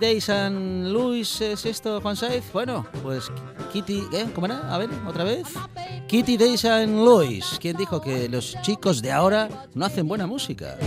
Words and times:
Katie 0.00 0.14
Day 0.14 0.20
San 0.22 0.92
Luis, 0.94 1.42
¿es 1.42 1.66
esto, 1.66 2.00
Juan 2.00 2.16
Saiz? 2.16 2.50
Bueno, 2.54 2.86
pues 3.02 3.30
Kitty, 3.70 4.02
¿eh? 4.14 4.30
¿Cómo 4.34 4.46
era? 4.46 4.74
A 4.74 4.78
ver, 4.78 4.88
otra 5.06 5.24
vez. 5.24 5.46
Kitty 6.08 6.38
Day 6.38 6.56
San 6.56 7.04
Luis, 7.04 7.58
quien 7.60 7.76
dijo 7.76 8.00
que 8.00 8.26
los 8.30 8.56
chicos 8.62 9.02
de 9.02 9.12
ahora 9.12 9.50
no 9.74 9.84
hacen 9.84 10.08
buena 10.08 10.26
música. 10.26 10.78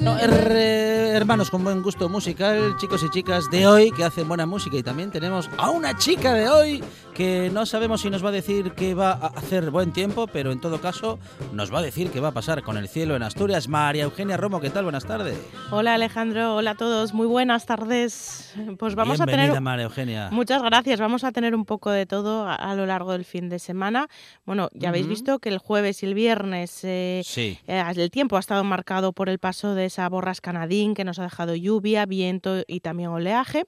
No, 0.00 0.18
eh, 0.18 1.12
hermanos 1.14 1.48
con 1.48 1.64
buen 1.64 1.82
gusto 1.82 2.08
musical, 2.10 2.76
chicos 2.76 3.02
y 3.04 3.10
chicas 3.10 3.50
de 3.50 3.66
hoy 3.66 3.90
que 3.92 4.04
hacen 4.04 4.28
buena 4.28 4.44
música 4.44 4.76
y 4.76 4.82
también 4.82 5.10
tenemos 5.10 5.48
a 5.56 5.70
una 5.70 5.96
chica 5.96 6.34
de 6.34 6.48
hoy 6.50 6.84
que 7.14 7.50
no 7.52 7.66
sabemos 7.66 8.00
si 8.00 8.08
nos 8.10 8.24
va 8.24 8.30
a 8.30 8.32
decir 8.32 8.72
que 8.72 8.94
va 8.94 9.12
a 9.12 9.26
hacer 9.26 9.70
buen 9.70 9.92
tiempo, 9.92 10.26
pero 10.26 10.50
en 10.50 10.60
todo 10.60 10.80
caso 10.80 11.18
nos 11.52 11.72
va 11.72 11.80
a 11.80 11.82
decir 11.82 12.10
qué 12.10 12.20
va 12.20 12.28
a 12.28 12.32
pasar 12.32 12.62
con 12.62 12.78
el 12.78 12.88
cielo 12.88 13.14
en 13.16 13.22
Asturias. 13.22 13.68
María 13.68 14.04
Eugenia 14.04 14.36
Romo, 14.38 14.60
¿qué 14.60 14.70
tal? 14.70 14.84
Buenas 14.84 15.04
tardes. 15.04 15.36
Hola 15.70 15.94
Alejandro, 15.94 16.56
hola 16.56 16.70
a 16.70 16.74
todos, 16.74 17.12
muy 17.12 17.26
buenas 17.26 17.66
tardes. 17.66 18.54
Pues 18.78 18.94
vamos 18.94 19.20
a 19.20 19.26
Bienvenida, 19.26 19.52
tener 19.52 19.60
María 19.62 19.84
Eugenia. 19.84 20.28
Muchas 20.32 20.62
gracias. 20.62 21.00
Vamos 21.00 21.22
a 21.24 21.32
tener 21.32 21.54
un 21.54 21.64
poco 21.66 21.90
de 21.90 22.06
todo 22.06 22.46
a, 22.48 22.54
a 22.54 22.74
lo 22.74 22.86
largo 22.86 23.12
del 23.12 23.24
fin 23.26 23.48
de 23.50 23.58
semana. 23.58 24.08
Bueno, 24.46 24.70
ya 24.72 24.88
habéis 24.88 25.04
Ujú. 25.04 25.10
visto 25.10 25.38
que 25.38 25.50
el 25.50 25.58
jueves 25.58 26.02
y 26.02 26.06
el 26.06 26.14
viernes 26.14 26.80
eh, 26.84 27.20
Sí. 27.24 27.58
eh, 27.66 27.82
el 27.94 28.10
tiempo 28.10 28.36
ha 28.36 28.40
estado 28.40 28.64
marcado 28.64 29.12
por 29.12 29.28
el 29.28 29.38
paso 29.38 29.74
de 29.74 29.84
esa 29.84 30.08
borrasca 30.08 30.52
Nadine 30.52 30.94
que 30.94 31.04
nos 31.04 31.18
ha 31.18 31.24
dejado 31.24 31.54
lluvia, 31.54 32.06
viento 32.06 32.62
y 32.66 32.80
también 32.80 33.10
oleaje. 33.10 33.64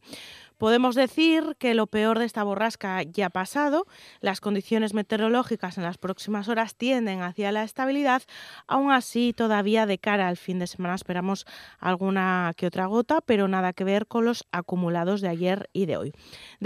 Podemos 0.65 0.95
decir 0.95 1.57
que 1.59 1.75
lo 1.75 1.87
peor 1.87 2.19
de 2.19 2.25
esta 2.25 2.43
borrasca 2.43 3.03
ya 3.03 3.27
ha 3.27 3.29
pasado. 3.29 3.87
Las 4.23 4.41
condiciones 4.41 4.95
meteorológicas 4.95 5.77
en 5.77 5.85
las 5.85 5.99
próximas 5.99 6.49
horas 6.49 6.75
tienden 6.75 7.21
hacia 7.21 7.53
la 7.53 7.65
estabilidad. 7.65 8.23
Aún 8.67 8.91
así, 8.91 9.35
todavía 9.37 9.85
de 9.85 9.99
cara 9.99 10.27
al 10.27 10.39
fin 10.39 10.59
de 10.59 10.67
semana 10.67 10.95
esperamos 10.95 11.45
alguna 11.81 12.55
que 12.57 12.67
otra 12.67 12.87
gota, 12.87 13.21
pero 13.21 13.47
nada 13.47 13.75
que 13.75 13.85
ver 13.85 14.07
con 14.07 14.25
los 14.25 14.47
acumulados 14.53 15.21
de 15.21 15.29
ayer 15.29 15.69
y 15.75 15.85
de 15.85 15.99
hoy. 15.99 16.13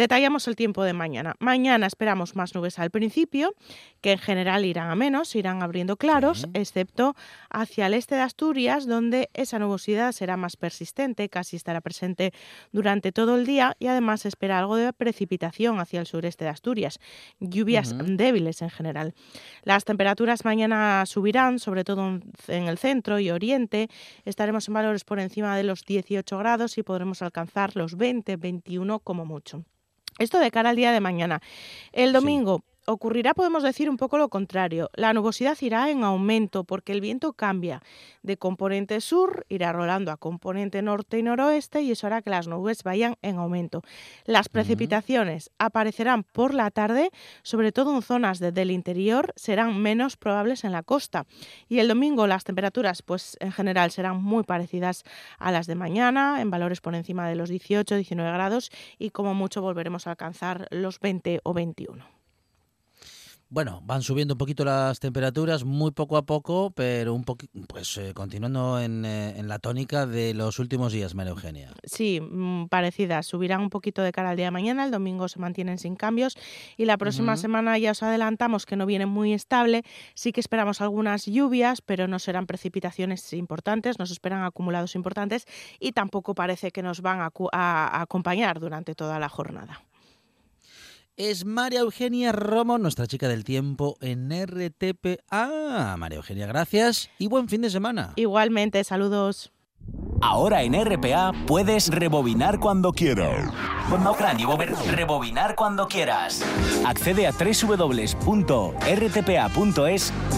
Detallamos 0.02 0.46
el 0.46 0.54
tiempo 0.54 0.84
de 0.84 0.92
mañana. 0.92 1.34
Mañana 1.40 1.84
esperamos 1.88 2.36
más 2.36 2.54
nubes 2.54 2.78
al 2.78 2.92
principio, 2.92 3.56
que 4.00 4.12
en 4.12 4.18
general 4.18 4.64
irán 4.64 4.92
a 4.92 4.94
menos, 4.94 5.34
irán 5.34 5.60
abriendo 5.60 5.96
claros, 5.96 6.42
Sí. 6.42 6.46
excepto 6.54 7.16
hacia 7.50 7.88
el 7.88 7.94
este 7.94 8.14
de 8.14 8.20
Asturias, 8.20 8.86
donde 8.86 9.28
esa 9.34 9.58
nubosidad 9.58 10.12
será 10.12 10.36
más 10.36 10.56
persistente, 10.56 11.28
casi 11.28 11.56
estará 11.56 11.80
presente 11.80 12.32
durante 12.70 13.10
todo 13.10 13.34
el 13.34 13.44
día 13.44 13.74
y 13.80 13.88
además 13.88 14.20
se 14.20 14.28
espera 14.28 14.60
algo 14.60 14.76
de 14.76 14.92
precipitación 14.92 15.80
hacia 15.80 15.98
el 15.98 16.06
sureste 16.06 16.44
de 16.44 16.50
Asturias, 16.50 17.00
lluvias 17.40 17.92
débiles 17.98 18.62
en 18.62 18.70
general. 18.70 19.14
Las 19.64 19.84
temperaturas 19.84 20.44
mañana 20.44 21.06
subirán, 21.06 21.58
sobre 21.58 21.82
todo 21.82 22.06
en- 22.06 22.32
en 22.46 22.68
el 22.68 22.78
centro 22.78 23.18
y 23.18 23.32
oriente, 23.32 23.88
estaremos 24.24 24.68
en 24.68 24.74
valores 24.74 25.02
por 25.02 25.18
encima 25.18 25.56
de 25.56 25.64
los 25.64 25.84
18 25.84 26.38
grados 26.38 26.78
y 26.78 26.84
podremos 26.84 27.20
alcanzar 27.20 27.74
los 27.74 27.96
20, 27.96 28.36
21 28.36 29.00
como 29.00 29.24
mucho. 29.24 29.64
Esto 30.18 30.38
de 30.38 30.50
cara 30.50 30.70
al 30.70 30.76
día 30.76 30.92
de 30.92 31.00
mañana. 31.00 31.40
El 31.92 32.08
Sí. 32.08 32.14
Ocurrirá, 32.88 33.34
podemos 33.34 33.62
decir, 33.62 33.88
un 33.90 33.96
poco 33.96 34.18
lo 34.18 34.28
contrario. 34.28 34.90
La 34.94 35.12
nubosidad 35.12 35.56
irá 35.60 35.90
en 35.90 36.04
aumento 36.04 36.64
porque 36.64 36.92
el 36.92 37.00
viento 37.00 37.32
cambia 37.34 37.82
de 38.22 38.36
componente 38.36 39.00
sur, 39.00 39.44
irá 39.48 39.72
rolando 39.72 40.10
a 40.10 40.16
componente 40.16 40.80
norte 40.82 41.18
y 41.18 41.22
noroeste 41.22 41.82
y 41.82 41.92
eso 41.92 42.06
hará 42.06 42.22
que 42.22 42.30
las 42.30 42.48
nubes 42.48 42.82
vayan 42.82 43.16
en 43.22 43.36
aumento. 43.36 43.82
Las 44.24 44.48
precipitaciones 44.48 45.50
aparecerán 45.58 46.24
por 46.24 46.54
la 46.54 46.70
tarde, 46.70 47.10
sobre 47.42 47.72
todo 47.72 47.94
en 47.94 48.02
zonas 48.02 48.38
de- 48.38 48.52
del 48.52 48.70
interior, 48.70 49.32
serán 49.36 49.78
menos 49.80 50.16
probables 50.16 50.64
en 50.64 50.72
la 50.72 50.82
costa. 50.82 51.26
Y 51.68 51.78
el 51.80 51.88
domingo 51.88 52.26
las 52.26 52.44
temperaturas, 52.44 53.02
pues 53.02 53.36
en 53.40 53.52
general 53.52 53.90
serán 53.90 54.22
muy 54.22 54.44
parecidas 54.44 55.04
a 55.38 55.52
las 55.52 55.66
de 55.66 55.74
mañana, 55.74 56.40
en 56.40 56.50
valores 56.50 56.80
por 56.80 56.94
encima 56.94 57.28
de 57.28 57.36
los 57.36 57.50
18, 57.50 57.96
19 57.96 58.32
grados 58.32 58.70
y 58.98 59.10
como 59.10 59.34
mucho 59.34 59.60
volveremos 59.62 60.06
a 60.06 60.10
alcanzar 60.10 60.66
los 60.70 61.00
20 61.00 61.40
o 61.44 61.52
21. 61.52 62.17
Bueno, 63.50 63.80
van 63.82 64.02
subiendo 64.02 64.34
un 64.34 64.38
poquito 64.38 64.62
las 64.62 65.00
temperaturas, 65.00 65.64
muy 65.64 65.90
poco 65.92 66.18
a 66.18 66.22
poco, 66.26 66.70
pero 66.70 67.14
un 67.14 67.24
poquito, 67.24 67.58
pues 67.66 67.96
eh, 67.96 68.12
continuando 68.12 68.78
en, 68.78 69.06
eh, 69.06 69.38
en 69.38 69.48
la 69.48 69.58
tónica 69.58 70.04
de 70.04 70.34
los 70.34 70.58
últimos 70.58 70.92
días, 70.92 71.14
María 71.14 71.30
Eugenia. 71.30 71.72
Sí, 71.82 72.20
mm, 72.20 72.66
parecidas. 72.68 73.26
Subirán 73.26 73.62
un 73.62 73.70
poquito 73.70 74.02
de 74.02 74.12
cara 74.12 74.30
al 74.30 74.36
día 74.36 74.44
de 74.46 74.50
mañana, 74.50 74.84
el 74.84 74.90
domingo 74.90 75.28
se 75.28 75.38
mantienen 75.38 75.78
sin 75.78 75.96
cambios 75.96 76.36
y 76.76 76.84
la 76.84 76.98
próxima 76.98 77.38
semana 77.38 77.78
ya 77.78 77.92
os 77.92 78.02
adelantamos 78.02 78.66
que 78.66 78.76
no 78.76 78.84
viene 78.84 79.06
muy 79.06 79.32
estable. 79.32 79.82
Sí 80.12 80.32
que 80.32 80.40
esperamos 80.40 80.82
algunas 80.82 81.24
lluvias, 81.24 81.80
pero 81.80 82.06
no 82.06 82.18
serán 82.18 82.46
precipitaciones 82.46 83.32
importantes, 83.32 83.98
nos 83.98 84.10
esperan 84.10 84.44
acumulados 84.44 84.94
importantes 84.94 85.46
y 85.80 85.92
tampoco 85.92 86.34
parece 86.34 86.70
que 86.70 86.82
nos 86.82 87.00
van 87.00 87.20
a- 87.22 87.32
a 87.52 88.02
acompañar 88.02 88.60
durante 88.60 88.94
toda 88.94 89.18
la 89.18 89.30
jornada. 89.30 89.80
Es 91.18 91.44
María 91.44 91.80
Eugenia 91.80 92.30
Romo, 92.30 92.78
nuestra 92.78 93.08
chica 93.08 93.26
del 93.26 93.42
tiempo 93.42 93.96
en 94.00 94.30
RTP. 94.30 95.18
Ah, 95.32 95.96
María 95.98 96.18
Eugenia, 96.18 96.46
gracias 96.46 97.10
y 97.18 97.26
buen 97.26 97.48
fin 97.48 97.60
de 97.60 97.70
semana. 97.70 98.12
Igualmente, 98.14 98.84
saludos. 98.84 99.50
Ahora 100.22 100.62
en 100.62 100.74
RPA 100.74 101.32
puedes 101.48 101.88
rebobinar 101.88 102.60
cuando 102.60 102.92
quieras. 102.92 103.52
Rebobinar 104.92 105.56
cuando 105.56 105.88
quieras. 105.88 106.40
Accede 106.86 107.26
a 107.26 107.32
www.rtpa.es 107.32 108.22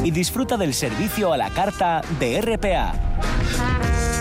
y 0.03 0.11
disfruta 0.11 0.57
del 0.57 0.73
servicio 0.73 1.35
a 1.35 1.37
la 1.37 1.51
carta 1.51 2.01
de 2.19 2.41
RPA. 2.41 3.90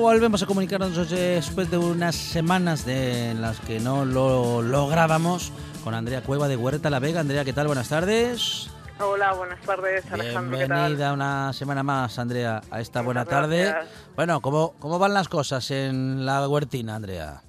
Volvemos 0.00 0.42
a 0.42 0.46
comunicarnos 0.46 1.10
después 1.10 1.70
de 1.70 1.76
unas 1.76 2.14
semanas 2.14 2.86
de 2.86 3.30
en 3.30 3.42
las 3.42 3.60
que 3.60 3.78
no 3.80 4.04
lo 4.04 4.62
lográbamos 4.62 5.52
con 5.84 5.92
Andrea 5.94 6.22
Cueva 6.22 6.48
de 6.48 6.56
Huerta 6.56 6.88
La 6.88 6.98
Vega. 6.98 7.20
Andrea, 7.20 7.44
¿qué 7.44 7.52
tal? 7.52 7.66
Buenas 7.66 7.88
tardes. 7.88 8.70
Hola, 9.00 9.32
buenas 9.32 9.60
tardes, 9.62 10.10
Alejandro. 10.10 10.56
¿qué 10.58 10.66
tal? 10.66 10.78
Bienvenida 10.78 11.12
una 11.12 11.52
semana 11.52 11.82
más, 11.82 12.18
Andrea, 12.18 12.62
a 12.70 12.80
esta 12.80 13.02
buena 13.02 13.24
Muchas 13.24 13.40
tarde. 13.40 13.64
gracias. 13.64 14.12
Bueno, 14.16 14.40
¿cómo, 14.40 14.74
¿cómo 14.78 14.98
van 14.98 15.14
las 15.14 15.28
cosas 15.28 15.70
en 15.70 16.24
la 16.24 16.48
huertina, 16.48 16.94
Andrea? 16.96 17.42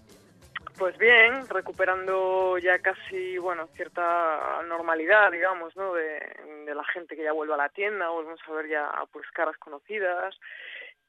Pues 0.77 0.97
bien, 0.97 1.47
recuperando 1.49 2.57
ya 2.57 2.79
casi, 2.79 3.37
bueno, 3.37 3.67
cierta 3.75 4.61
normalidad, 4.67 5.31
digamos, 5.31 5.75
¿no? 5.75 5.93
De, 5.93 6.19
de 6.65 6.75
la 6.75 6.83
gente 6.85 7.15
que 7.15 7.23
ya 7.23 7.33
vuelve 7.33 7.53
a 7.53 7.57
la 7.57 7.69
tienda, 7.69 8.09
volvemos 8.09 8.39
a 8.47 8.51
ver 8.53 8.69
ya 8.69 8.89
pues 9.11 9.25
caras 9.33 9.57
conocidas 9.57 10.35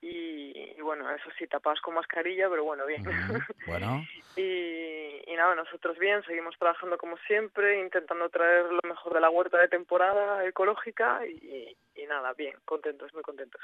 y, 0.00 0.75
y, 0.76 0.81
bueno, 0.82 1.11
eso 1.11 1.29
sí, 1.38 1.47
tapadas 1.47 1.81
con 1.81 1.94
mascarilla, 1.94 2.49
pero 2.49 2.64
bueno, 2.64 2.87
bien. 2.87 3.05
Bueno, 3.67 4.05
y, 4.37 5.31
y 5.31 5.37
nada, 5.37 5.55
nosotros 5.55 5.99
bien, 5.99 6.23
seguimos 6.25 6.56
trabajando 6.58 6.97
como 6.99 7.17
siempre, 7.26 7.81
intentando 7.81 8.29
traer 8.31 8.64
lo 8.73 8.81
mejor 8.88 9.14
de 9.14 9.20
la 9.20 9.31
huerta 9.31 9.58
de 9.58 9.69
temporada 9.69 10.47
ecológica 10.47 11.20
y, 11.26 11.76
y 11.94 12.06
nada, 12.06 12.32
bien, 12.35 12.55
contentos, 12.64 13.12
muy 13.14 13.23
contentos. 13.23 13.61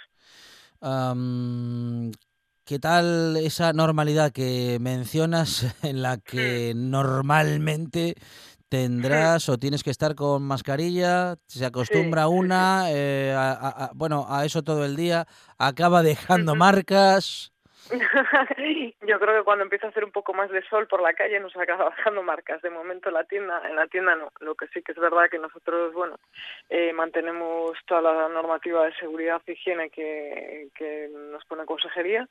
¿qué 2.65 2.79
tal 2.79 3.37
esa 3.37 3.73
normalidad 3.73 4.33
que 4.33 4.79
mencionas 4.81 5.65
en 5.85 6.03
la 6.03 6.19
que 6.19 6.73
normalmente 6.75 8.17
tendrás 8.69 9.49
o 9.49 9.59
tienes 9.59 9.83
que 9.83 9.91
estar 9.91 10.15
con 10.15 10.43
mascarilla? 10.43 11.37
Se 11.47 11.65
acostumbra 11.65 12.25
Sí, 12.25 12.29
sí, 12.31 12.35
una, 12.39 12.85
eh, 12.91 13.33
a- 13.37 13.53
a- 13.53 13.85
a- 13.87 13.91
bueno, 13.95 14.27
a 14.29 14.45
eso 14.45 14.63
todo 14.63 14.85
el 14.85 14.97
día, 14.97 15.27
acaba 15.59 16.03
dejando 16.03 16.55
marcas. 16.55 17.53
Yo 19.07 19.21
creo 19.21 19.39
que 19.39 19.45
cuando 19.45 19.63
empieza 19.63 19.87
a 19.87 19.91
hacer 19.91 20.05
un 20.05 20.11
poco 20.11 20.35
más 20.35 20.51
de 20.51 20.61
sol 20.69 20.89
por 20.89 21.01
la 21.01 21.15
calle 21.15 21.39
nos 21.39 21.57
acaba 21.57 21.85
bajando 21.91 22.23
marcas. 22.23 22.61
De 22.63 22.71
momento 22.71 23.09
en 23.11 23.15
la 23.15 23.25
tienda, 23.25 23.63
en 23.69 23.77
la 23.77 23.87
tienda 23.87 24.17
no. 24.17 24.31
Lo 24.41 24.55
que 24.57 24.67
sí 24.69 24.83
que 24.83 24.91
es 24.93 24.99
verdad 24.99 25.31
que 25.31 25.39
nosotros, 25.39 25.93
bueno, 25.95 26.17
eh, 26.69 26.93
mantenemos 26.93 27.79
toda 27.87 28.01
la 28.03 28.29
normativa 28.29 28.85
de 28.85 28.95
seguridad 28.97 29.41
e 29.47 29.53
higiene 29.53 29.91
que, 29.91 30.69
que 30.75 31.09
nos 31.31 31.45
pone 31.45 31.65
consejería 31.65 32.29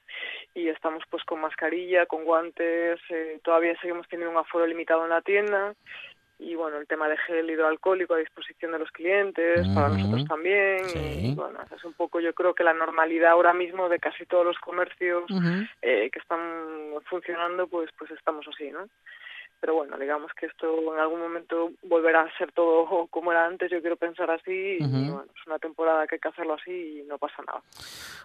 y 0.54 0.68
estamos 0.68 1.04
pues 1.10 1.24
con 1.24 1.40
mascarilla, 1.40 2.06
con 2.06 2.26
guantes. 2.26 3.00
eh, 3.10 3.40
todavía 3.44 3.80
seguimos 3.80 4.08
teniendo 4.10 4.32
un 4.32 4.38
aforo 4.38 4.68
limitado 4.68 5.04
en 5.06 5.10
la 5.12 5.22
tienda 5.22 5.74
y 6.38 6.56
bueno, 6.56 6.78
el 6.78 6.88
tema 6.88 7.08
de 7.08 7.18
gel 7.18 7.50
hidroalcohólico 7.50 8.14
a 8.14 8.18
disposición 8.18 8.74
de 8.74 8.80
los 8.80 8.92
clientes, 8.92 9.68
para 9.74 9.90
nosotros 9.90 10.26
también. 10.26 10.84
Sí. 10.86 11.32
Y 11.32 11.36
bueno, 11.36 11.60
es 11.76 11.84
un 11.84 11.94
poco 11.94 12.20
yo 12.20 12.34
creo 12.34 12.54
que 12.54 12.64
la 12.64 12.74
normalidad 12.74 13.32
ahora 13.32 13.54
mismo 13.54 13.88
de 13.88 14.00
casi 14.00 14.26
todos 14.26 14.46
los 14.46 14.58
comercios 14.60 15.24
eh, 15.82 16.10
que 16.12 16.20
están 16.20 16.40
funcionando, 17.06 17.68
pues 17.68 17.90
pues 17.98 18.12
estamos 18.12 18.46
así, 18.48 18.70
¿no? 18.70 18.88
Pero 19.66 19.78
bueno, 19.78 19.98
digamos 19.98 20.32
que 20.40 20.46
esto 20.46 20.94
en 20.94 21.00
algún 21.00 21.20
momento 21.22 21.72
volverá 21.90 22.22
a 22.22 22.38
ser 22.38 22.52
todo 22.52 23.08
como 23.10 23.32
era 23.32 23.48
antes, 23.48 23.72
yo 23.72 23.82
quiero 23.82 23.96
pensar 23.98 24.30
así, 24.30 24.52
y 24.52 24.84
bueno, 25.10 25.24
es 25.24 25.48
una 25.48 25.58
temporada 25.58 26.06
que 26.06 26.16
hay 26.16 26.20
que 26.22 26.28
hacerlo 26.28 26.54
así 26.54 27.00
y 27.02 27.04
no 27.08 27.18
pasa 27.18 27.42
nada. 27.48 27.64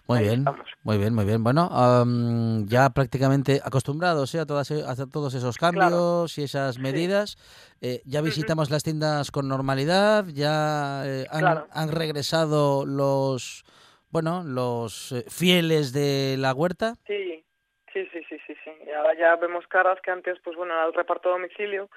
Muy 0.07 0.19
Ahí 0.19 0.25
bien, 0.25 0.39
estamos. 0.41 0.67
muy 0.83 0.97
bien, 0.99 1.15
muy 1.15 1.25
bien. 1.25 1.43
Bueno, 1.43 1.67
am, 1.71 2.67
ya 2.67 2.91
prácticamente 2.91 3.59
acostumbrados 3.63 4.35
¿eh? 4.35 4.39
a, 4.39 4.45
todas, 4.45 4.69
e- 4.69 4.83
a 4.85 4.95
todos 5.07 5.33
esos 5.33 5.57
cambios 5.57 6.37
y 6.37 6.43
esas 6.43 6.77
medidas. 6.77 7.37
Eh, 7.81 8.03
ya 8.05 8.21
visitamos 8.21 8.69
las 8.69 8.83
tiendas 8.83 9.31
con 9.31 9.47
normalidad, 9.47 10.27
ya 10.27 11.01
eh, 11.07 11.25
han, 11.31 11.39
Claro. 11.39 11.67
han 11.71 11.89
regresado 11.91 12.85
los, 12.85 13.63
bueno, 14.11 14.43
los 14.43 15.15
fieles 15.27 15.91
de 15.91 16.35
la 16.37 16.53
huerta. 16.53 16.97
Sí, 17.07 17.43
sí, 17.93 18.07
sí, 18.11 18.23
sí, 18.29 18.39
sí, 18.47 18.55
sí. 18.63 18.71
Y 18.85 18.91
ahora 18.91 19.13
ya 19.13 19.35
vemos 19.35 19.67
caras 19.67 19.99
que 20.01 20.11
antes, 20.11 20.39
pues 20.43 20.55
bueno, 20.55 20.73
era 20.73 20.85
el 20.85 20.93
reparto 20.93 21.29
a 21.29 21.33
domicilio, 21.33 21.89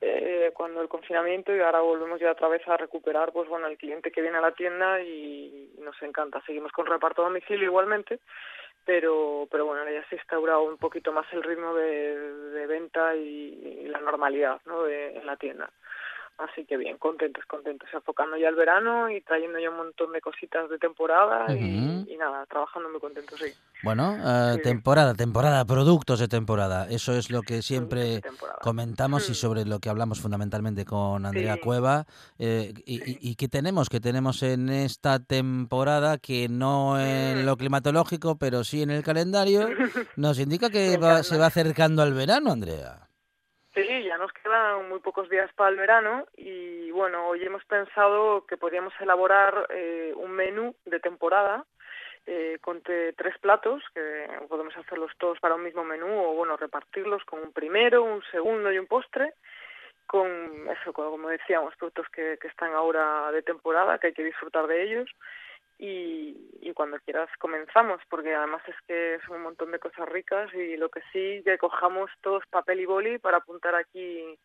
eh, 0.00 0.50
cuando 0.54 0.80
el 0.80 0.88
confinamiento, 0.88 1.54
y 1.54 1.60
ahora 1.60 1.80
volvemos 1.80 2.20
ya 2.20 2.32
otra 2.32 2.48
vez 2.48 2.66
a 2.68 2.76
recuperar, 2.76 3.32
pues 3.32 3.48
bueno, 3.48 3.66
el 3.66 3.76
cliente 3.76 4.10
que 4.10 4.22
viene 4.22 4.38
a 4.38 4.42
la 4.42 4.52
tienda 4.52 5.00
y 5.02 5.74
nos 5.80 6.00
encanta. 6.02 6.42
Seguimos 6.46 6.72
con 6.72 6.86
reparto 6.86 7.22
a 7.22 7.26
domicilio 7.26 7.66
igualmente, 7.66 8.20
pero 8.84 9.46
pero 9.50 9.66
bueno, 9.66 9.84
ya 9.90 10.02
se 10.08 10.14
ha 10.14 10.18
instaurado 10.18 10.62
un 10.62 10.78
poquito 10.78 11.12
más 11.12 11.26
el 11.32 11.42
ritmo 11.42 11.74
de, 11.74 12.18
de 12.18 12.66
venta 12.66 13.14
y, 13.14 13.82
y 13.84 13.88
la 13.88 14.00
normalidad, 14.00 14.60
¿no?, 14.66 14.84
de, 14.84 15.16
en 15.18 15.26
la 15.26 15.36
tienda. 15.36 15.70
Así 16.40 16.64
que 16.64 16.78
bien, 16.78 16.96
contentos, 16.96 17.44
contentos, 17.46 17.86
enfocando 17.92 18.36
ya 18.38 18.48
el 18.48 18.54
verano 18.54 19.10
y 19.10 19.20
trayendo 19.20 19.58
ya 19.58 19.68
un 19.68 19.76
montón 19.76 20.10
de 20.12 20.22
cositas 20.22 20.70
de 20.70 20.78
temporada 20.78 21.52
y, 21.54 22.06
y 22.08 22.16
nada, 22.16 22.46
trabajando 22.46 22.88
muy 22.88 22.98
contentos, 22.98 23.38
sí. 23.38 23.52
Bueno, 23.82 24.16
Sí. 24.56 24.62
temporada, 24.62 25.12
temporada, 25.14 25.64
productos 25.66 26.18
de 26.18 26.28
temporada. 26.28 26.86
Eso 26.88 27.12
es 27.14 27.30
lo 27.30 27.42
que 27.42 27.60
siempre 27.60 28.22
comentamos 28.62 29.28
y 29.28 29.32
Mm. 29.32 29.34
sobre 29.34 29.64
lo 29.66 29.80
que 29.80 29.90
hablamos 29.90 30.20
fundamentalmente 30.20 30.84
con 30.86 31.26
Andrea 31.26 31.54
Sí. 31.54 31.60
Cueva. 31.60 32.06
eh, 32.38 32.72
y, 32.86 32.96
y- 33.10 33.18
y 33.20 33.34
qué 33.34 33.48
tenemos? 33.48 33.88
que 33.90 34.00
tenemos 34.00 34.42
en 34.42 34.70
esta 34.70 35.18
temporada 35.18 36.16
que 36.18 36.48
no 36.48 36.98
en 36.98 37.42
Mm. 37.42 37.44
lo 37.46 37.56
climatológico, 37.58 38.36
pero 38.38 38.64
sí 38.64 38.80
en 38.82 38.90
el 38.90 39.02
calendario? 39.02 39.68
Nos 40.16 40.38
indica 40.38 40.70
que 40.70 40.96
va- 40.96 41.22
se 41.22 41.36
va 41.36 41.46
acercando 41.46 42.00
al 42.02 42.14
verano, 42.14 42.50
Andrea. 42.52 43.09
Sí, 43.74 44.02
ya 44.02 44.18
nos 44.18 44.32
quedan 44.32 44.88
muy 44.88 44.98
pocos 44.98 45.28
días 45.28 45.52
para 45.54 45.70
el 45.70 45.76
verano 45.76 46.26
y 46.36 46.90
bueno, 46.90 47.28
hoy 47.28 47.44
hemos 47.44 47.64
pensado 47.66 48.44
que 48.44 48.56
podríamos 48.56 48.92
elaborar 49.00 49.68
eh, 49.70 50.12
un 50.16 50.32
menú 50.32 50.74
de 50.86 50.98
temporada 50.98 51.64
eh, 52.26 52.58
con 52.60 52.82
tres 52.82 53.38
platos, 53.40 53.84
que 53.94 54.26
podemos 54.48 54.76
hacerlos 54.76 55.12
todos 55.18 55.38
para 55.38 55.54
un 55.54 55.62
mismo 55.62 55.84
menú 55.84 56.08
o 56.08 56.34
bueno, 56.34 56.56
repartirlos 56.56 57.24
con 57.24 57.42
un 57.42 57.52
primero, 57.52 58.02
un 58.02 58.22
segundo 58.32 58.72
y 58.72 58.78
un 58.78 58.88
postre 58.88 59.34
con 60.04 60.26
eso, 60.68 60.92
como 60.92 61.28
decíamos, 61.28 61.76
productos 61.76 62.08
que, 62.08 62.38
que 62.42 62.48
están 62.48 62.72
ahora 62.74 63.30
de 63.30 63.42
temporada, 63.42 63.98
que 63.98 64.08
hay 64.08 64.14
que 64.14 64.24
disfrutar 64.24 64.66
de 64.66 64.82
ellos 64.82 65.08
y, 65.82 66.36
y 66.60 66.72
cuando 66.74 66.98
quieras 66.98 67.28
comenzamos, 67.38 68.00
porque 68.10 68.34
además 68.34 68.62
es 68.68 68.74
que 68.86 69.18
son 69.26 69.36
un 69.38 69.42
montón 69.44 69.72
de 69.72 69.78
cosas 69.78 70.06
ricas 70.08 70.52
y 70.54 70.76
lo 70.76 70.90
que 70.90 71.00
sí, 71.12 71.42
que 71.44 71.56
cojamos 71.58 72.10
todos 72.20 72.42
papel 72.50 72.80
y 72.80 72.86
boli 72.86 73.18
para 73.18 73.38
apuntar 73.38 73.74
aquí 73.74 74.38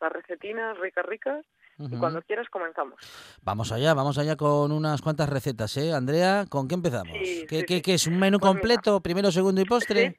las 0.00 0.12
recetinas 0.12 0.78
ricas, 0.78 1.04
ricas, 1.04 1.44
y 1.78 1.96
cuando 1.98 2.22
quieras 2.22 2.48
comenzamos. 2.48 2.96
Vamos 3.42 3.72
allá, 3.72 3.92
vamos 3.94 4.16
allá 4.18 4.36
con 4.36 4.70
unas 4.72 5.02
cuantas 5.02 5.28
recetas, 5.28 5.76
¿eh? 5.76 5.92
Andrea, 5.92 6.44
¿con 6.48 6.68
qué 6.68 6.74
empezamos? 6.74 7.16
Sí, 7.18 7.46
¿Qué, 7.48 7.58
sí, 7.60 7.64
qué- 7.66 7.76
sí. 7.76 7.82
qué 7.82 7.94
es? 7.94 8.06
¿Un 8.06 8.18
menú 8.18 8.38
Pues 8.38 8.50
mira. 8.54 8.60
completo, 8.60 9.00
primero, 9.00 9.30
segundo 9.30 9.60
y 9.60 9.64
postre? 9.64 10.14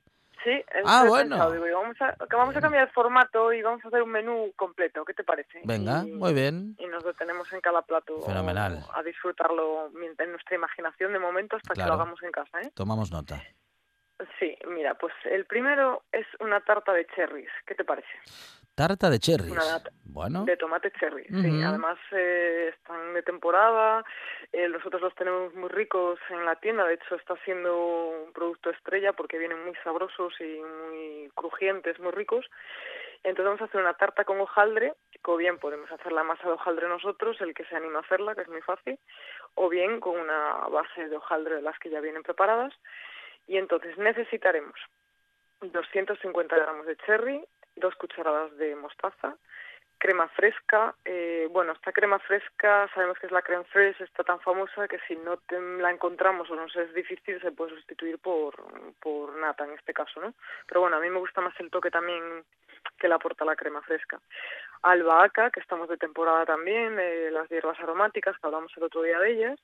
Sí, 0.48 0.64
Ah, 0.86 1.04
bueno. 1.06 1.32
pensado, 1.32 1.52
digo, 1.52 1.68
y 1.68 1.72
vamos 1.72 2.02
a, 2.02 2.14
que 2.16 2.36
vamos 2.38 2.56
a 2.56 2.62
cambiar 2.62 2.84
el 2.88 2.94
formato 2.94 3.52
y 3.52 3.62
vamos 3.62 3.84
a 3.84 3.90
hacer 3.90 4.02
un 4.02 4.12
menú 4.12 4.54
completo, 4.56 5.04
¿qué 5.04 5.14
te 5.14 5.26
parece? 5.26 5.60
Venga, 5.66 6.04
Y- 6.06 6.12
muy 6.14 6.34
bien. 6.34 6.74
y 6.80 6.86
nos 6.88 7.04
detenemos 7.04 7.52
en 7.52 7.60
cada 7.60 7.82
plato 7.82 8.22
Fenomenal. 8.22 8.80
a 8.94 9.04
disfrutarlo 9.04 9.92
en 9.94 10.32
nuestra 10.32 10.56
imaginación 10.56 11.12
de 11.12 11.20
momento 11.20 11.58
hasta 11.58 11.74
que 11.74 11.82
lo 11.86 11.94
hagamos 11.94 12.24
en 12.24 12.32
casa. 12.32 12.62
¿eh? 12.62 12.72
Tomamos 12.74 13.12
nota. 13.12 13.42
Sí, 14.40 14.58
mira, 14.70 14.94
pues 14.96 15.14
el 15.26 15.46
primero 15.46 16.04
es 16.14 16.26
una 16.40 16.62
tarta 16.62 16.94
de 16.94 17.06
cherries. 17.08 17.50
¿Qué 17.66 17.76
te 17.76 17.84
parece? 17.84 18.08
Tarta 18.78 19.10
de 19.10 19.18
cherries. 19.18 19.52
Una. 19.52 19.82
Bueno, 20.04 20.46
De 20.46 20.56
tomate 20.56 20.92
cherry, 20.92 21.26
sí. 21.26 21.34
Ujú. 21.36 21.68
Además 21.68 21.98
eh, 22.12 22.72
están 22.76 23.16
de 23.16 23.24
temporada, 23.24 24.06
eh, 24.54 24.70
nosotros 24.70 25.02
los 25.02 25.16
tenemos 25.16 25.52
muy 25.56 25.70
ricos 25.70 26.20
en 26.30 26.46
la 26.46 26.56
tienda, 26.58 26.86
de 26.86 26.94
hecho 26.94 27.16
está 27.16 27.36
siendo 27.44 27.76
un 28.08 28.34
producto 28.34 28.70
estrella 28.70 29.14
porque 29.14 29.40
vienen 29.40 29.66
muy 29.66 29.74
sabrosos 29.84 30.34
y 30.40 30.62
muy 30.62 31.32
crujientes, 31.34 32.00
muy 32.00 32.12
ricos. 32.12 32.46
Entonces 33.24 33.46
vamos 33.46 33.62
a 33.62 33.66
hacer 33.66 33.82
una 33.82 33.96
tarta 33.96 34.26
con 34.26 34.40
hojaldre, 34.40 34.94
o 35.26 35.38
bien 35.38 35.58
podemos 35.58 35.92
hacer 35.92 36.12
la 36.12 36.24
masa 36.24 36.48
de 36.48 36.54
hojaldre 36.54 36.88
nosotros, 36.88 37.42
el 37.42 37.56
que 37.56 37.66
se 37.66 37.76
anima 37.76 37.98
a 37.98 38.02
hacerla, 38.04 38.36
que 38.36 38.42
es 38.42 38.50
muy 38.50 38.62
fácil, 38.62 39.00
o 39.56 39.70
bien 39.70 40.00
con 40.00 40.20
una 40.20 40.68
base 40.70 41.10
de 41.10 41.16
hojaldre 41.16 41.56
de 41.56 41.62
las 41.64 41.80
que 41.80 41.90
ya 41.90 42.00
vienen 42.00 42.22
preparadas. 42.22 42.74
Y 43.48 43.58
entonces 43.58 43.98
necesitaremos 43.98 44.76
250 45.62 46.56
gramos 46.56 46.86
de 46.86 46.96
cherry, 46.98 47.44
dos 47.78 47.96
cucharadas 47.96 48.56
de 48.58 48.76
mostaza, 48.76 49.36
crema 49.98 50.28
fresca. 50.30 50.94
eh, 51.06 51.48
bueno, 51.52 51.72
esta 51.74 51.92
crema 51.92 52.20
fresca, 52.20 52.88
sabemos 52.94 53.18
que 53.20 53.26
es 53.28 53.32
la 53.32 53.42
creme 53.42 53.64
fresh, 53.66 54.00
está 54.02 54.24
tan 54.24 54.40
famosa 54.42 54.88
que 54.88 55.00
si 55.08 55.16
no 55.16 55.38
te- 55.38 55.60
la 55.60 55.90
encontramos 55.92 56.50
o 56.52 56.56
nos 56.56 56.76
es 56.76 56.94
difícil, 56.94 57.42
se 57.42 57.52
puede 57.52 57.72
sustituir 57.76 58.20
por, 58.20 58.54
por 59.00 59.36
nata 59.38 59.66
en 59.66 59.72
este 59.72 59.94
caso, 59.94 60.22
¿no? 60.22 60.34
Pero 60.68 60.82
bueno, 60.82 60.98
a 60.98 61.00
mí 61.00 61.10
me 61.10 61.20
gusta 61.20 61.42
más 61.42 61.60
el 61.60 61.72
toque 61.72 61.90
también 61.90 62.44
que 63.00 63.08
le 63.08 63.16
aporta 63.16 63.44
la 63.46 63.56
crema 63.56 63.82
fresca. 63.82 64.20
Albahaca, 64.84 65.50
que 65.50 65.60
estamos 65.60 65.90
de 65.90 65.98
temporada 65.98 66.46
también, 66.46 66.96
las 67.34 67.50
hierbas 67.50 67.80
aromáticas, 67.80 68.38
que 68.38 68.48
hablamos 68.48 68.72
el 68.78 68.84
otro 68.84 69.02
día 69.02 69.20
de 69.20 69.32
ellas, 69.32 69.60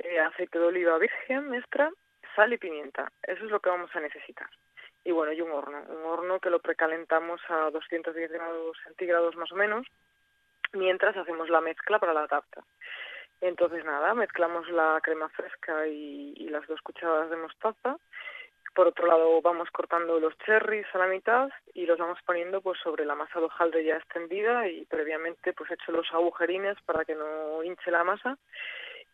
eh, 0.00 0.20
aceite 0.20 0.58
de 0.58 0.66
oliva 0.66 0.98
virgen 0.98 1.54
extra, 1.54 1.90
sal 2.36 2.52
y 2.52 2.58
pimienta. 2.58 3.10
Eso 3.22 3.44
es 3.44 3.50
lo 3.50 3.60
que 3.60 3.70
vamos 3.70 3.94
a 3.96 4.00
necesitar. 4.00 4.48
Y 5.04 5.12
bueno, 5.12 5.32
y 5.32 5.40
un 5.40 5.50
horno, 5.50 5.82
un 5.88 6.06
horno 6.06 6.40
que 6.40 6.50
lo 6.50 6.60
precalentamos 6.60 7.40
a 7.48 7.70
210 7.70 8.32
grados 8.32 8.76
centígrados 8.84 9.36
más 9.36 9.52
o 9.52 9.56
menos, 9.56 9.86
mientras 10.72 11.16
hacemos 11.16 11.48
la 11.50 11.60
mezcla 11.60 11.98
para 11.98 12.14
la 12.14 12.26
tarta. 12.26 12.62
Entonces 13.40 13.84
nada, 13.84 14.14
mezclamos 14.14 14.68
la 14.70 14.98
crema 15.02 15.28
fresca 15.28 15.86
y, 15.86 16.48
las 16.48 16.66
dos 16.66 16.80
cucharadas 16.82 17.30
de 17.30 17.36
mostaza. 17.36 17.98
Por 18.74 18.88
otro 18.88 19.06
lado 19.06 19.40
vamos 19.42 19.70
cortando 19.70 20.18
los 20.18 20.36
cherries 20.38 20.86
a 20.94 20.98
la 20.98 21.06
mitad 21.06 21.50
y 21.74 21.86
los 21.86 21.98
vamos 21.98 22.18
poniendo 22.24 22.60
pues 22.60 22.78
sobre 22.80 23.04
la 23.04 23.14
masa 23.14 23.38
de 23.38 23.46
hojaldre 23.46 23.84
ya 23.84 23.96
extendida 23.96 24.66
y 24.68 24.84
previamente 24.86 25.52
pues 25.52 25.70
hecho 25.70 25.92
los 25.92 26.10
agujerines 26.12 26.76
para 26.86 27.04
que 27.04 27.14
no 27.14 27.62
hinche 27.62 27.90
la 27.90 28.02
masa 28.02 28.36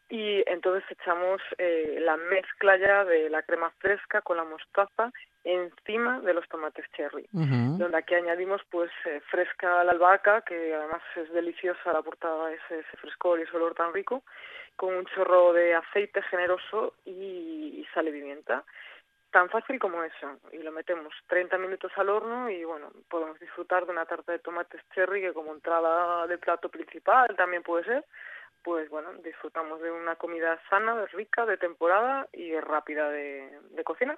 y 0.09 0.43
entonces 0.47 0.85
echamos 0.91 1.41
eh, 1.59 1.99
la 2.01 2.17
mezcla 2.17 2.77
ya 2.79 3.05
de 3.05 3.31
la 3.31 3.43
crema 3.43 3.71
fresca 3.79 4.23
con 4.23 4.39
la 4.39 4.45
mostaza 4.45 5.13
encima 5.45 6.21
de 6.21 6.35
los 6.35 6.49
tomates 6.49 6.85
cherry. 6.93 7.27
Donde 7.33 7.97
aquí 7.97 8.15
añadimos 8.15 8.61
pues 8.71 8.91
eh, 9.07 9.21
fresca 9.31 9.83
la 9.85 9.93
albahaca 9.93 10.43
que 10.43 10.75
además 10.75 11.03
es 11.17 11.33
deliciosa 11.33 11.93
la 11.93 12.03
portada 12.03 12.53
ese, 12.53 12.81
ese 12.81 12.97
frescor 12.99 13.39
y 13.41 13.43
ese 13.45 13.57
olor 13.57 13.75
tan 13.75 13.93
rico 13.93 14.23
con 14.77 14.95
un 14.95 15.05
chorro 15.07 15.53
de 15.53 15.75
aceite 15.75 16.23
generoso 16.23 16.95
y, 17.05 17.81
y 17.81 17.87
sal 17.93 18.09
y 18.09 18.13
pimienta. 18.13 18.65
Tan 19.31 19.49
fácil 19.49 19.79
como 19.79 20.03
eso. 20.03 20.39
Y 20.53 20.59
lo 20.59 20.73
metemos 20.73 21.15
30 21.29 21.57
minutos 21.59 21.93
al 21.97 22.09
horno 22.09 22.51
y 22.51 22.65
bueno 22.65 22.91
podemos 23.09 23.39
disfrutar 23.39 23.87
de 23.87 23.93
una 23.93 24.07
tarta 24.07 24.33
de 24.33 24.39
tomates 24.41 24.83
cherry 24.95 25.21
que 25.21 25.33
como 25.33 25.53
entrada 25.53 26.27
de 26.27 26.39
plato 26.39 26.69
principal 26.69 27.29
también 27.37 27.63
puede 27.63 27.85
ser 27.85 28.05
pues 28.63 28.89
bueno 28.91 29.13
disfrutamos 29.25 29.81
de 29.81 29.91
una 29.91 30.17
comida 30.17 30.59
sana 30.69 31.07
rica 31.07 31.47
de 31.47 31.57
temporada 31.57 32.29
y 32.33 32.59
rápida 32.61 33.09
de, 33.11 33.51
de 33.71 33.85
cocinar 33.85 34.17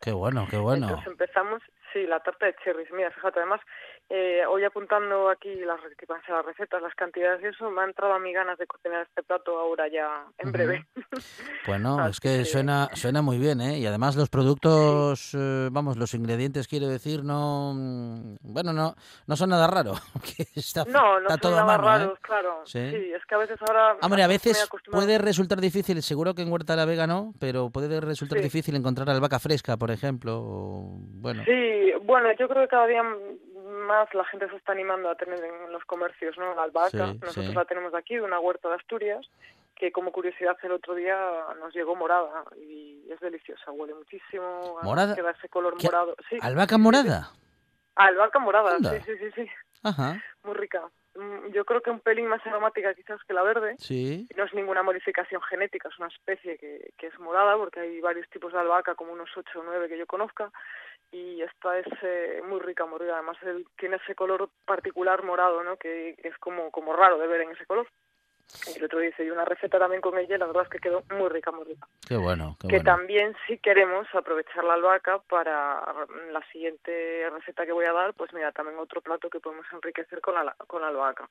Qué 0.00 0.12
bueno, 0.12 0.46
qué 0.50 0.56
bueno. 0.56 0.86
entonces 0.86 1.08
empezamos, 1.08 1.62
sí, 1.92 2.06
la 2.06 2.20
tarta 2.20 2.46
de 2.46 2.54
cherries. 2.64 2.90
Mira, 2.92 3.10
fíjate, 3.10 3.38
además, 3.40 3.60
eh, 4.08 4.42
hoy 4.48 4.64
apuntando 4.64 5.28
aquí 5.28 5.54
las, 5.56 5.80
re- 5.82 5.94
que 5.96 6.06
van 6.06 6.20
a 6.20 6.26
ser 6.26 6.34
las 6.34 6.44
recetas, 6.46 6.82
las 6.82 6.94
cantidades 6.94 7.42
y 7.42 7.46
eso, 7.46 7.70
me 7.70 7.82
ha 7.82 7.84
entrado 7.84 8.12
a 8.14 8.18
mí 8.18 8.32
ganas 8.32 8.58
de 8.58 8.66
cocinar 8.66 9.02
este 9.06 9.22
plato 9.22 9.58
ahora 9.58 9.86
ya, 9.88 10.24
en 10.38 10.52
breve. 10.52 10.86
Bueno, 11.66 11.98
Así 12.00 12.10
es 12.12 12.20
que 12.20 12.28
que- 12.38 12.44
suena 12.46 12.88
suena 12.94 13.22
muy 13.22 13.38
bien, 13.38 13.60
¿eh? 13.60 13.78
Y 13.78 13.86
además 13.86 14.16
los 14.16 14.28
productos, 14.30 15.34
eh, 15.34 15.68
vamos, 15.70 15.96
los 15.96 16.14
ingredientes, 16.14 16.66
quiero 16.66 16.88
decir, 16.88 17.22
no, 17.22 17.74
bueno, 18.42 18.72
no, 18.72 18.94
no 19.26 19.36
son 19.36 19.50
nada 19.50 19.66
raro, 19.66 19.92
está, 20.56 20.84
No, 20.86 21.20
no 21.20 21.28
está 21.28 21.34
son 21.34 21.40
todo 21.40 21.52
nada 21.52 21.64
mano, 21.66 21.82
¿eh? 21.84 21.98
raros, 21.98 22.18
claro. 22.20 22.62
Sí. 22.64 22.90
Sí. 22.90 23.12
es 23.12 23.24
que 23.26 23.34
a 23.34 23.38
veces 23.38 23.58
ahora... 23.68 23.96
Hombre, 24.02 24.22
a 24.22 24.26
veces 24.26 24.68
puede 24.90 25.18
resultar 25.18 25.60
difícil, 25.60 26.02
seguro 26.02 26.34
que 26.34 26.42
en 26.42 26.50
Huerta 26.50 26.72
de 26.72 26.78
la 26.78 26.84
Vega 26.86 27.06
no, 27.06 27.32
pero 27.38 27.70
puede 27.70 28.00
resultar 28.00 28.38
Sí. 28.38 28.44
difícil 28.44 28.74
encontrar 28.76 29.08
albahaca 29.10 29.38
fresca, 29.38 29.76
por 29.76 29.90
ejemplo, 29.90 30.38
o, 30.40 30.98
bueno. 30.98 31.42
Sí, 31.44 31.50
bueno, 32.02 32.32
yo 32.32 32.48
creo 32.48 32.62
que 32.62 32.68
cada 32.68 32.86
día 32.86 33.02
más 33.02 34.12
la 34.14 34.24
gente 34.24 34.48
se 34.48 34.56
está 34.56 34.72
animando 34.72 35.08
a 35.10 35.14
tener 35.16 35.42
en 35.42 35.72
los 35.72 35.84
comercios, 35.84 36.36
¿no? 36.38 36.54
La 36.54 36.62
albahaca. 36.64 37.12
Sí, 37.12 37.18
Nosotros 37.20 37.46
sí. 37.46 37.54
la 37.54 37.64
tenemos 37.64 37.94
aquí, 37.94 38.14
de 38.16 38.22
una 38.22 38.38
huerta 38.40 38.68
de 38.68 38.74
Asturias, 38.76 39.26
que 39.76 39.92
como 39.92 40.12
curiosidad 40.12 40.56
el 40.62 40.72
otro 40.72 40.94
día 40.94 41.16
nos 41.58 41.74
llegó 41.74 41.96
morada 41.96 42.44
y 42.56 43.10
es 43.10 43.18
deliciosa, 43.20 43.70
huele 43.72 43.94
muchísimo, 43.94 44.78
¿Morada? 44.82 45.14
queda 45.14 45.30
ese 45.30 45.48
color 45.48 45.76
¿Qué? 45.78 45.86
morado. 45.86 46.14
Sí, 46.28 46.38
¿Albahaca 46.40 46.76
morada? 46.78 47.30
albahaca 47.96 48.38
morada, 48.38 48.76
Anda. 48.76 48.90
sí, 48.92 49.00
sí, 49.06 49.12
sí, 49.18 49.30
sí, 49.34 49.50
Ajá, 49.82 50.22
muy 50.44 50.54
rica. 50.54 50.82
Mm, 51.14 51.48
Yo 51.52 51.64
creo 51.64 51.80
que 51.82 51.90
un 51.90 52.00
pelín 52.00 52.28
más 52.28 52.46
aromática 52.46 52.94
quizás 52.94 53.20
que 53.24 53.34
la 53.34 53.42
verde. 53.42 53.74
sí. 53.78 54.26
No 54.36 54.44
es 54.44 54.54
ninguna 54.54 54.82
modificación 54.82 55.42
genética, 55.42 55.88
es 55.88 55.98
una 55.98 56.08
especie 56.08 56.56
que, 56.58 56.92
que 56.96 57.06
es 57.08 57.18
morada, 57.18 57.56
porque 57.56 57.80
hay 57.80 58.00
varios 58.00 58.28
tipos 58.30 58.52
de 58.52 58.58
albahaca, 58.60 58.94
como 58.94 59.12
unos 59.12 59.28
8 59.36 59.60
o 59.60 59.62
9 59.64 59.88
que 59.88 59.98
yo 59.98 60.06
conozca, 60.06 60.50
y 61.12 61.42
esta 61.42 61.78
es 61.78 61.86
eh, 62.02 62.42
muy 62.46 62.60
rica, 62.60 62.86
muy 62.86 62.98
rica. 62.98 63.14
Además, 63.14 63.36
él 63.42 63.66
tiene 63.78 63.96
ese 63.96 64.14
color 64.14 64.48
particular 64.64 65.22
morado, 65.24 65.62
¿no? 65.64 65.76
Que, 65.76 66.16
es 66.22 66.38
como, 66.38 66.70
como 66.70 66.94
raro 66.94 67.18
de 67.18 67.26
ver 67.26 67.42
en 67.42 67.50
ese 67.52 67.66
color. 67.66 67.86
Y 68.66 68.78
el 68.78 68.84
otro 68.84 68.98
día 68.98 69.10
hice 69.10 69.24
yo 69.24 69.32
una 69.32 69.44
receta 69.44 69.78
también 69.78 70.00
con 70.00 70.18
ella 70.18 70.34
y 70.34 70.38
la 70.38 70.46
verdad 70.46 70.64
es 70.64 70.68
que 70.68 70.80
quedó 70.80 71.04
muy 71.16 71.28
rica, 71.28 71.52
muy 71.52 71.64
rica. 71.64 71.86
Qué 72.06 72.16
bueno, 72.16 72.56
qué 72.60 72.66
que 72.66 72.76
bueno. 72.76 72.90
también 72.90 73.36
si 73.46 73.58
queremos 73.58 74.08
aprovechar 74.12 74.64
la 74.64 74.74
albahaca 74.74 75.20
para 75.28 75.84
la 76.32 76.42
siguiente 76.50 77.30
receta 77.30 77.64
que 77.64 77.72
voy 77.72 77.84
a 77.84 77.92
dar, 77.92 78.12
pues 78.14 78.32
mira, 78.32 78.50
también 78.50 78.78
otro 78.78 79.00
plato 79.02 79.30
que 79.30 79.38
podemos 79.38 79.66
enriquecer 79.72 80.20
con 80.20 80.34
la, 80.34 80.52
con 80.66 80.82
la 80.82 80.88
albahaca. 80.88 81.28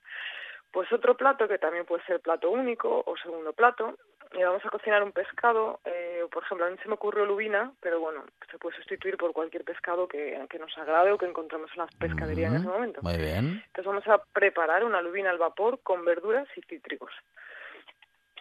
Pues 0.72 0.92
otro 0.92 1.16
plato 1.18 1.48
que 1.48 1.58
también 1.58 1.86
puede 1.86 2.04
ser 2.06 2.20
plato 2.20 2.50
único 2.50 3.04
o 3.06 3.18
segundo 3.18 3.54
plato, 3.54 3.98
y 4.34 4.44
vamos 4.44 4.64
a 4.64 4.70
cocinar 4.70 5.02
un 5.02 5.12
pescado, 5.12 5.80
eh, 5.86 6.24
por 6.32 6.44
ejemplo, 6.44 6.68
a 6.68 6.70
mí 6.70 6.78
se 6.84 6.88
me 6.88 6.94
ocurrió 6.94 7.26
lubina, 7.26 7.72
pero 7.82 8.00
bueno, 8.00 8.24
se 8.52 8.60
puede 8.60 8.76
sustituir 8.76 9.18
por 9.18 9.34
cualquier 9.34 9.64
pescado 9.64 10.08
que, 10.08 10.46
que 10.50 10.60
nos 10.60 10.78
agrade 10.78 11.12
o 11.12 11.18
que 11.18 11.26
encontremos 11.26 11.72
en 11.72 11.80
las 11.80 11.96
pescaderías 11.96 12.52
en 12.52 12.60
ese 12.60 12.68
momento. 12.68 13.02
Muy 13.02 13.18
bien. 13.18 13.64
Entonces 13.66 13.86
vamos 13.86 14.08
a 14.08 14.22
preparar 14.32 14.84
una 14.84 15.02
lubina 15.02 15.32
al 15.32 15.40
vapor 15.40 15.80
con 15.82 16.06
verduras 16.06 16.48
y 16.56 16.62
cítricos. 16.62 17.12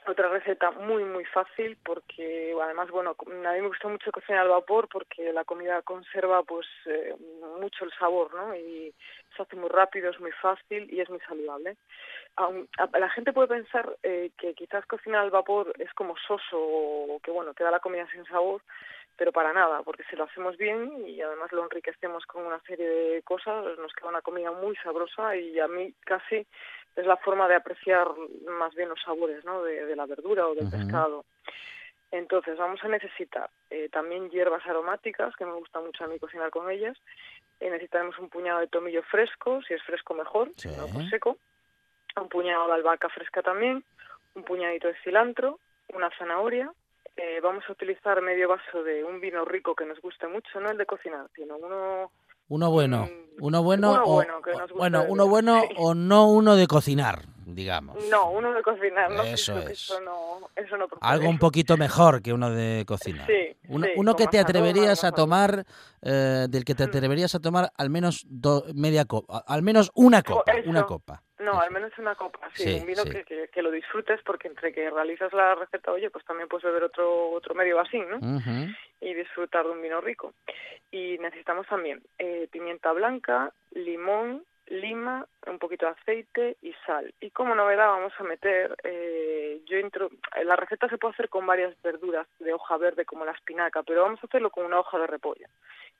Otra 0.09 0.31
receta 0.31 0.71
muy 0.71 1.05
muy 1.05 1.27
fácil 1.27 1.77
porque 1.85 2.57
además 2.62 2.91
bueno 2.91 3.15
a 3.21 3.31
mí 3.31 3.61
me 3.61 3.69
gusta 3.69 3.88
mucho 3.88 4.11
cocinar 4.11 4.41
al 4.41 4.49
vapor 4.49 4.88
porque 4.91 5.35
la 5.35 5.45
comida 5.45 5.83
conserva 5.83 6.43
pues 6.45 6.67
eh, 6.87 7.15
mucho 7.61 7.85
el 7.85 7.93
sabor 7.99 8.33
no 8.35 8.57
y 8.57 8.95
se 9.37 9.43
hace 9.43 9.55
muy 9.57 9.69
rápido 9.69 10.09
es 10.09 10.19
muy 10.19 10.33
fácil 10.33 10.91
y 10.91 11.03
es 11.03 11.11
muy 11.11 11.21
saludable. 11.21 11.77
La 12.99 13.11
gente 13.11 13.35
puede 13.35 13.49
pensar 13.49 13.99
eh, 14.03 14.31
que 14.38 14.55
quizás 14.55 14.87
cocinar 14.87 15.25
al 15.25 15.31
vapor 15.31 15.75
es 15.79 15.93
como 15.93 16.17
soso 16.17 16.57
o 16.57 17.21
que 17.23 17.31
bueno 17.31 17.53
queda 17.53 17.71
la 17.71 17.81
comida 17.81 18.07
sin 18.11 18.25
sabor 18.25 18.62
pero 19.19 19.33
para 19.33 19.53
nada, 19.53 19.83
porque 19.83 20.05
si 20.09 20.15
lo 20.15 20.25
hacemos 20.25 20.57
bien 20.57 21.05
y 21.07 21.21
además 21.21 21.51
lo 21.53 21.65
enriquecemos 21.65 22.25
con 22.25 22.47
una 22.47 22.61
serie 22.61 22.89
de 22.89 23.23
cosas, 23.23 23.65
nos 23.79 23.93
queda 23.93 24.09
una 24.09 24.23
comida 24.23 24.53
muy 24.53 24.77
sabrosa 24.77 25.37
y 25.37 25.59
a 25.59 25.67
mí 25.67 25.93
casi 26.07 26.47
es 26.95 27.05
la 27.05 27.17
forma 27.17 27.49
de 27.49 27.57
apreciar 27.57 28.09
más 28.47 28.75
bien 28.77 28.89
los 28.89 29.03
sabores 29.03 29.45
¿no? 29.45 29.65
de, 29.65 29.85
de 29.87 29.97
la 29.97 30.07
verdura 30.07 30.47
o 30.47 30.55
del 30.55 30.71
pescado. 30.71 31.25
Entonces 32.13 32.57
vamos 32.57 32.83
a 32.85 32.89
necesitar 32.89 33.51
eh, 33.71 33.89
también 33.91 34.31
hierbas 34.31 34.65
aromáticas, 34.67 35.35
que 35.37 35.45
me 35.45 35.53
gusta 35.53 35.81
mucho 35.81 36.05
a 36.05 36.07
mí 36.07 36.19
cocinar 36.19 36.51
con 36.51 36.71
ellas. 36.71 36.97
Eh, 37.61 37.71
necesitaremos 37.71 38.19
un 38.19 38.29
puñado 38.29 38.61
de 38.61 38.69
tomillo 38.69 39.03
fresco, 39.03 39.61
si 39.63 39.75
es 39.75 39.83
fresco 39.83 40.15
mejor, 40.15 40.51
si 40.57 40.69
no 40.69 40.87
pues 40.87 41.11
seco. 41.11 41.37
Un 42.17 42.29
puñado 42.29 42.69
de 42.69 42.75
albahaca 42.75 43.09
fresca 43.09 43.43
también, 43.43 43.85
un 44.35 44.45
puñadito 44.45 44.89
de 44.89 44.97
cilantro, 45.03 45.59
una 45.93 46.09
zanahoria. 46.17 46.73
Eh, 47.21 47.41
vamos 47.43 47.65
a 47.69 47.73
utilizar 47.73 48.23
medio 48.23 48.49
vaso 48.49 48.83
de 48.85 49.03
un 49.03 49.21
vino 49.21 49.45
rico 49.45 49.75
que 49.75 49.85
nos 49.85 50.01
guste 50.01 50.29
mucho, 50.29 50.61
no 50.61 50.71
el 50.71 50.79
de 50.79 50.87
cocinar, 50.87 51.27
sino 51.35 51.57
uno 51.57 52.13
Uno 52.49 52.71
bueno, 52.71 53.09
uno 53.41 53.63
bueno 53.65 53.91
uno 53.93 54.03
o 54.05 54.15
bueno, 54.15 54.41
que 54.41 54.53
nos 54.53 54.61
guste 54.63 54.75
bueno, 54.79 55.05
uno 55.09 55.27
bueno 55.27 55.63
o 55.79 55.95
no 55.95 56.29
uno 56.31 56.55
de 56.55 56.69
cocinar, 56.69 57.23
digamos. 57.45 57.97
No, 58.09 58.31
uno 58.31 58.53
de 58.55 58.63
cocinar, 58.63 59.11
no 59.11 59.23
Eso 59.25 59.59
es. 59.59 59.71
Eso 59.91 60.01
no, 60.01 60.49
eso 60.55 60.77
no. 60.77 60.87
Algo 61.01 61.29
un 61.29 61.39
poquito 61.41 61.77
mejor 61.77 62.23
que 62.23 62.33
uno 62.33 62.51
de 62.51 62.85
cocinar. 62.87 63.27
Sí, 63.27 63.57
uno, 63.69 63.87
sí, 63.87 63.93
uno 63.97 64.15
que 64.15 64.29
te 64.29 64.39
atreverías 64.39 65.03
a 65.03 65.11
tomar, 65.11 65.65
eh, 66.03 66.47
del 66.49 66.65
que 66.65 66.77
te 66.77 66.85
Mm. 66.87 66.89
atreverías 66.89 67.35
a 67.35 67.41
tomar 67.41 67.73
al 67.77 67.91
menos 67.91 68.25
do- 68.29 68.65
media 68.75 69.05
copa, 69.07 69.43
al 69.45 69.63
menos 69.63 69.91
una 69.95 70.23
Co- 70.23 70.35
copa, 70.37 70.53
una 70.67 70.85
copa. 70.87 71.23
No, 71.38 71.61
al 71.61 71.71
menos 71.71 71.97
una 71.99 72.14
copa, 72.16 72.40
sí, 72.54 72.64
Sí, 72.64 72.80
un 72.80 72.87
vino 72.87 73.02
sí. 73.02 73.11
Que, 73.11 73.25
que, 73.25 73.49
que 73.49 73.62
lo 73.62 73.71
disfrutes 73.71 74.21
porque 74.25 74.49
entre 74.49 74.73
que 74.73 74.90
realizas 74.90 75.33
la 75.33 75.54
receta, 75.54 75.92
oye, 75.92 76.11
pues 76.11 76.25
también 76.25 76.49
puedes 76.49 76.64
beber 76.64 76.85
otro 76.85 77.30
otro 77.30 77.54
medio 77.54 77.76
vasín, 77.76 78.07
¿no? 78.09 78.18
Y 79.00 79.14
disfrutar 79.14 79.64
de 79.64 79.71
un 79.71 79.83
vino 79.83 80.00
rico. 80.00 80.35
Y 80.90 81.18
necesitamos 81.18 81.66
también 81.66 82.02
eh, 82.18 82.49
pimienta 82.50 82.92
blanca, 82.92 83.52
limón, 83.73 84.45
lima, 84.66 85.26
un 85.47 85.59
poquito 85.59 85.87
de 85.87 85.92
aceite 85.92 86.57
y 86.62 86.75
sal. 86.87 87.14
Y 87.21 87.30
como 87.30 87.54
novedad 87.54 87.87
vamos 87.87 88.12
a 88.18 88.25
meter, 88.25 88.76
eh, 88.83 89.61
yo 89.66 89.78
intro, 89.78 90.11
la 90.45 90.57
receta 90.57 90.88
se 90.88 90.99
puede 90.99 91.14
hacer 91.14 91.28
con 91.28 91.47
varias 91.47 91.80
verduras 91.83 92.26
de 92.38 92.52
hoja 92.52 92.76
verde 92.76 93.04
como 93.04 93.25
la 93.25 93.33
espinaca, 93.33 93.83
pero 93.83 94.02
vamos 94.02 94.21
a 94.23 94.26
hacerlo 94.26 94.50
con 94.50 94.64
una 94.64 94.80
hoja 94.80 94.99
de 94.99 95.07
repollo. 95.07 95.47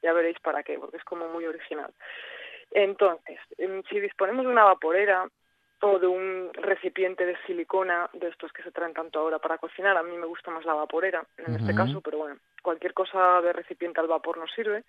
Ya 0.03 0.13
veréis 0.13 0.39
para 0.41 0.63
qué, 0.63 0.79
porque 0.79 0.97
es 0.97 1.05
como 1.05 1.29
muy 1.29 1.47
original. 1.47 1.93
Entonces, 2.71 3.39
em, 3.57 3.83
si 3.85 4.01
disponemos 4.01 4.45
de 4.45 4.53
una 4.53 4.65
vaporera 4.65 5.29
o 5.81 5.99
de 5.99 6.07
un 6.07 6.51
recipiente 6.55 7.25
de 7.25 7.37
silicona, 7.47 8.11
de 8.13 8.29
estos 8.29 8.53
que 8.53 8.63
se 8.63 8.73
traen 8.73 8.95
tanto 8.95 9.21
ahora 9.21 9.39
para 9.39 9.59
cocinar, 9.59 9.97
a 9.97 10.03
mí 10.03 10.17
me 10.17 10.27
gusta 10.27 10.51
más 10.51 10.65
la 10.65 10.75
vaporera 10.75 11.25
en 11.37 11.55
este 11.55 11.75
caso, 11.75 12.01
pero 12.01 12.19
bueno, 12.19 12.37
cualquier 12.63 12.95
cosa 12.95 13.41
de 13.43 13.53
recipiente 13.53 14.01
al 14.01 14.09
vapor 14.09 14.39
nos 14.39 14.51
sirve. 14.53 14.85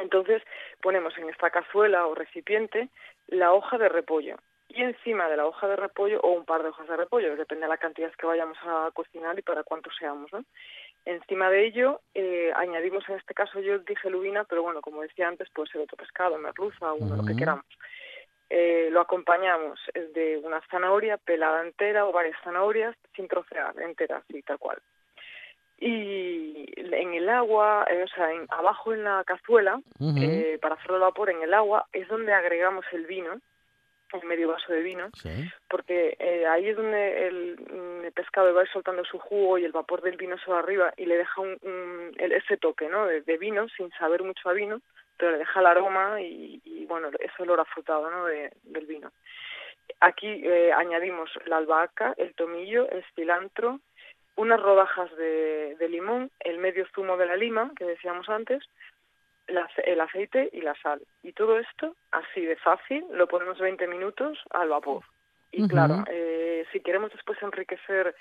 Entonces 0.00 0.42
ponemos 0.80 1.16
en 1.18 1.28
esta 1.28 1.50
cazuela 1.50 2.06
o 2.06 2.14
recipiente 2.14 2.88
la 3.28 3.52
hoja 3.52 3.76
de 3.78 3.88
repollo 3.88 4.36
y 4.68 4.82
encima 4.82 5.28
de 5.28 5.36
la 5.36 5.46
hoja 5.46 5.68
de 5.68 5.76
repollo 5.76 6.20
o 6.20 6.32
un 6.32 6.44
par 6.44 6.62
de 6.62 6.70
hojas 6.70 6.88
de 6.88 6.96
repollo, 6.96 7.36
depende 7.36 7.64
de 7.64 7.68
la 7.68 7.78
cantidad 7.78 8.12
que 8.12 8.26
vayamos 8.26 8.58
a 8.62 8.90
cocinar 8.92 9.38
y 9.38 9.42
para 9.42 9.62
cuánto 9.62 9.90
seamos. 9.98 10.32
¿no? 10.32 10.44
Encima 11.06 11.48
de 11.50 11.64
ello 11.66 12.00
eh, 12.14 12.52
añadimos, 12.56 13.08
en 13.08 13.14
este 13.14 13.32
caso 13.32 13.60
yo 13.60 13.78
dije 13.78 14.10
lubina, 14.10 14.42
pero 14.44 14.62
bueno, 14.62 14.80
como 14.82 15.02
decía 15.02 15.28
antes, 15.28 15.48
puede 15.50 15.70
ser 15.70 15.80
otro 15.80 15.96
pescado, 15.96 16.36
merluza, 16.36 16.92
uno, 16.92 17.14
lo 17.16 17.22
que 17.24 17.36
queramos. 17.36 17.64
Eh, 18.50 18.88
lo 18.90 19.00
acompañamos 19.00 19.78
de 19.94 20.38
una 20.38 20.60
zanahoria 20.70 21.16
pelada 21.16 21.62
entera 21.64 22.06
o 22.06 22.12
varias 22.12 22.36
zanahorias 22.42 22.96
sin 23.14 23.28
trocear, 23.28 23.74
enteras, 23.80 24.24
y 24.28 24.42
tal 24.42 24.58
cual. 24.58 24.78
Y 25.78 26.72
en 26.76 27.14
el 27.14 27.28
agua, 27.28 27.86
eh, 27.90 28.02
o 28.02 28.08
sea, 28.08 28.32
en- 28.32 28.46
abajo 28.48 28.92
en 28.92 29.04
la 29.04 29.22
cazuela, 29.24 29.80
Ujú. 30.00 30.14
eh, 30.18 30.58
para 30.60 30.74
hacerlo 30.74 31.00
vapor 31.00 31.30
en 31.30 31.42
el 31.42 31.54
agua, 31.54 31.86
es 31.92 32.08
donde 32.08 32.32
agregamos 32.32 32.84
el 32.92 33.06
vino, 33.06 33.40
el 34.12 34.24
medio 34.24 34.48
vaso 34.48 34.72
de 34.72 34.82
vino, 34.82 35.08
Sí. 35.14 35.30
porque 35.68 36.16
eh, 36.18 36.46
ahí 36.46 36.68
es 36.68 36.76
donde 36.76 37.26
el, 37.26 37.56
mm, 37.58 38.04
el 38.04 38.12
pescado 38.12 38.54
va 38.54 38.60
a 38.60 38.64
ir 38.64 38.70
soltando 38.70 39.04
su 39.04 39.18
jugo 39.18 39.58
y 39.58 39.64
el 39.64 39.72
vapor 39.72 40.00
del 40.02 40.16
vino 40.16 40.38
se 40.38 40.50
va 40.50 40.60
arriba 40.60 40.92
y 40.96 41.06
le 41.06 41.16
deja 41.16 41.40
un, 41.40 41.58
un- 41.62 42.12
el- 42.18 42.32
ese 42.32 42.56
toque 42.56 42.88
¿no? 42.88 43.06
de, 43.06 43.22
de 43.22 43.36
vino 43.38 43.68
sin 43.70 43.90
saber 43.92 44.22
mucho 44.22 44.48
a 44.48 44.52
vino, 44.52 44.80
pero 45.18 45.32
le 45.32 45.38
deja 45.38 45.60
el 45.60 45.66
aroma 45.66 46.20
y, 46.20 46.60
y, 46.64 46.86
bueno, 46.86 47.10
ese 47.18 47.42
olor 47.42 47.60
afrutado 47.60 48.10
¿no? 48.10 48.26
de- 48.26 48.52
del 48.64 48.86
vino. 48.86 49.10
Aquí 50.00 50.42
eh, 50.44 50.72
añadimos 50.72 51.30
la 51.46 51.56
albahaca, 51.58 52.14
el 52.16 52.34
tomillo, 52.34 52.88
el 52.90 53.04
cilantro, 53.14 53.80
unas 54.36 54.60
rodajas 54.60 55.14
de, 55.16 55.76
de 55.78 55.88
limón, 55.88 56.30
el 56.40 56.58
medio 56.58 56.86
zumo 56.94 57.16
de 57.16 57.26
la 57.26 57.36
lima, 57.36 57.70
que 57.76 57.84
decíamos 57.86 58.28
antes, 58.28 58.62
el 59.46 59.58
ace- 59.58 59.82
el 59.90 60.00
aceite 60.00 60.50
y 60.52 60.60
la 60.60 60.74
sal. 60.82 61.00
Y 61.22 61.32
todo 61.32 61.58
esto, 61.58 61.94
así 62.10 62.44
de 62.44 62.56
fácil, 62.56 63.04
lo 63.12 63.26
ponemos 63.28 63.58
20 63.58 63.86
minutos 63.86 64.38
al 64.50 64.68
vapor. 64.68 65.02
Y 65.52 65.62
claro, 65.68 66.04
eh, 66.08 66.66
si 66.72 66.80
queremos 66.80 67.12
después 67.12 67.40
enriquecer 67.42 68.14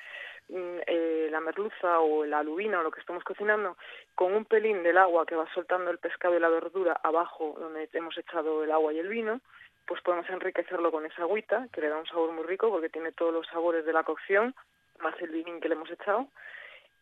mm, 0.48 0.78
eh, 0.86 1.28
la 1.32 1.40
merluza 1.42 2.00
o 2.00 2.24
la 2.24 2.44
lubina 2.44 2.80
o 2.80 2.84
lo 2.84 2.92
que 2.92 3.00
estamos 3.00 3.24
cocinando 3.24 3.76
con 4.14 4.34
un 4.34 4.46
pelín 4.46 4.84
del 4.84 4.98
agua 5.00 5.26
que 5.26 5.36
va 5.36 5.52
soltando 5.54 5.90
el 5.90 5.98
pescado 5.98 6.36
y 6.36 6.40
la 6.40 6.50
verdura 6.50 7.00
abajo 7.04 7.56
donde 7.60 7.90
hemos 7.94 8.16
echado 8.18 8.64
el 8.64 8.72
agua 8.72 8.94
y 8.94 9.00
el 9.00 9.08
vino, 9.10 9.42
pues 9.88 10.02
podemos 10.02 10.30
enriquecerlo 10.30 10.92
con 10.92 11.06
esa 11.06 11.24
agüita 11.24 11.68
que 11.74 11.82
le 11.82 11.90
da 11.90 11.98
un 11.98 12.06
sabor 12.06 12.32
muy 12.32 12.44
rico 12.44 12.70
porque 12.70 12.90
tiene 12.90 13.12
todos 13.12 13.34
los 13.34 13.48
sabores 13.48 13.86
de 13.86 13.94
la 13.94 14.04
cocción 14.04 14.54
más 15.00 15.20
el 15.20 15.30
vinín 15.32 15.60
que 15.60 15.68
le 15.68 15.76
hemos 15.76 15.90
echado 15.90 16.28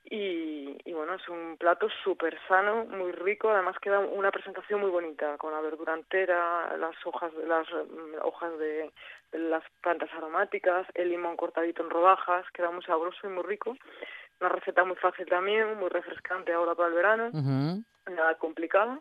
y, 0.05 0.77
y 0.83 0.93
bueno, 0.93 1.15
es 1.15 1.27
un 1.29 1.57
plato 1.57 1.87
súper 2.03 2.37
sano, 2.47 2.85
muy 2.85 3.11
rico, 3.11 3.49
además 3.49 3.77
queda 3.79 3.99
una 3.99 4.31
presentación 4.31 4.81
muy 4.81 4.89
bonita, 4.89 5.37
con 5.37 5.53
la 5.53 5.61
verdura 5.61 5.93
entera, 5.93 6.75
las 6.77 6.95
hojas, 7.05 7.31
las 7.47 7.67
mm, 7.69 8.15
hojas 8.23 8.57
de, 8.59 8.91
de 9.31 9.39
las 9.39 9.63
plantas 9.81 10.09
aromáticas, 10.13 10.85
el 10.93 11.09
limón 11.09 11.37
cortadito 11.37 11.83
en 11.83 11.89
rodajas, 11.89 12.45
queda 12.53 12.69
muy 12.71 12.83
sabroso 12.83 13.27
y 13.27 13.29
muy 13.29 13.43
rico. 13.43 13.77
Una 14.39 14.49
receta 14.49 14.83
muy 14.83 14.97
fácil 14.97 15.25
también, 15.25 15.77
muy 15.77 15.89
refrescante 15.89 16.51
ahora 16.51 16.75
para 16.75 16.89
el 16.89 16.95
verano, 16.95 17.29
nada 18.11 18.35
complicada. 18.35 18.99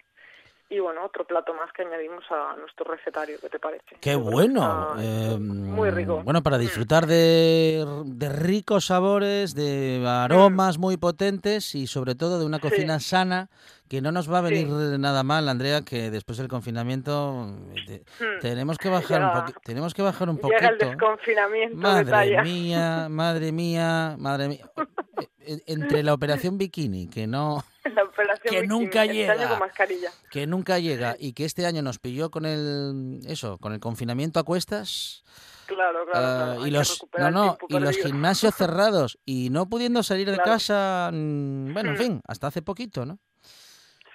Y 0.72 0.80
bueno, 0.80 1.04
otro 1.04 1.26
plato 1.26 1.52
más 1.52 1.70
que 1.74 1.82
añadimos 1.82 2.24
a 2.30 2.56
nuestro 2.56 2.90
recetario, 2.90 3.36
¿qué 3.42 3.50
te 3.50 3.58
parece? 3.58 3.84
Qué 4.00 4.14
bueno. 4.16 4.96
eh, 4.98 5.36
muy 5.38 5.90
rico. 5.90 6.22
Bueno, 6.24 6.42
para 6.42 6.56
Mm. 6.56 6.60
disfrutar 6.62 7.06
de, 7.06 7.84
de 8.06 8.28
ricos 8.30 8.86
sabores, 8.86 9.54
de 9.54 10.02
aromas 10.08 10.78
muy 10.78 10.96
potentes 10.96 11.74
y 11.74 11.86
sobre 11.86 12.14
todo 12.14 12.38
de 12.38 12.46
una 12.46 12.56
Sí. 12.56 12.62
cocina 12.62 13.00
sana 13.00 13.50
que 13.92 14.00
no 14.00 14.10
nos 14.10 14.32
va 14.32 14.38
a 14.38 14.40
venir 14.40 14.68
Sí. 14.68 14.98
nada 14.98 15.22
mal, 15.22 15.50
Andrea, 15.50 15.82
que 15.82 16.10
después 16.10 16.38
del 16.38 16.48
confinamiento 16.48 17.46
eh, 17.76 18.02
te- 18.18 18.24
Mm. 18.24 18.40
tenemos 18.40 18.78
que 18.78 18.88
bajar 18.88 19.22
un 19.22 19.32
poquito, 19.38 19.60
tenemos 19.62 19.92
que 19.92 20.00
bajar 20.00 20.30
un 20.30 20.36
el 20.36 20.40
poquito. 20.40 20.86
desconfinamiento 20.86 21.76
Madre 21.76 22.42
mía, 22.42 23.08
madre 23.10 23.52
mía, 23.52 24.16
madre 24.18 24.48
mía. 24.48 24.70
Eh, 24.78 24.86
eh, 25.40 25.60
Entre 25.66 26.02
la 26.02 26.14
operación 26.14 26.56
bikini, 26.56 27.08
que 27.08 27.26
no, 27.26 27.62
La 27.94 28.04
operación 28.04 28.54
Que 28.54 28.60
bikini, 28.62 28.68
nunca 28.68 29.04
este 29.04 29.28
año 29.30 29.34
llega. 29.34 29.48
con 29.50 29.58
mascarilla. 29.58 30.10
que 30.30 30.46
nunca 30.46 30.78
llega 30.78 31.16
y 31.18 31.34
que 31.34 31.44
este 31.44 31.66
año 31.66 31.82
nos 31.82 31.98
pilló 31.98 32.30
con 32.30 32.46
el 32.46 33.20
eso, 33.26 33.58
con 33.58 33.74
el 33.74 33.80
confinamiento 33.80 34.40
a 34.40 34.44
cuestas. 34.44 35.22
Claro, 35.66 36.06
claro, 36.10 36.26
ah, 36.26 36.44
claro. 36.54 36.66
y 36.66 36.70
los 36.70 37.06
no 37.18 37.30
no 37.30 37.58
y 37.68 37.78
los 37.78 37.96
gimnasios 37.98 38.54
cerrados 38.54 39.18
y 39.26 39.50
no 39.50 39.68
pudiendo 39.68 40.02
salir 40.02 40.30
de 40.30 40.38
casa 40.38 41.10
mm, 41.12 41.72
bueno 41.74 41.90
en 41.90 41.94
Mm. 41.94 41.98
fin 41.98 42.20
hasta 42.26 42.46
hace 42.46 42.62
poquito 42.62 43.04
no 43.06 43.18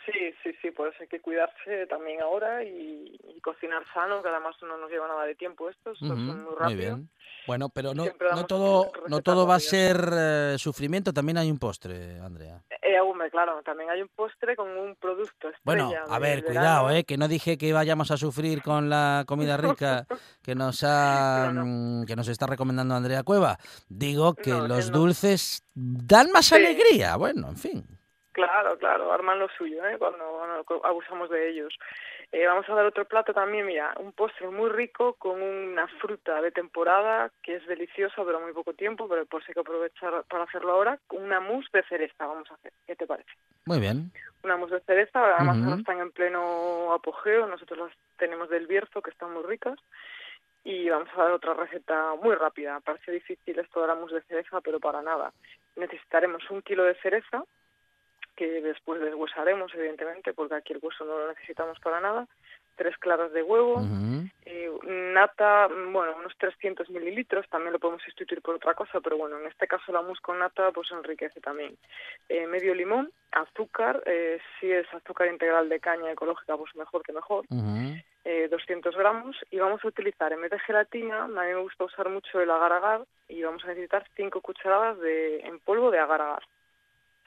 Sí, 0.08 0.34
sí, 0.42 0.56
sí, 0.62 0.72
por 0.72 0.88
eso 0.88 0.98
hay 1.02 1.08
que 1.08 1.20
cuidarse 1.20 1.86
también 1.88 2.22
ahora 2.22 2.64
y, 2.64 3.20
y 3.36 3.42
cocinar 3.42 3.84
sano, 3.94 4.24
que 4.24 4.30
además 4.30 4.56
no 4.62 4.78
nos 4.78 4.90
lleva 4.90 5.08
nada 5.08 5.26
de 5.26 5.36
tiempo 5.36 5.70
esto, 5.70 5.94
muy 6.00 6.16
muy 6.16 6.56
rápido. 6.58 6.80
bien 6.80 7.10
bueno 7.46 7.70
pero 7.70 7.94
no, 7.94 8.06
no 8.36 8.46
todo 8.46 8.92
no 9.08 9.22
todo 9.22 9.48
va 9.48 9.56
a 9.56 9.60
ser 9.60 9.98
eh, 10.14 10.56
sufrimiento 10.58 11.14
también 11.14 11.38
hay 11.38 11.50
un 11.50 11.58
postre 11.58 12.20
Andrea 12.20 12.62
Eh, 12.82 13.00
hombre, 13.00 13.30
claro, 13.32 13.62
también 13.64 13.90
hay 13.90 14.02
un 14.02 14.10
postre 14.10 14.56
con 14.56 14.70
un 14.70 14.96
producto 14.96 15.50
Bueno, 15.64 15.92
a 16.10 16.20
ver, 16.20 16.44
cuidado, 16.44 16.90
¿eh? 16.92 17.04
que 17.06 17.18
no 17.18 17.28
dije 17.28 17.58
que 17.58 17.72
vayamos 17.74 18.12
a 18.12 18.18
sufrir 18.18 18.62
con 18.62 18.90
la 18.90 19.24
comida 19.28 19.56
rica 19.58 20.06
que 20.44 20.56
nos 20.56 20.84
ha, 20.84 21.52
No, 21.54 22.06
que 22.06 22.16
nos 22.16 22.28
está 22.28 22.48
recomendando 22.48 22.96
Andrea 22.96 23.24
Cueva. 23.24 23.58
Digo 23.88 24.34
que 24.34 24.52
No, 24.52 24.68
los 24.68 24.92
dulces 24.92 25.64
dan 25.74 26.32
más 26.32 26.52
alegría. 26.52 27.16
Bueno, 27.18 27.50
en 27.50 27.58
fin. 27.58 27.97
Claro, 28.38 28.78
claro, 28.78 29.12
arman 29.12 29.40
lo 29.40 29.50
suyo, 29.50 29.84
¿eh? 29.88 29.98
cuando, 29.98 30.64
cuando 30.68 30.86
abusamos 30.86 31.28
de 31.32 31.50
ellos. 31.50 31.74
Eh, 32.32 32.46
vamos 32.46 32.70
a 32.70 32.76
dar 32.76 32.86
otro 32.86 33.04
plato 33.06 33.34
también, 33.34 33.66
mira, 33.66 33.96
un 33.98 34.12
postre 34.12 34.48
muy 34.48 34.70
rico 34.70 35.14
con 35.14 35.42
una 35.42 35.88
fruta 36.00 36.40
de 36.40 36.52
temporada 36.52 37.32
que 37.42 37.56
es 37.56 37.66
deliciosa, 37.66 38.24
pero 38.24 38.40
muy 38.40 38.54
poco 38.54 38.74
tiempo, 38.74 39.08
pero 39.10 39.26
por 39.26 39.42
si 39.42 39.50
hay 39.50 39.54
que 39.56 39.62
aprovechar 39.62 40.24
para 40.30 40.44
hacerlo 40.44 40.74
ahora, 40.74 41.00
una 41.10 41.40
mousse 41.40 41.68
de 41.74 41.84
cereza 41.86 42.28
vamos 42.28 42.52
a 42.52 42.54
hacer. 42.54 42.74
¿Qué 42.86 42.96
te 42.96 43.08
parece? 43.08 43.32
Muy 43.66 43.80
bien. 43.80 44.12
Una 44.44 44.56
mousse 44.56 44.76
de 44.76 44.82
cereza, 44.82 45.36
además 45.36 45.58
ahora 45.64 45.78
están 45.78 46.00
en 46.00 46.12
pleno 46.12 46.94
apogeo, 46.94 47.48
nosotros 47.48 47.80
las 47.80 47.98
tenemos 48.20 48.50
del 48.50 48.68
Bierzo, 48.68 49.02
que 49.02 49.10
están 49.10 49.34
muy 49.34 49.42
ricas, 49.42 49.80
y 50.64 50.88
vamos 50.90 51.10
a 51.16 51.24
dar 51.24 51.32
otra 51.32 51.56
receta 51.56 52.14
muy 52.22 52.36
rápida. 52.36 52.82
Parece 52.82 53.12
difícil 53.12 53.58
esto 53.58 53.82
de 53.82 53.88
la 53.88 53.96
mousse 53.96 54.14
de 54.14 54.22
cereza, 54.22 54.62
pero 54.62 54.80
para 54.80 55.02
nada. 55.02 55.34
Necesitaremos 55.76 56.48
un 56.52 56.62
kilo 56.62 56.84
de 56.84 56.94
cereza, 57.02 57.44
que 58.38 58.62
después 58.62 59.02
deshuesaremos, 59.02 59.74
evidentemente, 59.74 60.32
porque 60.34 60.56
aquí 60.56 60.72
el 60.72 60.80
hueso 60.82 61.04
no 61.04 61.18
lo 61.18 61.28
necesitamos 61.28 61.80
para 61.80 62.00
nada, 62.00 62.28
tres 62.76 62.96
claras 63.00 63.34
de 63.34 63.42
huevo, 63.42 63.82
eh, 64.46 64.72
nata, 64.86 65.68
bueno, 65.68 66.16
unos 66.18 66.38
300 66.38 66.90
mililitros, 66.92 67.50
también 67.50 67.74
lo 67.74 67.80
podemos 67.80 68.04
sustituir 68.04 68.42
por 68.42 68.56
otra 68.56 68.76
cosa, 68.76 69.02
pero 69.02 69.18
bueno, 69.18 69.40
en 69.40 69.48
este 69.48 69.68
caso 69.68 69.92
la 69.92 70.04
mousse 70.04 70.22
con 70.22 70.38
nata 70.40 70.72
pues 70.72 70.92
enriquece 70.92 71.42
también. 71.42 71.76
Eh, 72.30 72.46
medio 72.46 72.76
limón, 72.76 73.12
azúcar, 73.32 74.04
eh, 74.06 74.40
si 74.60 74.72
es 74.72 74.88
azúcar 74.94 75.28
integral 75.28 75.68
de 75.68 75.80
caña 75.80 76.12
ecológica, 76.12 76.56
pues 76.56 76.74
mejor 76.76 77.02
que 77.02 77.14
mejor, 77.14 77.46
Ujú. 77.50 77.98
eh, 78.24 78.48
200 78.50 78.96
gramos, 78.96 79.36
y 79.50 79.58
vamos 79.58 79.84
a 79.84 79.88
utilizar, 79.88 80.32
en 80.32 80.42
vez 80.42 80.52
de 80.52 80.60
gelatina, 80.60 81.24
a 81.24 81.28
mí 81.28 81.34
me 81.34 81.56
gusta 81.56 81.86
usar 81.86 82.08
mucho 82.10 82.40
el 82.40 82.52
agar-agar, 82.52 83.02
y 83.28 83.42
vamos 83.42 83.66
a 83.66 83.70
necesitar 83.70 84.06
5 84.16 84.42
cucharadas 84.42 85.00
de, 85.00 85.40
en 85.40 85.60
polvo 85.60 85.90
de 85.90 85.98
agar-agar. 85.98 86.44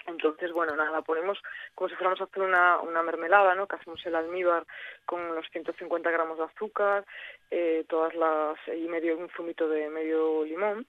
Entonces, 0.06 0.52
bueno, 0.52 0.74
nada, 0.76 1.02
ponemos 1.02 1.38
como 1.74 1.88
si 1.88 1.96
fuéramos 1.96 2.20
a 2.20 2.24
hacer 2.24 2.42
una, 2.42 2.80
una 2.80 3.02
mermelada, 3.02 3.54
¿no? 3.54 3.66
Que 3.66 3.76
hacemos 3.76 4.04
el 4.06 4.14
almíbar 4.14 4.66
con 5.06 5.20
unos 5.20 5.46
150 5.50 6.10
gramos 6.10 6.38
de 6.38 6.44
azúcar, 6.44 7.04
eh, 7.50 7.84
todas 7.88 8.14
las 8.14 8.56
y 8.68 8.88
medio 8.88 9.16
un 9.16 9.28
zumito 9.30 9.68
de 9.68 9.88
medio 9.88 10.44
limón 10.44 10.86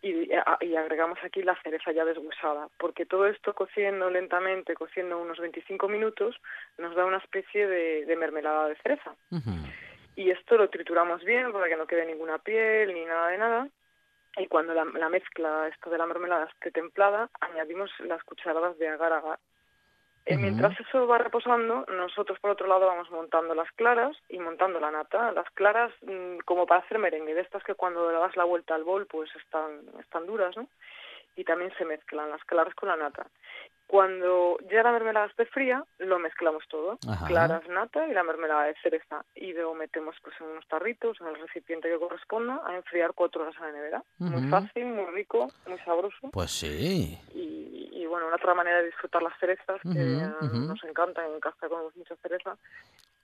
y, 0.00 0.30
y 0.60 0.76
agregamos 0.76 1.18
aquí 1.24 1.42
la 1.42 1.60
cereza 1.62 1.90
ya 1.92 2.04
deshuesada, 2.04 2.68
porque 2.78 3.06
todo 3.06 3.26
esto 3.26 3.54
cociendo 3.54 4.10
lentamente, 4.10 4.74
cociendo 4.74 5.18
unos 5.18 5.38
25 5.38 5.88
minutos, 5.88 6.36
nos 6.76 6.94
da 6.94 7.04
una 7.04 7.18
especie 7.18 7.66
de, 7.66 8.04
de 8.06 8.16
mermelada 8.16 8.68
de 8.68 8.76
cereza. 8.76 9.14
Y 10.14 10.30
esto 10.30 10.56
lo 10.56 10.68
trituramos 10.68 11.24
bien 11.24 11.52
para 11.52 11.68
que 11.68 11.76
no 11.76 11.86
quede 11.86 12.06
ninguna 12.06 12.38
piel 12.38 12.94
ni 12.94 13.04
nada 13.04 13.28
de 13.28 13.38
nada. 13.38 13.68
Y 14.38 14.46
cuando 14.46 14.74
la, 14.74 14.84
la 14.84 15.08
mezcla 15.08 15.68
esta 15.68 15.90
de 15.90 15.98
la 15.98 16.06
mermelada 16.06 16.46
esté 16.46 16.70
templada, 16.70 17.28
añadimos 17.40 17.90
las 18.00 18.22
cucharadas 18.24 18.78
de 18.78 18.88
agar-agar. 18.88 19.38
Eh, 20.26 20.34
Ujú. 20.34 20.42
Mientras 20.42 20.78
eso 20.78 21.06
va 21.06 21.18
reposando, 21.18 21.86
nosotros 21.88 22.38
por 22.38 22.50
otro 22.50 22.66
lado 22.66 22.86
vamos 22.86 23.10
montando 23.10 23.54
las 23.54 23.70
claras 23.72 24.16
y 24.28 24.38
montando 24.38 24.78
la 24.78 24.90
nata. 24.90 25.32
Las 25.32 25.50
claras 25.52 25.90
mm, 26.02 26.38
como 26.44 26.66
para 26.66 26.82
hacer 26.82 26.98
merengue, 26.98 27.34
de 27.34 27.40
estas 27.40 27.64
que 27.64 27.74
cuando 27.74 28.10
le 28.10 28.18
das 28.18 28.36
la 28.36 28.44
vuelta 28.44 28.74
al 28.74 28.84
bol 28.84 29.06
pues 29.06 29.34
están, 29.36 29.80
están 30.00 30.26
duras, 30.26 30.54
¿no? 30.56 30.68
Y 31.34 31.44
también 31.44 31.72
se 31.78 31.84
mezclan 31.84 32.30
las 32.30 32.44
claras 32.44 32.74
con 32.74 32.90
la 32.90 32.96
nata. 32.96 33.26
Cuando 33.88 34.58
ya 34.70 34.82
la 34.82 34.92
mermelada 34.92 35.26
esté 35.26 35.46
fría, 35.46 35.82
lo 35.96 36.18
mezclamos 36.18 36.62
todo. 36.68 36.98
Ajá. 37.08 37.26
Claras, 37.26 37.66
nata 37.68 38.06
y 38.06 38.12
la 38.12 38.22
mermelada 38.22 38.64
de 38.64 38.74
cereza. 38.82 39.24
Y 39.34 39.54
lo 39.54 39.74
metemos 39.74 40.14
pues 40.22 40.36
en 40.40 40.46
unos 40.46 40.68
tarritos, 40.68 41.18
en 41.22 41.28
el 41.28 41.40
recipiente 41.40 41.88
que 41.88 41.98
corresponda, 41.98 42.60
a 42.66 42.76
enfriar 42.76 43.14
cuatro 43.14 43.42
horas 43.42 43.56
en 43.56 43.62
la 43.62 43.72
nevera. 43.72 44.04
Muy 44.18 44.42
fácil, 44.50 44.84
muy 44.84 45.06
rico, 45.06 45.48
muy 45.66 45.78
sabroso. 45.78 46.28
Pues 46.32 46.50
sí. 46.50 47.18
Y, 47.34 47.88
y 47.92 48.06
bueno, 48.06 48.26
una 48.26 48.36
otra 48.36 48.52
manera 48.52 48.78
de 48.78 48.86
disfrutar 48.86 49.22
las 49.22 49.38
cerezas, 49.40 49.80
que 49.82 49.88
nos 49.88 50.84
encantan, 50.84 51.24
en 51.32 51.40
casa 51.40 51.66
comemos 51.66 51.96
mucha 51.96 52.14
cereza, 52.16 52.58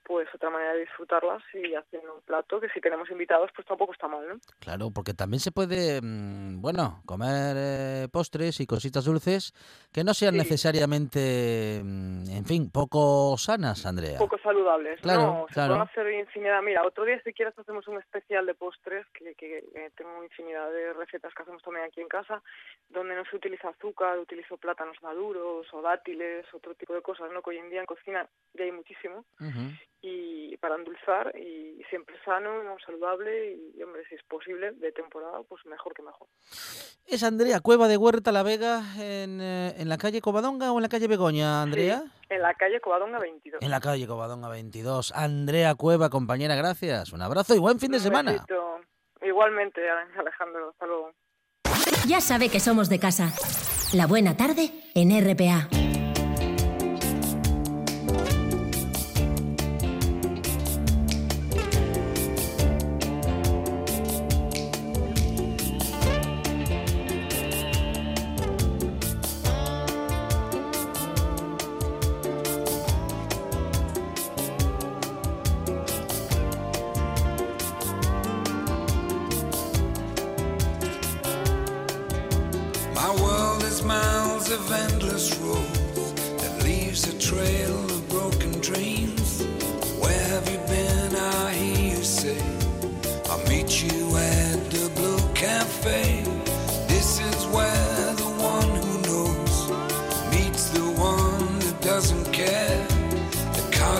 pues 0.05 0.27
otra 0.33 0.49
manera 0.49 0.73
de 0.73 0.81
disfrutarlas 0.81 1.41
y 1.53 1.73
haciendo 1.73 2.15
un 2.15 2.21
plato 2.21 2.59
que 2.61 2.69
si 2.69 2.79
tenemos 2.79 3.09
invitados 3.09 3.49
pues 3.55 3.67
tampoco 3.67 3.93
está 3.93 4.07
mal, 4.07 4.27
¿no? 4.27 4.35
Claro, 4.59 4.91
porque 4.93 5.13
también 5.13 5.39
se 5.39 5.51
puede, 5.51 5.99
mm, 6.01 6.61
bueno, 6.61 7.01
comer 7.05 7.55
eh, 7.57 8.07
postres 8.11 8.59
y 8.59 8.67
cositas 8.67 9.05
dulces 9.05 9.53
que 9.91 10.03
no 10.03 10.13
sean 10.13 10.33
Sí. 10.33 10.39
necesariamente, 10.39 11.81
mm, 11.83 12.29
en 12.29 12.45
fin, 12.45 12.69
poco 12.71 13.35
sanas, 13.37 13.85
Andrea. 13.85 14.17
Poco 14.17 14.37
saludables, 14.37 14.99
Claro, 15.01 15.21
no, 15.21 15.45
se 15.47 15.53
claro. 15.55 15.73
pueden 15.75 15.87
hacer 15.89 16.13
infinidad. 16.19 16.61
Mira, 16.61 16.85
otro 16.85 17.03
día 17.05 17.19
si 17.23 17.33
quieres 17.33 17.57
hacemos 17.57 17.87
un 17.87 17.97
especial 17.99 18.45
de 18.45 18.53
postres, 18.53 19.05
que, 19.13 19.33
que 19.35 19.57
eh, 19.73 19.91
tengo 19.97 20.23
infinidad 20.23 20.71
de 20.71 20.93
recetas 20.93 21.33
que 21.33 21.41
hacemos 21.43 21.63
también 21.63 21.85
aquí 21.85 22.01
en 22.01 22.07
casa, 22.07 22.41
donde 22.89 23.15
no 23.15 23.23
se 23.25 23.35
utiliza 23.35 23.69
azúcar, 23.69 24.19
utilizo 24.19 24.57
plátanos 24.57 25.01
maduros 25.01 25.65
o 25.73 25.81
dátiles, 25.81 26.45
otro 26.53 26.75
tipo 26.75 26.93
de 26.93 27.01
cosas, 27.01 27.31
¿no? 27.33 27.41
Que 27.41 27.49
hoy 27.51 27.57
en 27.57 27.69
día 27.69 27.79
en 27.79 27.85
cocina 27.87 28.27
ya 28.53 28.63
hay 28.63 28.71
muchísimo. 28.71 29.25
Ujú. 29.39 29.71
Y 30.07 30.57
para 30.57 30.75
endulzar 30.75 31.33
y 31.35 31.83
siempre 31.89 32.15
sano, 32.23 32.49
saludable 32.85 33.57
y, 33.75 33.81
hombre, 33.81 34.03
si 34.07 34.15
es 34.15 34.23
posible, 34.23 34.71
de 34.73 34.91
temporada, 34.91 35.41
pues 35.49 35.65
mejor 35.65 35.93
que 35.93 36.03
mejor. 36.03 36.27
Es 37.07 37.23
Andrea 37.23 37.59
Cueva 37.59 37.87
de 37.87 37.97
Huerta 37.97 38.31
La 38.31 38.43
Vega 38.43 38.83
en, 38.99 39.41
eh, 39.41 39.73
en 39.77 39.89
la 39.89 39.97
calle 39.97 40.21
Covadonga 40.21 40.71
o 40.71 40.77
en 40.77 40.83
la 40.83 40.89
calle 40.89 41.07
Begoña, 41.07 41.61
Andrea. 41.63 42.03
Sí, 42.03 42.25
en 42.29 42.41
la 42.41 42.53
calle 42.53 42.79
Covadonga 42.79 43.19
22. 43.19 43.61
En 43.61 43.71
la 43.71 43.79
calle 43.79 44.07
Covadonga 44.07 44.49
22. 44.49 45.11
Andrea 45.15 45.73
Cueva, 45.75 46.09
compañera, 46.09 46.55
gracias. 46.55 47.11
Un 47.11 47.21
abrazo 47.21 47.55
y 47.55 47.59
buen 47.59 47.79
fin 47.79 47.91
de 47.91 47.97
Un 47.97 48.03
semana. 48.03 48.31
besito. 48.33 48.79
Igualmente, 49.23 49.81
Alejandro, 49.89 50.69
hasta 50.69 50.85
luego. 50.85 51.11
Ya 52.07 52.21
sabe 52.21 52.49
que 52.49 52.59
somos 52.59 52.89
de 52.89 52.99
casa. 52.99 53.33
La 53.93 54.05
buena 54.07 54.37
tarde 54.37 54.71
en 54.93 55.09
RPA. 55.19 55.67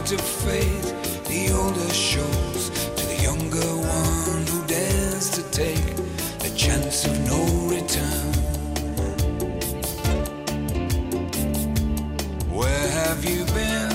Cards 0.06 0.22
of 0.22 0.22
fate, 0.22 0.82
the 1.26 1.52
older 1.52 1.92
shows 1.92 2.70
to 2.96 3.08
the 3.08 3.24
younger 3.24 3.66
one 3.66 4.46
who 4.46 4.64
dares 4.68 5.32
to 5.32 5.42
take 5.50 5.96
the 6.38 6.54
chance 6.56 7.06
of 7.06 7.20
no 7.28 7.44
return. 7.68 8.34
Where 12.54 12.88
have 12.90 13.26
you 13.26 13.46
been? 13.46 13.95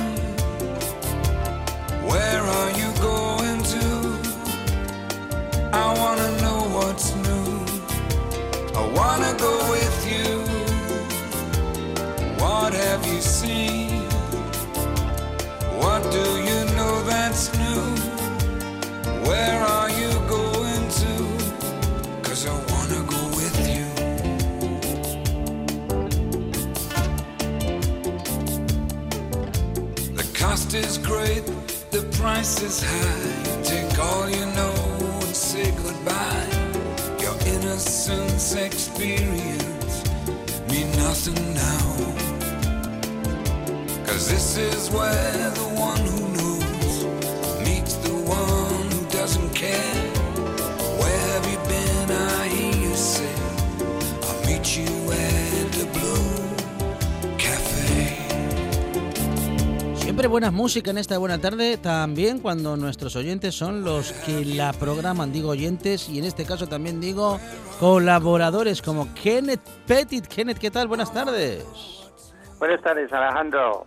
Price 32.20 32.60
is 32.60 32.82
high. 32.82 33.62
Take 33.62 33.98
all 33.98 34.28
you 34.28 34.44
know 34.58 34.74
and 35.24 35.34
say 35.34 35.70
goodbye. 35.82 36.48
Your 37.18 37.36
innocence 37.54 38.54
experience 38.54 39.94
mean 40.70 40.90
nothing 41.06 41.42
now. 41.54 41.86
Cause 44.06 44.28
this 44.28 44.58
is 44.58 44.90
where 44.90 45.50
the 45.60 45.68
one 45.88 46.04
who 46.12 46.29
Siempre 60.20 60.32
buena 60.32 60.50
música 60.50 60.90
en 60.90 60.98
esta 60.98 61.16
buena 61.16 61.38
tarde, 61.38 61.78
también 61.78 62.40
cuando 62.40 62.76
nuestros 62.76 63.16
oyentes 63.16 63.54
son 63.54 63.82
los 63.84 64.12
que 64.12 64.44
la 64.44 64.74
programan, 64.74 65.32
digo 65.32 65.48
oyentes, 65.48 66.10
y 66.10 66.18
en 66.18 66.26
este 66.26 66.44
caso 66.44 66.66
también 66.66 67.00
digo 67.00 67.40
colaboradores 67.78 68.82
como 68.82 69.14
Kenneth 69.14 69.62
Petit. 69.86 70.26
Kenneth, 70.26 70.58
¿qué 70.58 70.70
tal? 70.70 70.88
Buenas 70.88 71.10
tardes. 71.14 71.64
Buenas 72.58 72.82
tardes, 72.82 73.10
Alejandro. 73.10 73.86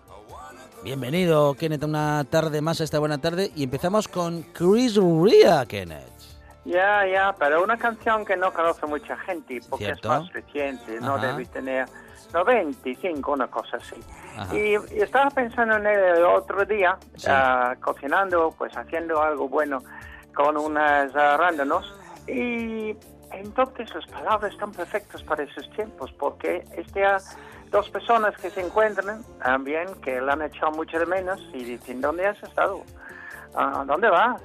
Bienvenido, 0.83 1.53
Kenneth, 1.53 1.83
a 1.83 1.85
una 1.85 2.23
tarde 2.23 2.61
más 2.61 2.81
a 2.81 2.85
esta 2.85 2.97
buena 2.97 3.19
tarde 3.19 3.51
y 3.55 3.65
empezamos 3.65 4.07
con 4.07 4.41
Chris 4.53 4.95
Ria, 4.95 5.67
Kenneth. 5.67 6.01
Ya, 6.65 7.05
ya, 7.05 7.35
pero 7.37 7.63
una 7.63 7.77
canción 7.77 8.25
que 8.25 8.35
no 8.35 8.51
conoce 8.51 8.87
mucha 8.87 9.15
gente 9.17 9.61
porque 9.69 9.85
Cierto. 9.85 10.11
es 10.11 10.19
más 10.21 10.33
reciente, 10.33 10.99
no 10.99 11.19
debe 11.19 11.45
tener 11.45 11.85
95, 12.31 13.31
una 13.31 13.47
cosa 13.47 13.77
así. 13.77 13.95
Ajá. 14.37 14.55
Y, 14.55 14.75
estaba 15.01 15.29
pensando 15.31 15.77
en 15.77 15.87
el 15.87 16.23
otro 16.23 16.65
día, 16.65 16.97
Sí. 17.15 17.27
ah, 17.29 17.75
cocinando, 17.81 18.53
pues 18.57 18.75
haciendo 18.77 19.21
algo 19.21 19.49
bueno 19.49 19.79
con 20.35 20.57
unas 20.57 21.15
arándanos 21.15 21.93
y 22.27 22.95
entonces 23.31 23.93
las 23.93 24.05
palabras 24.07 24.51
están 24.53 24.71
perfectas 24.71 25.21
para 25.23 25.43
esos 25.43 25.69
tiempos 25.71 26.11
porque 26.13 26.63
este 26.75 27.05
ah, 27.05 27.17
dos 27.71 27.89
personas 27.89 28.35
que 28.37 28.49
se 28.49 28.61
encuentran 28.61 29.23
también 29.43 29.87
que 30.01 30.21
la 30.21 30.33
han 30.33 30.41
echado 30.43 30.71
mucho 30.71 30.99
de 30.99 31.05
menos 31.05 31.39
y 31.53 31.63
dicen 31.63 32.01
¿dónde 32.01 32.25
has 32.27 32.41
estado? 32.43 32.81
¿Dónde 33.85 34.09
vas? 34.09 34.41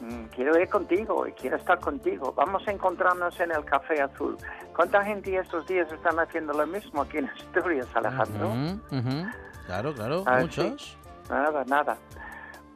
Mm, 0.00 0.24
Quiero 0.34 0.58
ir 0.60 0.68
contigo 0.68 1.26
y 1.26 1.32
quiero 1.32 1.56
estar 1.56 1.78
contigo. 1.80 2.32
Vamos 2.36 2.62
a 2.66 2.70
encontrarnos 2.70 3.38
en 3.40 3.50
el 3.52 3.64
Café 3.64 4.00
Azul. 4.00 4.36
¿Cuánta 4.74 5.04
gente 5.04 5.36
estos 5.36 5.66
días 5.66 5.90
están 5.92 6.18
haciendo 6.20 6.52
lo 6.52 6.66
mismo 6.66 7.02
aquí 7.02 7.18
en 7.18 7.28
Asturias, 7.28 7.86
Alejandro? 7.94 8.48
Ujú, 8.48 8.96
ujú. 8.96 9.26
Claro, 9.66 9.92
claro, 9.94 10.22
Ah, 10.26 10.38
muchos. 10.40 10.96
Nada, 11.28 11.64
nada. 11.66 11.96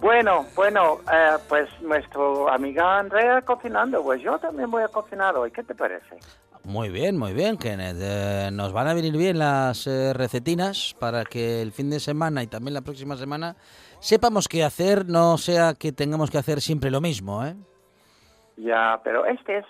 Bueno, 0.01 0.45
bueno, 0.57 0.99
eh, 1.13 1.37
pues 1.49 1.69
nuestro 1.81 2.49
amiga 2.51 2.99
Andrea 2.99 3.41
cocinando, 3.43 4.03
pues 4.03 4.21
yo 4.21 4.37
también 4.39 4.69
voy 4.71 4.83
a 4.83 4.89
cocinar 4.89 5.37
hoy. 5.37 5.53
¿Qué 5.53 5.63
te 5.63 5.75
parece? 5.77 6.19
Muy 6.65 6.91
bien, 6.91 7.17
muy 7.17 7.33
bien, 7.33 7.57
Kenneth. 7.57 7.97
Eh, 8.01 8.51
nos 8.53 8.73
van 8.73 8.89
a 8.89 8.95
venir 8.95 9.17
bien 9.17 9.39
las 9.39 9.87
eh, 9.87 10.13
recetinas 10.13 10.95
para 10.99 11.25
que 11.25 11.63
el 11.63 11.71
fin 11.73 11.89
de 11.89 12.01
semana 12.01 12.43
y 12.43 12.47
también 12.49 12.75
la 12.75 12.81
próxima 12.83 13.17
semana 13.17 13.57
sepamos 14.03 14.49
qué 14.49 14.65
hacer, 14.65 15.07
no 15.07 15.39
sea 15.39 15.75
que 15.75 15.93
tengamos 15.93 16.31
que 16.31 16.39
hacer 16.39 16.61
siempre 16.61 16.91
lo 16.91 17.01
mismo, 17.01 17.45
¿eh? 17.47 17.55
Ya, 18.57 19.01
pero 19.03 19.25
este 19.25 19.59
es 19.59 19.67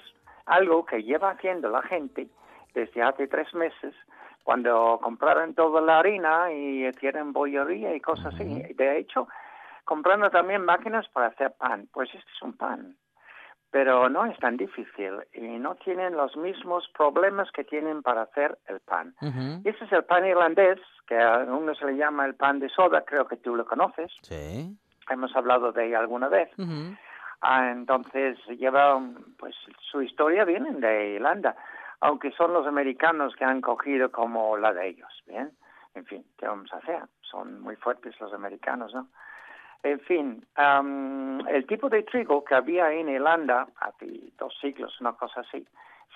algo 0.46 0.84
que 0.84 1.02
lleva 1.02 1.30
haciendo 1.30 1.68
la 1.68 1.82
gente 1.82 2.26
desde 2.74 3.02
hace 3.02 3.28
tres 3.28 3.52
meses, 3.54 3.94
cuando 4.42 4.98
compraron 5.02 5.54
toda 5.54 5.80
la 5.80 6.00
harina 6.00 6.50
y 6.52 6.90
tienen 6.92 7.32
bollería 7.32 7.94
y 7.94 8.00
cosas 8.00 8.34
así. 8.34 8.44
De 8.44 8.98
hecho, 8.98 9.28
comprando 9.84 10.30
también 10.30 10.64
máquinas 10.64 11.06
para 11.08 11.28
hacer 11.28 11.52
pan. 11.52 11.88
Pues 11.92 12.08
este 12.08 12.30
es 12.34 12.42
un 12.42 12.54
pan. 12.54 12.96
Pero 13.72 14.08
no 14.10 14.26
es 14.26 14.38
tan 14.38 14.56
difícil 14.58 15.14
y 15.32 15.58
no 15.58 15.74
tienen 15.76 16.14
los 16.14 16.36
mismos 16.36 16.88
problemas 16.96 17.50
que 17.52 17.64
tienen 17.64 18.02
para 18.02 18.22
hacer 18.22 18.58
el 18.68 18.80
pan. 18.80 19.14
Y 19.64 19.68
Ese 19.68 19.86
es 19.86 19.92
el 19.92 20.04
pan 20.04 20.26
irlandés, 20.26 20.78
que 21.08 21.18
a 21.18 21.38
uno 21.38 21.74
se 21.74 21.86
le 21.86 21.96
llama 21.96 22.26
el 22.26 22.34
pan 22.34 22.60
de 22.60 22.68
soda, 22.68 23.02
creo 23.04 23.26
que 23.26 23.38
tú 23.38 23.56
lo 23.56 23.64
conoces. 23.64 24.12
Sí. 24.20 24.76
Hemos 25.08 25.34
hablado 25.34 25.72
de 25.72 25.86
él 25.86 25.96
alguna 25.96 26.28
vez. 26.28 26.50
Ah, 27.40 27.70
entonces 27.72 28.38
lleva, 28.58 29.00
pues 29.38 29.56
su 29.90 30.02
historia 30.02 30.44
viene 30.44 30.70
de 30.72 31.14
Irlanda. 31.14 31.56
aunque 32.02 32.32
son 32.32 32.52
los 32.52 32.66
americanos 32.66 33.34
que 33.36 33.44
han 33.44 33.60
cogido 33.60 34.10
como 34.10 34.56
la 34.58 34.72
de 34.72 34.88
ellos, 34.88 35.12
¿bien? 35.26 35.52
En 35.94 36.04
fin, 36.04 36.24
¿qué 36.36 36.46
vamos 36.46 36.72
a 36.72 36.78
hacer? 36.78 37.02
Son 37.22 37.60
muy 37.60 37.76
fuertes 37.76 38.20
los 38.20 38.32
americanos, 38.34 38.92
¿no? 38.92 39.06
En 39.82 40.00
fin, 40.00 40.46
am, 40.54 41.46
el 41.48 41.66
tipo 41.66 41.88
de 41.88 42.04
trigo 42.04 42.44
que 42.44 42.54
había 42.54 42.92
en 42.92 43.08
Irlanda 43.08 43.66
hace 43.80 44.32
dos 44.38 44.56
siglos, 44.60 45.00
una 45.00 45.12
cosa 45.14 45.40
así, 45.40 45.66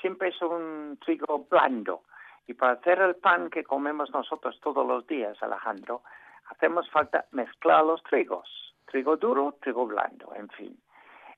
siempre 0.01 0.29
es 0.29 0.41
un 0.41 0.99
trigo 1.05 1.47
blando. 1.51 2.03
Y 2.47 2.55
para 2.55 2.75
hacer 2.75 3.01
el 3.01 3.17
pan 3.17 3.51
que 3.51 3.65
comemos 3.65 4.11
nosotros 4.11 4.61
todos 4.61 4.87
los 4.87 5.05
días, 5.07 5.37
Alejandro, 5.43 6.03
hacemos 6.49 6.89
falta 6.91 7.25
mezclar 7.33 7.85
los 7.85 8.03
trigos. 8.05 8.49
Trigo 8.87 9.17
duro, 9.17 9.57
trigo 9.61 9.87
blando, 9.87 10.33
en 10.37 10.49
fin. 10.51 10.79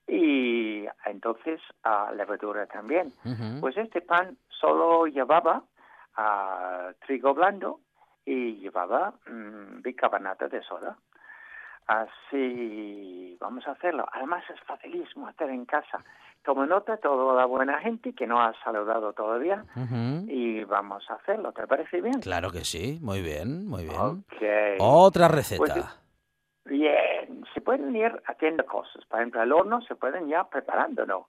Y 0.07 0.85
entonces 1.05 1.59
a 1.83 2.11
levadura 2.11 2.67
también. 2.67 3.11
Pues 3.59 3.75
este 3.77 4.01
pan 4.01 4.37
solo 4.49 5.07
llevaba 5.07 5.63
ah, 6.15 6.91
trigo 7.05 7.33
blando 7.33 7.79
y 8.25 8.57
llevaba 8.57 9.13
mm, 9.27 9.81
bicarbonato 9.81 10.47
de 10.47 10.61
soda. 10.61 10.97
Así 11.89 13.35
vamos 13.39 13.67
a 13.67 13.71
hacerlo. 13.71 14.07
Además 14.13 14.43
es 14.53 14.59
facilísimo 14.61 15.27
hacer 15.27 15.49
en 15.49 15.65
casa. 15.65 16.03
Como 16.45 16.63
nota 16.67 16.97
toda 16.97 17.33
la 17.33 17.45
buena 17.45 17.79
gente 17.79 18.13
que 18.13 18.27
no 18.27 18.39
ha 18.39 18.53
saludado 18.63 19.11
todavía 19.13 19.65
y 20.27 20.63
vamos 20.65 21.09
a 21.09 21.15
hacerlo. 21.15 21.51
¿Te 21.51 21.65
parece 21.65 21.99
bien? 21.99 22.19
Claro 22.21 22.51
que 22.51 22.63
sí, 22.63 22.99
muy 23.01 23.23
bien, 23.23 23.67
muy 23.67 23.85
bien. 23.85 23.99
Ok. 23.99 24.77
Otra 24.77 25.29
receta. 25.29 25.63
Pues, 25.63 25.99
Bien, 26.65 27.43
se 27.55 27.61
pueden 27.61 27.95
ir 27.95 28.21
haciendo 28.27 28.63
cosas. 28.67 29.03
Por 29.05 29.19
ejemplo, 29.19 29.41
al 29.41 29.51
horno 29.51 29.81
se 29.81 29.95
pueden 29.95 30.27
ya 30.27 30.43
preparándolo, 30.43 31.27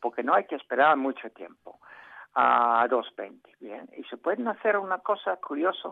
porque 0.00 0.22
no 0.22 0.34
hay 0.34 0.44
que 0.44 0.54
esperar 0.54 0.96
mucho 0.96 1.28
tiempo. 1.30 1.80
A 2.34 2.86
220, 2.88 3.56
bien. 3.58 3.88
Y 3.96 4.04
se 4.04 4.16
pueden 4.16 4.46
hacer 4.46 4.76
una 4.76 4.98
cosa 4.98 5.36
curiosa. 5.38 5.90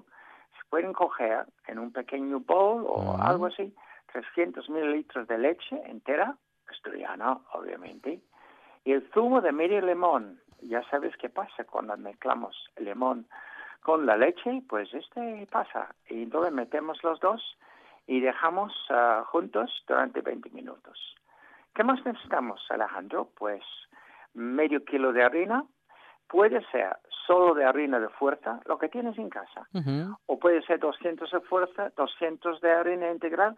Se 0.57 0.65
pueden 0.71 0.93
coger 0.93 1.47
en 1.67 1.81
un 1.81 1.93
pequeño 1.93 2.39
bowl 2.39 2.85
o 2.87 3.17
algo 3.21 3.47
así 3.47 3.75
300 4.15 4.71
mililitros 4.71 5.27
de 5.27 5.39
leche 5.39 5.77
entera, 5.87 6.37
asturiana, 6.69 7.39
obviamente, 7.53 8.21
y 8.85 8.93
el 8.93 9.03
zumo 9.13 9.41
de 9.41 9.53
medio 9.53 9.81
limón. 9.81 10.41
Ya 10.63 10.83
sabes 10.89 11.17
qué 11.17 11.29
pasa 11.29 11.65
cuando 11.65 11.97
mezclamos 11.97 12.57
el 12.77 12.85
limón 12.87 13.27
con 13.81 14.07
la 14.07 14.17
leche, 14.17 14.63
pues 14.69 14.95
este 14.95 15.47
pasa. 15.51 15.95
Y 16.09 16.23
entonces 16.23 16.53
metemos 16.53 17.03
los 17.03 17.19
dos 17.21 17.43
y 18.07 18.21
dejamos 18.21 18.73
ah, 18.91 19.25
juntos 19.27 19.71
durante 19.89 20.21
20 20.21 20.51
minutos. 20.51 21.17
¿Qué 21.75 21.83
más 21.83 22.05
necesitamos, 22.07 22.65
Alejandro? 22.71 23.31
Pues 23.37 23.63
medio 24.33 24.85
kilo 24.85 25.13
de 25.13 25.25
harina. 25.25 25.65
Puede 26.29 26.65
ser 26.71 26.97
solo 27.27 27.55
de 27.55 27.65
harina 27.65 27.99
de 27.99 28.09
fuerza, 28.09 28.61
lo 28.67 28.79
que 28.79 28.89
tienes 28.89 29.19
en 29.19 29.29
casa. 29.29 29.69
Ujú. 29.75 30.17
O 30.27 30.39
puede 30.39 30.63
ser 30.63 30.79
200 30.79 31.31
de 31.31 31.41
fuerza, 31.41 31.91
200 31.97 32.61
de 32.61 32.73
harina 32.73 33.11
integral 33.11 33.57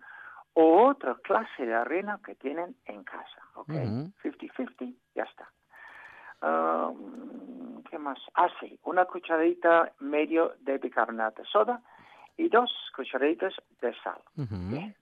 o 0.58 0.86
otra 0.86 1.14
clase 1.16 1.66
de 1.66 1.74
harina 1.74 2.18
que 2.24 2.34
tienen 2.34 2.76
en 2.86 3.04
casa. 3.04 3.42
¿Ok? 3.56 3.68
Ujú. 3.68 4.10
50-50, 4.22 4.94
ya 5.14 5.24
está. 5.24 5.52
Ah, 6.40 6.90
¿Qué 7.90 7.98
más? 7.98 8.18
Ah, 8.34 8.48
sí, 8.58 8.78
una 8.84 9.04
cucharadita 9.04 9.92
medio 10.00 10.54
de 10.60 10.78
bicarbonato 10.78 11.42
de 11.42 11.48
soda 11.48 11.82
y 12.38 12.48
dos 12.48 12.70
cucharaditas 12.96 13.52
de 13.82 13.94
sal. 14.02 14.20
Bien. 14.34 14.96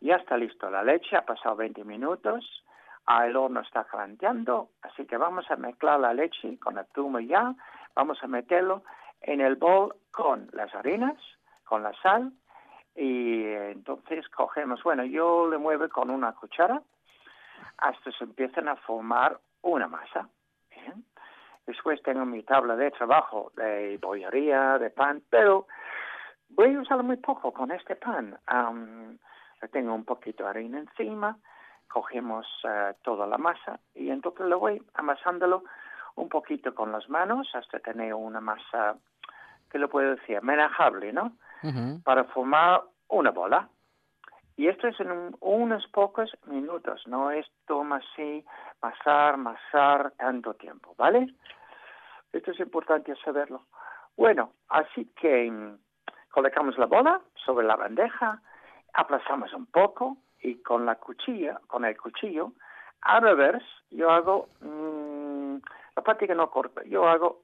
Ya 0.00 0.16
está 0.16 0.36
listo 0.36 0.70
la 0.70 0.84
leche, 0.84 1.16
ha 1.16 1.24
pasado 1.24 1.56
20 1.56 1.82
minutos, 1.84 2.44
el 3.24 3.34
horno 3.34 3.60
está 3.60 3.84
calentando, 3.84 4.72
así 4.82 5.06
que 5.06 5.16
vamos 5.16 5.50
a 5.50 5.56
mezclar 5.56 6.00
la 6.00 6.12
leche 6.12 6.58
con 6.58 6.76
el 6.76 6.84
zumo 6.94 7.18
ya, 7.18 7.54
vamos 7.94 8.22
a 8.22 8.26
meterlo 8.26 8.82
en 9.22 9.40
el 9.40 9.56
bol 9.56 9.96
con 10.10 10.50
las 10.52 10.74
harinas, 10.74 11.16
con 11.64 11.82
la 11.82 11.94
sal, 12.02 12.32
y 12.96 13.44
eh, 13.44 13.72
entonces 13.72 14.28
cogemos, 14.30 14.82
bueno, 14.82 15.04
yo 15.04 15.48
le 15.48 15.58
muevo 15.58 15.88
con 15.88 16.10
una 16.10 16.32
cuchara 16.32 16.82
hasta 17.78 18.10
se 18.12 18.24
empiezan 18.24 18.68
a 18.68 18.76
formar 18.76 19.38
una 19.62 19.86
masa. 19.86 20.28
Bien. 20.70 21.04
Después 21.66 22.02
tengo 22.02 22.24
mi 22.24 22.42
tabla 22.42 22.76
de 22.76 22.90
trabajo 22.92 23.52
de 23.56 23.98
bollería, 24.00 24.78
de 24.78 24.90
pan, 24.90 25.22
pero 25.28 25.66
voy 26.48 26.74
a 26.74 26.80
usarlo 26.80 27.04
muy 27.04 27.16
poco 27.16 27.52
con 27.52 27.70
este 27.70 27.96
pan. 27.96 28.38
Le 29.60 29.68
tengo 29.68 29.94
un 29.94 30.04
poquito 30.04 30.44
de 30.44 30.50
harina 30.50 30.78
encima, 30.78 31.36
cogemos 31.88 32.46
eh, 32.64 32.94
toda 33.02 33.26
la 33.26 33.38
masa 33.38 33.80
y 33.94 34.10
entonces 34.10 34.46
lo 34.46 34.58
voy 34.58 34.82
amasándolo 34.94 35.64
un 36.14 36.28
poquito 36.28 36.74
con 36.74 36.92
las 36.92 37.08
manos 37.08 37.48
hasta 37.54 37.78
tener 37.80 38.14
una 38.14 38.40
masa, 38.40 38.96
que 39.70 39.78
lo 39.78 39.88
puedo 39.88 40.14
decir, 40.14 40.40
manejable, 40.42 41.12
¿no? 41.12 41.32
Para 42.04 42.24
formar 42.24 42.82
una 43.08 43.30
bola. 43.30 43.68
Y 44.56 44.68
esto 44.68 44.88
es 44.88 44.98
en 45.00 45.10
un- 45.10 45.36
unos 45.40 45.86
pocos 45.88 46.34
minutos, 46.46 47.02
no 47.06 47.30
es 47.30 47.46
toma 47.66 47.96
así, 47.96 48.44
masar, 48.80 49.36
masar 49.36 50.12
tanto 50.12 50.54
tiempo, 50.54 50.94
¿vale? 50.96 51.26
Esto 52.32 52.52
es 52.52 52.60
importante 52.60 53.14
saberlo. 53.24 53.66
Bueno, 54.16 54.52
así 54.68 55.10
que 55.20 55.50
mm, 55.50 55.78
colocamos 56.30 56.78
la 56.78 56.86
bola 56.86 57.20
sobre 57.44 57.66
la 57.66 57.76
bandeja, 57.76 58.40
aplazamos 58.94 59.52
un 59.52 59.66
poco 59.66 60.16
y 60.40 60.62
con 60.62 60.86
la 60.86 60.94
cuchilla, 60.96 61.60
con 61.66 61.84
el 61.84 61.96
cuchillo, 61.98 62.52
a 63.02 63.20
revés, 63.20 63.62
yo 63.90 64.10
hago 64.10 64.48
mm, 64.60 65.56
la 65.96 66.16
que 66.16 66.34
no 66.34 66.50
corto, 66.50 66.82
yo 66.82 67.06
hago 67.08 67.42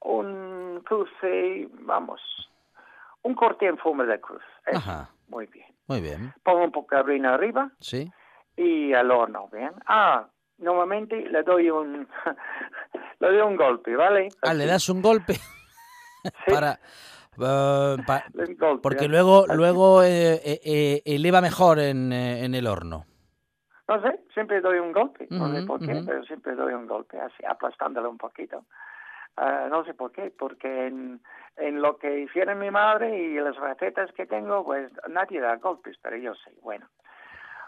un 0.00 0.80
cruce, 0.84 1.68
vamos, 1.72 2.20
un 3.26 3.34
corte 3.34 3.66
en 3.66 3.76
forma 3.78 4.04
de 4.04 4.20
cruz. 4.20 4.42
Eso, 4.66 4.78
Ajá. 4.78 5.10
muy 5.28 5.46
bien. 5.46 5.66
Muy 5.88 6.00
bien. 6.00 6.32
Pongo 6.42 6.64
un 6.64 6.72
poco 6.72 6.94
de 6.94 7.00
harina 7.00 7.34
arriba 7.34 7.70
Sí. 7.80 8.10
y 8.56 8.92
al 8.94 9.10
horno, 9.10 9.48
¿bien? 9.52 9.72
Ah, 9.86 10.26
normalmente 10.58 11.16
le 11.28 11.42
doy 11.42 11.70
un, 11.70 12.08
le 13.20 13.26
doy 13.28 13.40
un 13.40 13.56
golpe, 13.56 13.94
¿vale? 13.96 14.28
Ah, 14.42 14.54
le 14.54 14.66
das 14.66 14.88
un 14.88 15.02
golpe 15.02 15.34
sí, 16.24 16.52
para... 16.52 16.72
eh, 16.72 17.96
pa- 18.06 18.24
un 18.34 18.56
golpe, 18.56 18.82
porque 18.82 19.04
así. 19.04 19.08
luego 19.08 19.44
Así. 19.44 19.56
luego 19.56 20.02
eh, 20.02 20.34
eh, 20.44 20.60
eh, 20.64 21.02
eleva 21.04 21.40
mejor 21.40 21.78
en, 21.78 22.12
eh, 22.12 22.44
en 22.44 22.54
el 22.54 22.66
horno. 22.66 23.04
No 23.88 24.02
sé, 24.02 24.18
siempre 24.34 24.60
doy 24.60 24.78
un 24.80 24.92
golpe, 24.92 25.28
no 25.30 25.48
sé 25.52 25.58
Ujú, 25.58 25.66
por 25.66 25.80
qué, 25.80 26.02
pero 26.04 26.24
siempre 26.24 26.56
doy 26.56 26.74
un 26.74 26.88
golpe, 26.88 27.20
así, 27.20 27.44
aplastándolo 27.48 28.10
un 28.10 28.18
poquito. 28.18 28.64
Ah, 29.36 29.66
no 29.70 29.84
sé 29.84 29.94
por 29.94 30.12
qué, 30.12 30.32
porque 30.36 30.86
en, 30.86 31.20
en 31.56 31.82
lo 31.82 31.98
que 31.98 32.20
hicieron 32.20 32.58
mi 32.58 32.70
madre 32.70 33.18
y 33.18 33.34
las 33.34 33.56
recetas 33.56 34.10
que 34.12 34.26
tengo, 34.26 34.64
pues 34.64 34.90
nadie 35.08 35.40
da 35.40 35.56
golpes, 35.56 35.96
pero 36.00 36.16
yo 36.16 36.34
sí. 36.34 36.50
Bueno, 36.62 36.88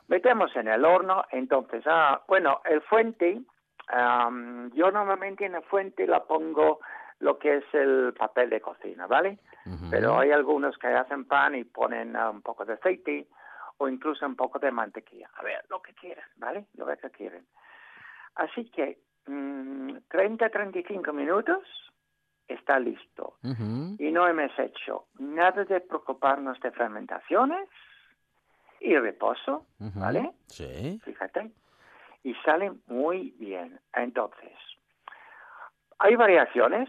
metemos 0.08 0.54
en 0.56 0.68
el 0.68 0.84
horno, 0.84 1.24
entonces, 1.30 1.84
ah, 1.86 2.22
bueno, 2.26 2.62
el 2.64 2.80
fuente, 2.82 3.42
am, 3.88 4.70
yo 4.72 4.90
normalmente 4.90 5.44
en 5.44 5.56
el 5.56 5.62
fuente 5.62 6.06
la 6.06 6.24
pongo 6.24 6.80
lo 7.20 7.38
que 7.38 7.56
es 7.56 7.64
el 7.74 8.14
papel 8.18 8.48
de 8.48 8.60
cocina, 8.60 9.06
¿vale? 9.06 9.38
Pero 9.90 10.18
hay 10.18 10.30
algunos 10.30 10.78
que 10.78 10.86
hacen 10.86 11.26
pan 11.26 11.54
y 11.54 11.64
ponen 11.64 12.16
ah, 12.16 12.30
un 12.30 12.40
poco 12.40 12.64
de 12.64 12.74
aceite 12.74 13.26
o 13.76 13.88
incluso 13.88 14.24
un 14.24 14.36
poco 14.36 14.58
de 14.58 14.70
mantequilla. 14.70 15.28
A 15.34 15.42
ver, 15.42 15.64
lo 15.68 15.82
que 15.82 15.92
quieran, 15.92 16.24
¿vale? 16.36 16.66
Lo 16.74 16.86
que 16.86 17.10
quieren. 17.10 17.44
Así 18.36 18.70
que 18.70 18.98
30-35 19.28 21.12
minutos 21.12 21.62
está 22.48 22.78
listo. 22.80 23.34
Y 23.98 24.10
no 24.10 24.26
hemos 24.26 24.58
hecho 24.58 25.06
nada 25.18 25.64
de 25.64 25.80
preocuparnos 25.80 26.58
de 26.60 26.70
fermentaciones 26.70 27.68
y 28.80 28.96
reposo. 28.96 29.66
¿vale? 29.78 30.32
Sí. 30.46 31.00
Fíjate. 31.04 31.50
Y 32.24 32.34
sale 32.44 32.72
muy 32.86 33.34
bien. 33.38 33.78
Entonces, 33.94 34.52
hay 35.98 36.16
variaciones. 36.16 36.88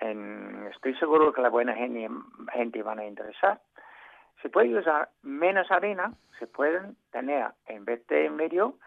En, 0.00 0.68
estoy 0.74 0.94
seguro 0.96 1.32
que 1.32 1.42
la 1.42 1.48
buena 1.48 1.74
gente, 1.74 2.08
gente 2.52 2.82
van 2.82 2.98
a 2.98 3.06
interesar. 3.06 3.60
Se 4.42 4.48
puede 4.48 4.76
usar 4.76 5.10
menos 5.22 5.70
harina. 5.70 6.12
Se 6.38 6.46
pueden 6.46 6.96
tener, 7.10 7.50
en 7.66 7.84
vez 7.84 8.06
de 8.06 8.30
medio, 8.30 8.78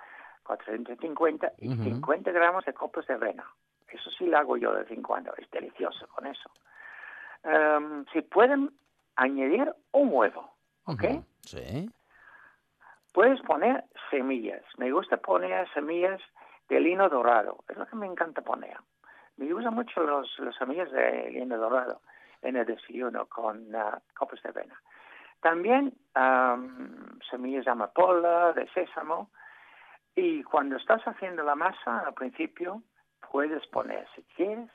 450 0.43 1.53
y 1.57 1.73
Ujú. 1.73 1.83
50 1.83 2.31
gramos 2.31 2.65
de 2.65 2.73
copos 2.73 3.05
de 3.07 3.13
avena. 3.13 3.45
Eso 3.89 4.09
sí 4.11 4.25
lo 4.25 4.37
hago 4.37 4.57
yo 4.57 4.71
de 4.73 4.83
vez 4.83 4.91
en 4.91 5.03
cuando. 5.03 5.33
Es 5.37 5.49
delicioso 5.51 6.07
con 6.07 6.25
eso. 6.27 6.49
Em, 7.43 8.05
se 8.13 8.21
pueden 8.21 8.71
añadir 9.15 9.73
un 9.91 10.09
huevo. 10.11 10.53
¿Ok? 10.85 11.03
Sí. 11.41 11.89
Puedes 13.13 13.41
poner 13.41 13.83
semillas. 14.09 14.63
Me 14.77 14.91
gusta 14.91 15.17
poner 15.17 15.67
semillas 15.73 16.21
de 16.69 16.79
lino 16.79 17.09
dorado. 17.09 17.63
Es 17.67 17.75
lo 17.77 17.85
que 17.85 17.95
me 17.95 18.07
encanta 18.07 18.41
poner. 18.41 18.77
Me 19.37 19.51
gustan 19.51 19.73
mucho 19.73 20.01
los, 20.03 20.39
las 20.39 20.55
semillas 20.55 20.89
de 20.91 21.29
lino 21.31 21.57
dorado 21.57 22.01
en 22.41 22.55
el 22.55 22.65
desayuno 22.65 23.25
con 23.27 23.75
ah, 23.75 23.99
copas 24.17 24.41
de 24.43 24.49
avena. 24.49 24.81
También 25.41 25.93
am, 26.13 27.19
semillas 27.29 27.65
de 27.65 27.71
amapola, 27.71 28.53
de 28.53 28.67
sésamo. 28.69 29.29
Y 30.15 30.43
cuando 30.43 30.77
estás 30.77 31.01
haciendo 31.03 31.43
la 31.43 31.55
masa, 31.55 31.99
al 31.99 32.13
principio, 32.13 32.83
puedes 33.31 33.65
poner, 33.67 34.07
si 34.15 34.23
quieres, 34.35 34.69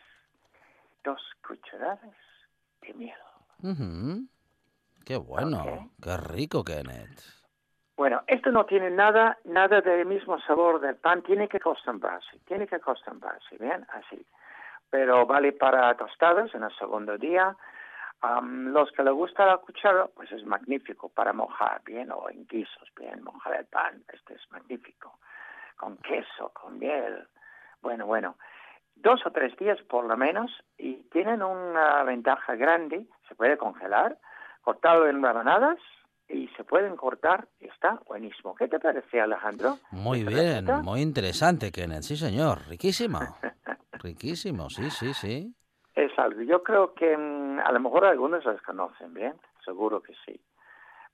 dos 1.05 1.21
cucharadas 1.47 2.17
de 2.81 2.95
miel. 2.95 3.19
Ujú. 3.63 4.27
Qué 5.05 5.17
bueno, 5.17 5.91
qué 6.03 6.17
rico, 6.17 6.65
Kenneth. 6.65 7.21
Bueno, 7.97 8.23
esto 8.27 8.51
no 8.51 8.67
tiene 8.67 8.91
nada, 8.91 9.39
nada 9.45 9.81
del 9.81 10.05
mismo 10.05 10.39
sabor 10.41 10.81
del 10.81 10.97
pan, 10.97 11.23
tiene 11.23 11.49
que 11.49 11.57
acostumbrarse, 11.57 12.39
tiene 12.47 12.67
que 12.67 12.77
acostumbrarse, 12.77 13.57
bien, 13.59 13.87
así. 13.91 14.27
Pero 14.91 15.27
vale 15.27 15.53
para 15.53 15.97
tostadas 15.97 16.55
en 16.55 16.65
el 16.65 16.77
segundo 16.77 17.17
día. 17.17 17.57
Am, 18.23 18.73
los 18.73 18.91
que 18.93 19.03
les 19.03 19.13
gusta 19.13 19.47
la 19.47 19.59
cuchara, 19.59 20.07
pues 20.09 20.33
es 20.33 20.45
magnífico 20.45 21.09
para 21.09 21.33
mojar, 21.33 21.83
bien, 21.85 22.11
o 22.11 22.29
en 22.31 22.47
guisos, 22.47 22.89
bien, 22.99 23.23
mojar 23.23 23.57
el 23.57 23.67
pan, 23.67 24.03
este 24.13 24.35
es 24.35 24.51
magnífico. 24.51 25.19
Con 25.77 25.99
queso, 25.99 26.51
con 26.55 26.79
miel, 26.79 27.27
bueno, 27.83 28.07
bueno. 28.07 28.37
Dos 28.95 29.21
o 29.27 29.31
tres 29.31 29.55
días 29.59 29.79
por 29.83 30.07
lo 30.07 30.17
menos 30.17 30.51
y 30.79 30.95
tienen 31.13 31.43
una 31.43 32.03
ventaja 32.05 32.55
grande, 32.55 33.07
se 33.29 33.35
puede 33.35 33.59
congelar, 33.59 34.19
cortado 34.63 35.07
en 35.07 35.23
rebanadas 35.23 35.79
y 36.29 36.49
se 36.57 36.65
pueden 36.65 36.97
cortar 36.97 37.47
está 37.61 38.01
buenísimo. 38.07 38.55
¿Qué 38.55 38.69
te 38.69 38.81
parece, 38.81 39.21
Alejandro? 39.21 39.79
Muy 39.91 40.21
¿Esta 40.21 40.31
bien, 40.31 40.83
muy 40.83 41.03
interesante, 41.03 41.71
Kenneth. 41.71 42.03
Sí, 42.03 42.17
señor. 42.17 42.67
Riquísimo. 42.69 43.21
Riquísimo, 43.93 44.71
sí, 44.71 44.91
sí, 44.91 45.15
sí. 45.15 45.55
Es 45.97 46.13
algo. 46.19 46.43
Yo 46.43 46.63
creo 46.63 46.93
que 46.93 47.17
mm, 47.17 47.59
a 47.61 47.73
lo 47.73 47.81
mejor 47.81 48.05
algunos 48.05 48.45
las 48.45 48.61
conocen 48.63 49.15
bien, 49.15 49.35
seguro 49.65 50.03
que 50.03 50.13
sí. 50.27 50.39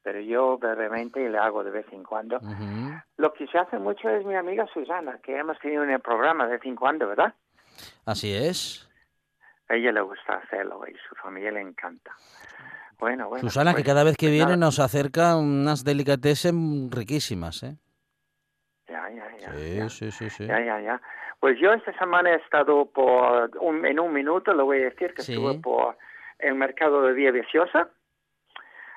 Pero 0.03 0.21
yo 0.21 0.59
brevemente 0.59 1.27
le 1.31 1.38
hago 1.38 1.62
de 1.62 1.71
vez 1.71 1.87
en 1.92 2.03
cuando. 2.03 2.40
Lo 3.16 3.33
que 3.33 3.47
se 3.47 3.57
hace 3.57 3.79
mucho 3.79 4.11
es 4.11 4.27
mi 4.27 4.35
amiga 4.35 4.66
Susana, 4.75 5.21
que 5.23 5.38
hemos 5.38 5.57
tenido 5.61 5.85
en 5.85 5.90
el 5.90 6.01
programa 6.01 6.47
de 6.47 6.55
vez 6.55 6.64
en 6.64 6.75
cuando, 6.75 7.07
¿verdad? 7.07 7.33
Así 8.05 8.35
es. 8.35 8.90
A 9.68 9.77
ella 9.77 9.92
le 9.92 10.01
gusta 10.01 10.35
hacerlo 10.35 10.83
y 10.88 10.95
su 11.09 11.14
familia 11.14 11.53
le 11.53 11.61
encanta. 11.61 12.11
Bueno, 12.99 13.29
bueno. 13.29 13.49
Susana, 13.49 13.71
que 13.71 13.77
pues, 13.77 13.87
cada 13.87 14.03
vez 14.03 14.16
que 14.16 14.27
pues 14.27 14.33
viene 14.33 14.57
nada. 14.57 14.57
nos 14.57 14.81
acerca 14.81 15.37
unas 15.37 15.85
delicatessen 15.85 16.90
riquísimas, 16.90 17.62
¿eh? 17.62 17.77
Ya, 18.88 19.09
ya, 19.09 19.37
ya. 19.38 19.53
Sí, 19.53 19.77
ya. 19.77 19.88
sí, 19.88 20.11
sí, 20.11 20.31
sí. 20.31 20.47
Ya, 20.47 20.59
ya, 20.61 20.81
ya. 20.81 21.01
Pues 21.42 21.59
yo 21.59 21.72
esta 21.72 21.92
semana 21.98 22.31
he 22.31 22.37
estado 22.37 22.87
por, 22.87 23.50
un- 23.59 23.85
en 23.85 23.98
un 23.98 24.12
minuto 24.12 24.55
le 24.55 24.62
voy 24.62 24.78
a 24.81 24.85
decir 24.90 25.12
que 25.12 25.22
Sí. 25.22 25.33
estuve 25.33 25.55
por 25.61 25.96
el 26.38 26.55
mercado 26.55 27.02
de 27.02 27.12
Vía 27.14 27.33
Viciosa. 27.33 27.88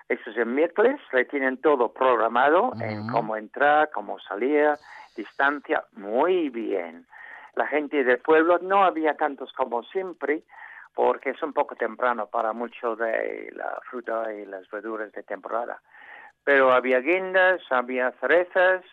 Eso 0.10 0.30
es 0.30 0.38
el 0.38 0.46
miércoles, 0.46 1.02
le 1.12 1.26
tienen 1.26 1.58
todo 1.60 1.92
programado 1.92 2.74
en 2.80 3.08
cómo 3.08 3.36
entrar, 3.36 3.90
cómo 3.90 4.20
salir, 4.20 4.70
distancia, 5.18 5.86
muy 5.94 6.50
bien. 6.50 7.08
La 7.56 7.66
gente 7.66 8.04
del 8.04 8.20
pueblo 8.20 8.60
no 8.62 8.84
había 8.86 9.16
tantos 9.18 9.52
como 9.54 9.82
siempre, 9.82 10.44
porque 10.94 11.32
es 11.32 11.42
un 11.42 11.52
poco 11.52 11.76
temprano 11.76 12.28
para 12.28 12.54
mucho 12.54 12.96
de 12.96 13.50
la 13.56 13.80
fruta 13.90 14.32
y 14.32 14.46
las 14.46 14.70
verduras 14.70 15.12
de 15.14 15.24
temporada. 15.24 15.82
Pero 16.44 16.72
había 16.72 17.00
guindas, 17.00 17.60
había 17.72 18.12
cerezas, 18.20 18.84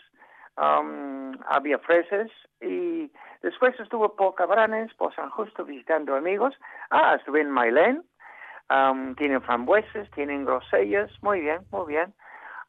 um, 0.56 1.32
había 1.46 1.78
fresas 1.78 2.30
y 2.60 3.10
después 3.42 3.78
estuve 3.80 4.08
por 4.10 4.34
Cabranes, 4.34 4.92
por 4.94 5.14
San 5.14 5.30
Justo 5.30 5.64
visitando 5.64 6.14
amigos. 6.14 6.54
Ah, 6.90 7.14
estuve 7.16 7.40
en 7.40 7.50
Mailén, 7.50 8.04
um, 8.70 9.14
tienen 9.14 9.42
frambuesas, 9.42 10.10
tienen 10.12 10.44
grosellas, 10.44 11.10
muy 11.22 11.40
bien, 11.40 11.60
muy 11.70 11.86
bien. 11.86 12.14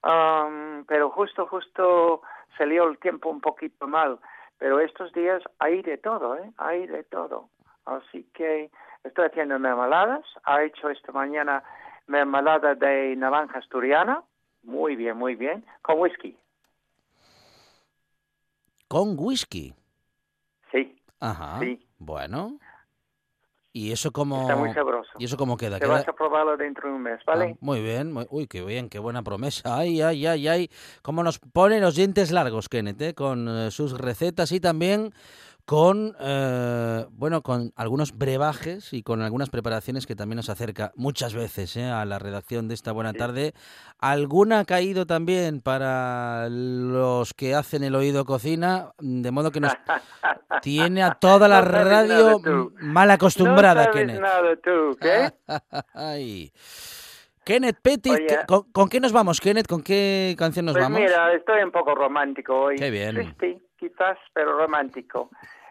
Um, 0.03 0.83
pero 0.85 1.09
justo, 1.11 1.47
justo 1.47 2.21
salió 2.57 2.87
el 2.89 2.97
tiempo 2.99 3.29
un 3.29 3.41
poquito 3.41 3.87
mal. 3.87 4.19
Pero 4.57 4.79
estos 4.79 5.11
días 5.13 5.41
hay 5.59 5.81
de 5.81 5.97
todo, 5.97 6.37
¿eh? 6.37 6.51
Hay 6.57 6.87
de 6.87 7.03
todo. 7.03 7.49
Así 7.85 8.23
que 8.33 8.69
estoy 9.03 9.25
haciendo 9.25 9.59
mermeladas. 9.59 10.23
Ha 10.45 10.63
hecho 10.63 10.89
esta 10.89 11.11
mañana 11.11 11.63
mermelada 12.07 12.75
de 12.75 13.15
naranja 13.15 13.59
asturiana. 13.59 14.23
Muy 14.63 14.95
bien, 14.95 15.17
muy 15.17 15.35
bien. 15.35 15.65
Con 15.81 15.99
whisky. 15.99 16.37
Con 18.93 19.15
whisky. 19.17 19.73
Sí, 20.71 20.95
Ajá. 21.19 21.59
Sí. 21.61 21.79
Bueno. 21.97 22.59
¿Y 23.71 23.91
eso 23.91 24.11
cómo, 24.11 24.41
está 24.41 24.55
muy 24.55 24.71
sabroso. 24.71 25.09
¿y 25.17 25.25
eso 25.25 25.35
cómo 25.35 25.57
queda? 25.57 25.79
Te 25.79 25.85
¿Queda- 25.85 25.93
vas 25.95 26.07
a 26.07 26.13
probarlo 26.13 26.55
dentro 26.57 26.89
de 26.89 26.95
un 26.95 27.01
mes, 27.01 27.19
Ah, 27.21 27.31
¿vale? 27.31 27.57
muy 27.59 27.81
bien, 27.81 28.11
muy- 28.13 28.27
uy, 28.29 28.45
qué 28.45 28.63
bien, 28.63 28.89
qué 28.89 28.99
buena 28.99 29.23
promesa. 29.23 29.77
Ay, 29.79 29.99
ay, 30.03 30.27
ay, 30.27 30.47
ay. 30.47 30.69
Cómo 31.01 31.23
nos 31.23 31.39
pone 31.39 31.79
los 31.79 31.95
dientes 31.95 32.29
largos, 32.31 32.69
Kenneth, 32.69 33.01
¿eh? 33.01 33.13
con 33.15 33.47
eh, 33.49 33.71
sus 33.71 33.97
recetas 33.97 34.51
y 34.51 34.59
también 34.59 35.11
con, 35.65 36.13
eh, 36.19 37.05
bueno, 37.11 37.41
con 37.41 37.71
algunos 37.77 38.17
brebajes 38.17 38.91
y 38.91 39.01
con 39.01 39.21
algunas 39.21 39.49
preparaciones 39.49 40.05
que 40.05 40.15
también 40.15 40.35
nos 40.37 40.49
acerca 40.49 40.91
muchas 40.95 41.33
veces 41.33 41.77
¿eh? 41.77 41.85
a 41.85 42.03
la 42.03 42.19
redacción 42.19 42.67
de 42.67 42.73
esta 42.73 42.91
buena 42.91 43.13
tarde. 43.13 43.53
¿Alguna 43.99 44.59
ha 44.59 44.65
caído 44.65 45.05
también 45.05 45.61
para 45.61 46.49
los 46.49 47.33
que 47.33 47.55
hacen 47.55 47.83
el 47.83 47.95
oído 47.95 48.25
cocina? 48.25 48.91
De 48.99 49.31
modo 49.31 49.51
que 49.51 49.61
nos 49.61 49.71
tiene 50.61 51.01
a 51.01 51.11
toda 51.11 51.47
la 51.47 51.61
No 51.61 51.67
radio 51.71 52.71
mal 52.81 53.09
acostumbrada, 53.11 53.85
no 53.85 53.91
Kenneth. 53.91 54.19
nada 54.19 54.55
tú, 54.57 54.97
¿qué? 54.99 55.31
Ay. 55.93 56.51
Kenneth 57.45 57.77
Petty, 57.81 58.09
Oye. 58.09 58.25
¿qué- 58.27 58.39
con, 58.47 58.63
con 58.71 58.89
qué 58.89 58.99
nos 58.99 59.11
vamos, 59.11 59.39
Kenneth? 59.41 59.67
¿Con 59.67 59.81
qué 59.83 60.35
canción 60.37 60.65
nos 60.65 60.73
pues 60.73 60.83
vamos? 60.85 60.99
mira, 60.99 61.33
estoy 61.33 61.61
un 61.63 61.71
poco 61.71 61.93
romántico 61.95 62.53
hoy. 62.63 62.75
Qué 62.77 62.89
bien. 62.89 63.15
Triste, 63.15 63.61
quizás, 63.77 64.17
pero 64.33 64.57
romántico. 64.57 65.29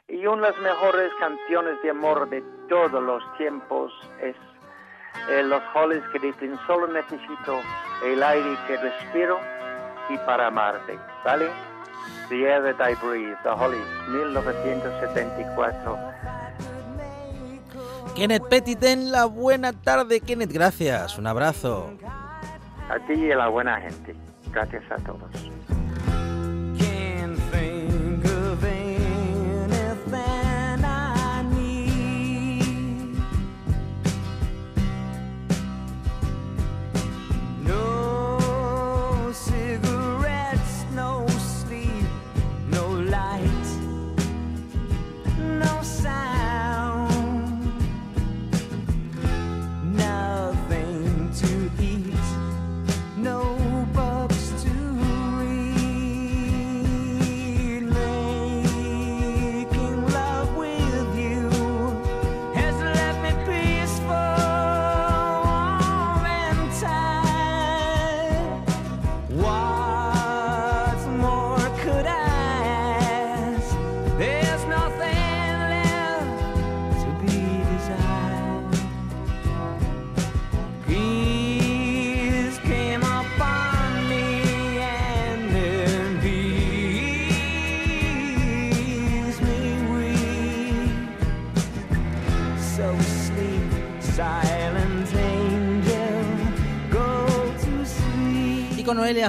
Y 0.09 0.27
una 0.27 0.49
de 0.49 0.53
las 0.53 0.61
mejores 0.61 1.11
canciones 1.19 1.81
de 1.83 1.91
amor 1.91 2.29
de 2.29 2.43
todos 2.69 3.03
los 3.03 3.23
tiempos 3.39 3.93
es 4.21 4.37
eh, 5.31 5.43
Los 5.43 5.63
Hollies 5.75 6.03
que 6.13 6.19
dicen, 6.19 6.59
solo 6.67 6.87
necesito 6.89 7.61
el 8.05 8.23
aire 8.23 8.57
que 8.67 8.77
respiro 8.77 9.39
y 10.09 10.19
para 10.19 10.49
amarte, 10.49 10.99
¿vale? 11.25 11.49
The 12.29 12.43
Air 12.43 12.77
That 12.77 12.91
I 12.91 12.95
Breathe, 13.05 13.37
The 13.43 13.51
Hollies, 13.51 13.87
1974. 14.09 15.99
Kenneth 18.15 18.49
Petty, 18.49 18.77
ten 18.77 19.11
la 19.11 19.25
buena 19.25 19.73
tarde, 19.73 20.21
Kenneth. 20.21 20.53
Gracias, 20.53 21.17
un 21.19 21.27
abrazo. 21.27 21.91
A 22.91 22.99
ti 23.07 23.15
y 23.15 23.33
a 23.33 23.37
la 23.37 23.49
buena 23.49 23.81
gente. 23.81 24.15
Gracias 24.51 24.83
a 24.91 24.97
todos. 24.97 25.31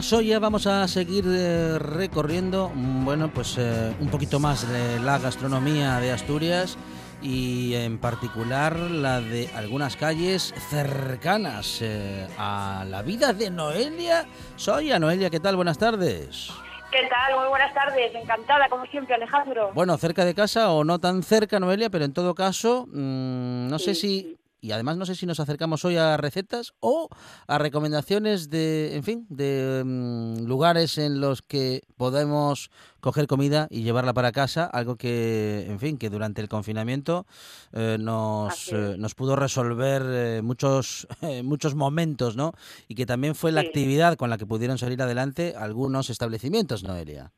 Soya 0.01 0.39
vamos 0.39 0.65
a 0.65 0.87
seguir 0.87 1.25
eh, 1.27 1.77
recorriendo, 1.77 2.71
mm, 2.73 3.05
bueno, 3.05 3.31
pues 3.33 3.57
eh, 3.57 3.93
un 3.99 4.09
poquito 4.09 4.39
más 4.39 4.67
de 4.67 4.99
la 4.99 5.19
gastronomía 5.19 5.99
de 5.99 6.11
Asturias 6.11 6.77
y 7.21 7.75
en 7.75 7.99
particular 7.99 8.77
la 8.77 9.21
de 9.21 9.49
algunas 9.55 9.95
calles 9.95 10.53
cercanas 10.69 11.79
eh, 11.81 12.27
a 12.37 12.85
la 12.89 13.01
vida 13.03 13.33
de 13.33 13.51
Noelia 13.51 14.25
Soya. 14.55 14.99
Noelia, 14.99 15.29
¿qué 15.29 15.39
tal? 15.39 15.55
Buenas 15.55 15.77
tardes. 15.77 16.51
¿Qué 16.91 17.07
tal? 17.09 17.39
Muy 17.39 17.49
buenas 17.49 17.73
tardes. 17.73 18.15
Encantada, 18.15 18.69
como 18.69 18.85
siempre, 18.87 19.15
Alejandro. 19.15 19.71
Bueno, 19.73 19.97
cerca 19.97 20.25
de 20.25 20.33
casa 20.33 20.71
o 20.71 20.83
no 20.83 20.99
tan 20.99 21.23
cerca, 21.23 21.59
Noelia, 21.59 21.89
pero 21.89 22.05
en 22.05 22.13
todo 22.13 22.33
caso, 22.35 22.87
mm, 22.87 23.67
no 23.67 23.79
sé 23.79 23.95
si... 23.95 24.37
Y 24.63 24.71
además 24.71 24.95
no 24.95 25.05
sé 25.05 25.15
si 25.15 25.25
nos 25.25 25.41
acercamos 25.41 25.83
hoy 25.83 25.97
a 25.97 26.15
recetas 26.15 26.73
o 26.79 27.09
a 27.49 27.57
recomendaciones 27.57 28.49
de, 28.49 28.95
en 28.95 29.03
fin, 29.03 29.27
de 29.29 29.83
mm, 29.83 30.47
lugares 30.47 30.97
en 30.97 31.19
los 31.19 31.41
que 31.41 31.81
podemos 31.97 32.71
coger 33.01 33.27
comida 33.27 33.67
y 33.69 33.83
llevarla 33.83 34.13
para 34.13 34.31
casa, 34.31 34.65
algo 34.65 34.95
que, 34.95 35.65
en 35.67 35.79
fin, 35.79 35.97
que 35.97 36.09
durante 36.09 36.39
el 36.39 36.47
confinamiento 36.47 37.25
eh, 37.73 37.97
nos, 37.99 38.71
eh, 38.71 38.95
nos 38.97 39.15
pudo 39.15 39.35
resolver 39.35 40.01
eh, 40.05 40.41
muchos, 40.41 41.09
muchos 41.43 41.75
momentos, 41.75 42.37
¿no? 42.37 42.53
Y 42.87 42.95
que 42.95 43.05
también 43.05 43.35
fue 43.35 43.51
la 43.51 43.59
actividad 43.59 44.15
con 44.15 44.29
la 44.29 44.37
que 44.37 44.45
pudieron 44.45 44.77
salir 44.77 45.01
adelante 45.01 45.55
algunos 45.57 46.09
establecimientos, 46.09 46.85
Noelia. 46.85 47.31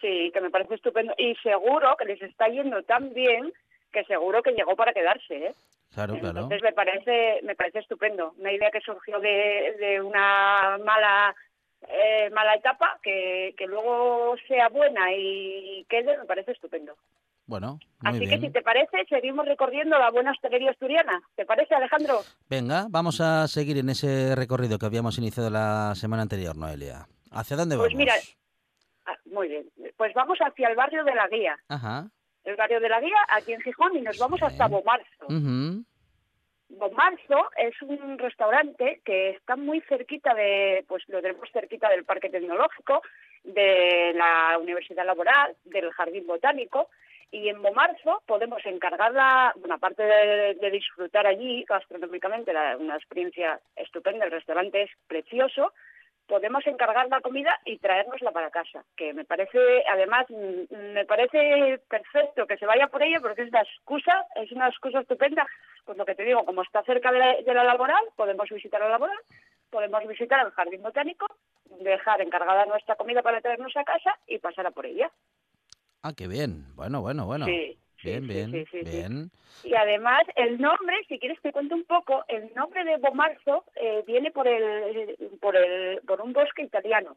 Sí, 0.00 0.30
que 0.32 0.40
me 0.40 0.48
parece 0.48 0.76
estupendo. 0.76 1.12
Y 1.18 1.34
seguro 1.42 1.96
que 1.98 2.06
les 2.06 2.22
está 2.22 2.48
yendo 2.48 2.82
tan 2.84 3.12
bien 3.12 3.52
que 3.92 4.04
seguro 4.04 4.42
que 4.42 4.52
llegó 4.52 4.74
para 4.74 4.94
quedarse, 4.94 5.48
¿eh? 5.48 5.54
Claro, 5.94 6.14
claro. 6.18 6.28
Entonces 6.40 6.62
me 6.62 6.72
parece, 6.72 7.40
me 7.42 7.54
parece 7.56 7.80
estupendo. 7.80 8.32
Una 8.38 8.52
idea 8.52 8.70
que 8.70 8.80
surgió 8.80 9.18
de, 9.20 9.76
de 9.78 10.00
una 10.00 10.78
mala 10.84 11.34
eh, 11.88 12.28
mala 12.30 12.54
etapa, 12.54 12.98
que, 13.02 13.54
que 13.56 13.66
luego 13.66 14.36
sea 14.46 14.68
buena 14.68 15.12
y 15.14 15.84
quede, 15.88 16.16
me 16.18 16.24
parece 16.26 16.52
estupendo. 16.52 16.94
Bueno, 17.46 17.80
muy 18.00 18.10
Así 18.10 18.18
bien. 18.26 18.30
que 18.40 18.46
si 18.46 18.52
te 18.52 18.62
parece, 18.62 19.04
seguimos 19.08 19.44
recorriendo 19.46 19.98
la 19.98 20.10
buena 20.10 20.30
hostelería 20.30 20.70
asturiana. 20.70 21.20
¿Te 21.34 21.44
parece, 21.44 21.74
Alejandro? 21.74 22.20
Venga, 22.48 22.86
vamos 22.88 23.20
a 23.20 23.48
seguir 23.48 23.78
en 23.78 23.88
ese 23.88 24.36
recorrido 24.36 24.78
que 24.78 24.86
habíamos 24.86 25.18
iniciado 25.18 25.50
la 25.50 25.92
semana 25.96 26.22
anterior, 26.22 26.56
Noelia. 26.56 27.06
¿Hacia 27.32 27.56
dónde 27.56 27.76
Pues 27.76 27.88
vamos? 27.92 27.98
mira, 27.98 28.14
ah, 29.06 29.16
muy 29.24 29.48
bien. 29.48 29.68
Pues 29.96 30.14
vamos 30.14 30.38
hacia 30.38 30.68
el 30.68 30.76
barrio 30.76 31.02
de 31.02 31.14
la 31.14 31.26
Guía. 31.28 31.56
Ajá. 31.68 32.08
El 32.44 32.56
barrio 32.56 32.80
de 32.80 32.88
la 32.88 33.00
Guía, 33.00 33.18
aquí 33.28 33.52
en 33.52 33.60
Gijón, 33.60 33.96
y 33.96 34.00
nos 34.00 34.18
vamos 34.18 34.42
hasta 34.42 34.66
Bomarzo. 34.68 35.26
ujú, 35.28 35.84
Bomarzo 36.70 37.50
es 37.56 37.74
un 37.82 38.16
restaurante 38.18 39.00
que 39.04 39.30
está 39.30 39.56
muy 39.56 39.80
cerquita 39.82 40.32
de, 40.34 40.84
pues 40.86 41.02
lo 41.08 41.20
tenemos 41.20 41.50
cerquita 41.52 41.88
del 41.88 42.04
Parque 42.04 42.30
Tecnológico, 42.30 43.02
de 43.42 44.12
la 44.14 44.56
Universidad 44.58 45.04
Laboral, 45.04 45.56
del 45.64 45.90
Jardín 45.92 46.26
Botánico, 46.26 46.88
y 47.32 47.48
en 47.48 47.60
Bomarzo 47.60 48.22
podemos 48.26 48.64
encargarla, 48.66 49.52
bueno, 49.56 49.74
aparte 49.76 50.02
de, 50.04 50.54
de 50.54 50.70
disfrutar 50.70 51.26
allí 51.26 51.64
gastronómicamente 51.68 52.52
la- 52.52 52.76
una 52.76 52.96
experiencia 52.96 53.60
estupenda, 53.76 54.24
el 54.24 54.30
restaurante 54.32 54.82
es 54.82 54.90
precioso, 55.08 55.72
podemos 56.30 56.64
encargar 56.64 57.08
la 57.08 57.20
comida 57.20 57.58
y 57.64 57.78
traérnosla 57.78 58.30
para 58.30 58.52
casa, 58.52 58.84
que 58.96 59.12
me 59.12 59.24
parece, 59.24 59.58
además, 59.90 60.26
mm, 60.30 60.92
me 60.94 61.04
parece 61.04 61.80
perfecto 61.88 62.46
que 62.46 62.56
se 62.56 62.66
vaya 62.66 62.86
por 62.86 63.02
ella 63.02 63.18
porque 63.20 63.42
es 63.42 63.48
una 63.48 63.62
excusa, 63.62 64.26
es 64.36 64.52
una 64.52 64.68
excusa 64.68 65.00
estupenda, 65.00 65.44
pues 65.84 65.98
lo 65.98 66.06
que 66.06 66.14
te 66.14 66.22
digo, 66.22 66.44
como 66.44 66.62
está 66.62 66.84
cerca 66.84 67.10
de 67.10 67.18
la, 67.18 67.34
de 67.42 67.52
la 67.52 67.64
laboral, 67.64 68.04
podemos 68.14 68.48
visitar 68.48 68.80
la 68.80 68.90
laboral, 68.90 69.18
podemos 69.70 70.06
visitar 70.06 70.46
el 70.46 70.52
jardín 70.52 70.82
botánico, 70.82 71.26
dejar 71.80 72.22
encargada 72.22 72.64
nuestra 72.64 72.94
comida 72.94 73.22
para 73.22 73.40
traernos 73.40 73.76
a 73.76 73.82
casa 73.82 74.16
y 74.28 74.38
pasar 74.38 74.68
a 74.68 74.70
por 74.70 74.86
ella. 74.86 75.10
Ah, 76.02 76.12
qué 76.16 76.28
bien. 76.28 76.64
Bueno, 76.76 77.00
bueno, 77.00 77.26
bueno. 77.26 77.46
Sí, 77.46 77.76
bien, 78.02 78.26
bien, 78.26 78.50
sí, 78.50 78.64
sí, 78.70 78.78
sí. 78.84 78.96
bien. 78.96 79.30
Y 79.64 79.74
además, 79.74 80.22
el 80.36 80.60
nombre, 80.60 80.96
si 81.08 81.18
quieres 81.18 81.40
te 81.40 81.52
cuento 81.52 81.74
un 81.74 81.84
poco, 81.84 82.24
el 82.28 82.52
nombre 82.54 82.84
de 82.84 82.96
Bomarzo 82.96 83.64
eh, 83.76 84.02
viene 84.06 84.30
por, 84.30 84.48
el, 84.48 85.16
por, 85.40 85.56
el, 85.56 86.00
por 86.06 86.20
un 86.20 86.32
bosque 86.32 86.62
italiano. 86.62 87.16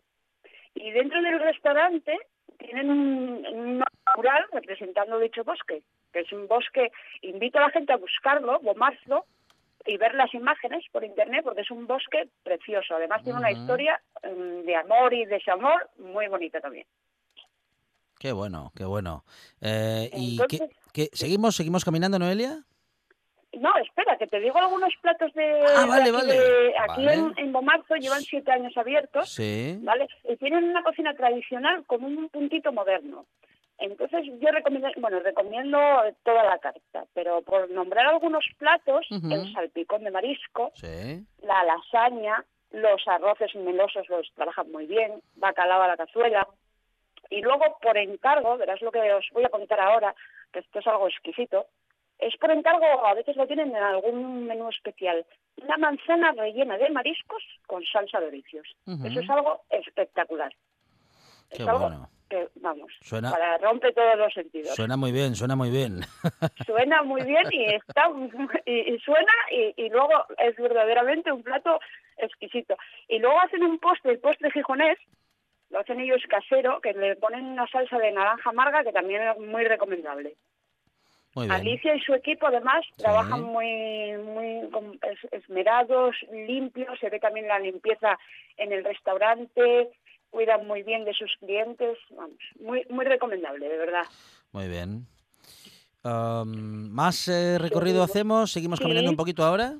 Y 0.75 0.91
dentro 0.91 1.21
del 1.21 1.39
restaurante 1.39 2.17
tienen 2.57 2.89
un, 2.89 3.45
un 3.45 3.83
mural 4.17 4.45
representando 4.51 5.19
dicho 5.19 5.43
bosque, 5.43 5.83
que 6.11 6.19
es 6.21 6.31
un 6.33 6.47
bosque, 6.47 6.91
invito 7.21 7.59
a 7.59 7.61
la 7.61 7.69
gente 7.69 7.93
a 7.93 7.97
buscarlo, 7.97 8.59
Bomarzo, 8.59 9.25
y 9.85 9.97
ver 9.97 10.15
las 10.15 10.33
imágenes 10.33 10.83
por 10.91 11.03
internet, 11.03 11.41
porque 11.43 11.61
es 11.61 11.71
un 11.71 11.87
bosque 11.87 12.29
precioso. 12.43 12.95
Además 12.95 13.23
tiene 13.23 13.39
una 13.39 13.51
historia 13.51 14.01
mm, 14.23 14.65
de 14.65 14.75
amor 14.75 15.13
y 15.13 15.25
desamor 15.25 15.89
muy 15.97 16.27
bonita 16.27 16.61
también. 16.61 16.85
Qué 18.23 18.31
bueno, 18.31 18.71
qué 18.73 18.85
bueno. 18.85 19.25
Eh, 19.59 20.09
¿Y 20.13 20.37
qué, 20.47 20.55
Entonces- 20.55 20.77
qué- 20.93 21.09
seguimos, 21.11 21.57
seguimos 21.57 21.83
caminando, 21.83 22.17
Noelia? 22.17 22.57
No, 23.59 23.75
espera, 23.79 24.17
que 24.17 24.27
te 24.27 24.39
digo 24.39 24.57
algunos 24.59 24.93
platos 25.01 25.33
de... 25.33 25.61
Ah, 25.75 25.85
vale, 25.85 26.09
de 26.09 26.17
aquí, 26.17 26.27
vale. 26.27 26.33
de- 26.39 26.73
aquí 26.89 27.05
Vale. 27.05 27.13
en, 27.15 27.33
en 27.35 27.51
Bomarzo 27.51 27.95
llevan 27.95 28.21
siete 28.21 28.49
años 28.49 28.77
abiertos, 28.77 29.29
Sí. 29.29 29.77
¿vale? 29.81 30.07
Y 30.23 30.37
tienen 30.37 30.63
una 30.63 30.83
cocina 30.83 31.13
tradicional 31.15 31.85
con 31.85 32.05
un 32.05 32.29
puntito 32.29 32.71
moderno. 32.71 33.25
Entonces 33.77 34.23
yo 34.39 34.49
recomiendo, 34.51 34.87
bueno, 35.01 35.19
recomiendo 35.19 35.77
toda 36.23 36.45
la 36.45 36.59
carta, 36.59 37.03
pero 37.13 37.41
por 37.41 37.69
nombrar 37.71 38.07
algunos 38.07 38.45
platos, 38.57 39.05
el 39.11 39.51
salpicón 39.51 40.05
de 40.05 40.11
marisco, 40.11 40.71
Sí. 40.75 41.25
la 41.41 41.61
lasaña, 41.65 42.45
los 42.71 43.05
arroces 43.05 43.53
melosos 43.55 44.07
los 44.07 44.31
trabajan 44.33 44.71
muy 44.71 44.85
bien, 44.85 45.21
bacalao 45.35 45.81
a 45.81 45.89
la 45.89 45.97
cazuela. 45.97 46.47
Y 47.33 47.41
luego, 47.41 47.77
por 47.81 47.97
encargo, 47.97 48.57
verás 48.57 48.81
lo 48.81 48.91
que 48.91 48.99
os 49.11 49.25
voy 49.31 49.43
a 49.43 49.49
contar 49.49 49.79
ahora, 49.79 50.13
que 50.51 50.59
esto 50.59 50.79
es 50.79 50.87
algo 50.87 51.07
exquisito, 51.07 51.65
es 52.19 52.35
por 52.37 52.51
encargo, 52.51 52.85
a 53.05 53.13
veces 53.15 53.35
lo 53.35 53.47
tienen 53.47 53.69
en 53.75 53.83
algún 53.83 54.45
menú 54.45 54.69
especial, 54.69 55.25
una 55.61 55.77
manzana 55.77 56.31
rellena 56.33 56.77
de 56.77 56.89
mariscos 56.91 57.43
con 57.65 57.83
salsa 57.85 58.19
de 58.19 58.27
oricios. 58.27 58.67
Eso 59.03 59.19
es 59.19 59.29
algo 59.29 59.61
espectacular. 59.69 60.53
Qué 61.49 61.63
es 61.63 61.67
algo 61.67 61.79
bueno. 61.87 62.09
que, 62.29 62.47
vamos, 62.55 62.91
Suena- 63.01 63.31
para 63.31 63.57
rompe 63.57 63.91
todos 63.93 64.15
los 64.17 64.33
sentidos. 64.33 64.75
Suena 64.75 64.95
muy 64.95 65.11
bien, 65.11 65.35
suena 65.35 65.55
muy 65.55 65.69
bien. 65.71 66.01
Suena 66.67 67.01
muy 67.01 67.23
bien 67.23 67.43
y 67.51 67.65
está 67.65 68.11
y, 68.65 68.93
y 68.93 68.99
suena 68.99 69.33
y, 69.51 69.73
y 69.85 69.89
luego 69.89 70.25
es 70.37 70.55
verdaderamente 70.57 71.31
un 71.31 71.41
plato 71.43 71.79
exquisito. 72.17 72.75
Y 73.07 73.17
luego 73.19 73.39
hacen 73.41 73.63
un 73.63 73.79
postre, 73.79 74.11
el 74.13 74.19
postre 74.19 74.51
gijonés, 74.51 74.97
lo 75.73 75.79
hacen 75.79 75.99
ellos 75.99 76.21
casero, 76.29 76.79
que 76.79 76.93
le 76.93 77.15
ponen 77.15 77.45
una 77.45 77.67
salsa 77.67 77.97
de 77.97 78.11
naranja 78.11 78.51
amarga 78.51 78.83
que 78.83 78.93
también 78.93 79.27
es 79.27 79.39
muy 79.39 79.63
recomendable. 79.65 80.35
Muy 81.35 81.47
bien. 81.47 81.51
Alicia 81.51 81.95
y 81.95 81.99
su 82.01 82.13
equipo 82.13 82.45
además 82.45 82.85
trabajan 82.95 83.41
muy 83.41 84.13
muy 84.17 84.69
esmerados, 85.31 86.15
limpios, 86.31 86.99
se 86.99 87.09
ve 87.09 87.19
también 87.19 87.47
la 87.47 87.57
limpieza 87.57 88.19
en 88.55 88.71
el 88.71 88.83
restaurante, 88.83 89.89
cuidan 90.29 90.67
muy 90.67 90.83
bien 90.83 91.05
de 91.05 91.13
sus 91.13 91.35
clientes, 91.39 91.97
vamos, 92.11 92.37
muy 92.59 92.85
muy 92.89 93.03
recomendable, 93.05 93.67
de 93.67 93.77
verdad. 93.77 94.03
Muy 94.51 94.67
bien. 94.67 95.07
¿Más 96.03 97.27
eh, 97.29 97.57
recorrido 97.57 98.03
hacemos? 98.03 98.51
¿Seguimos 98.51 98.77
Sí. 98.77 98.83
caminando 98.83 99.09
un 99.09 99.17
poquito 99.17 99.43
ahora? 99.43 99.73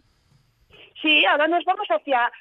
Sí, 1.01 1.23
ahora 1.25 1.47
nos 1.47 1.63
vamos 1.65 1.85
hacia, 1.87 2.31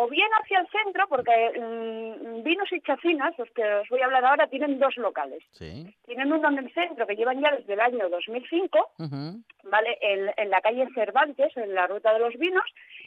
o 0.00 0.06
bien 0.06 0.28
hacia 0.40 0.60
el 0.60 0.68
centro, 0.68 1.08
porque 1.08 1.32
mm, 1.58 2.44
Vinos 2.44 2.70
y 2.70 2.80
Chacinas, 2.82 3.36
los 3.36 3.50
que 3.50 3.64
os 3.64 3.88
voy 3.88 4.00
a 4.00 4.04
hablar 4.04 4.24
ahora, 4.24 4.46
tienen 4.46 4.78
dos 4.78 4.96
locales. 4.96 5.42
Sí. 5.50 5.92
Tienen 6.06 6.32
uno 6.32 6.48
en 6.50 6.58
el 6.58 6.72
centro 6.72 7.04
que 7.04 7.16
llevan 7.16 7.40
ya 7.40 7.50
desde 7.50 7.72
el 7.72 7.80
año 7.80 8.08
2005, 8.08 8.92
Ujú. 8.96 9.42
¿vale? 9.64 9.98
En, 10.00 10.30
en 10.36 10.50
la 10.50 10.60
calle 10.60 10.86
Cervantes, 10.94 11.56
en 11.56 11.74
la 11.74 11.88
ruta 11.88 12.12
de 12.12 12.20
los 12.20 12.32
vinos, 12.36 12.62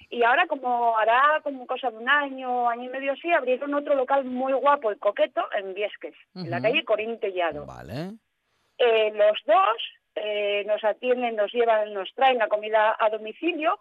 y 0.09 0.21
ahora 0.23 0.47
como 0.47 0.97
hará 0.97 1.39
como 1.43 1.65
cosa 1.65 1.91
de 1.91 1.97
un 1.97 2.09
año, 2.09 2.67
año 2.67 2.83
y 2.83 2.89
medio 2.89 3.13
así, 3.13 3.31
abrieron 3.31 3.73
otro 3.73 3.95
local 3.95 4.25
muy 4.25 4.51
guapo 4.51 4.91
y 4.91 4.97
coqueto 4.97 5.47
en 5.57 5.73
Viesques, 5.73 6.15
en 6.35 6.49
la 6.49 6.61
calle 6.61 6.83
Corín 6.83 7.21
Tellado. 7.21 7.65
Vale. 7.65 8.15
Eh, 8.77 9.13
los 9.15 9.37
dos 9.45 9.77
eh, 10.15 10.65
nos 10.67 10.83
atienden, 10.83 11.37
nos 11.37 11.53
llevan, 11.53 11.93
nos 11.93 12.13
traen 12.15 12.39
la 12.39 12.49
comida 12.49 12.97
a 12.99 13.09
domicilio 13.09 13.79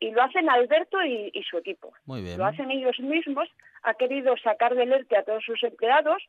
y 0.00 0.10
lo 0.10 0.22
hacen 0.22 0.48
Alberto 0.48 1.02
y, 1.04 1.30
y 1.32 1.42
su 1.44 1.58
equipo. 1.58 1.92
Muy 2.06 2.22
bien. 2.22 2.38
Lo 2.38 2.46
hacen 2.46 2.70
ellos 2.70 2.98
mismos, 2.98 3.48
ha 3.82 3.94
querido 3.94 4.36
sacar 4.38 4.74
del 4.74 4.92
ERTE 4.92 5.16
a 5.16 5.22
todos 5.22 5.44
sus 5.44 5.62
empleados, 5.62 6.22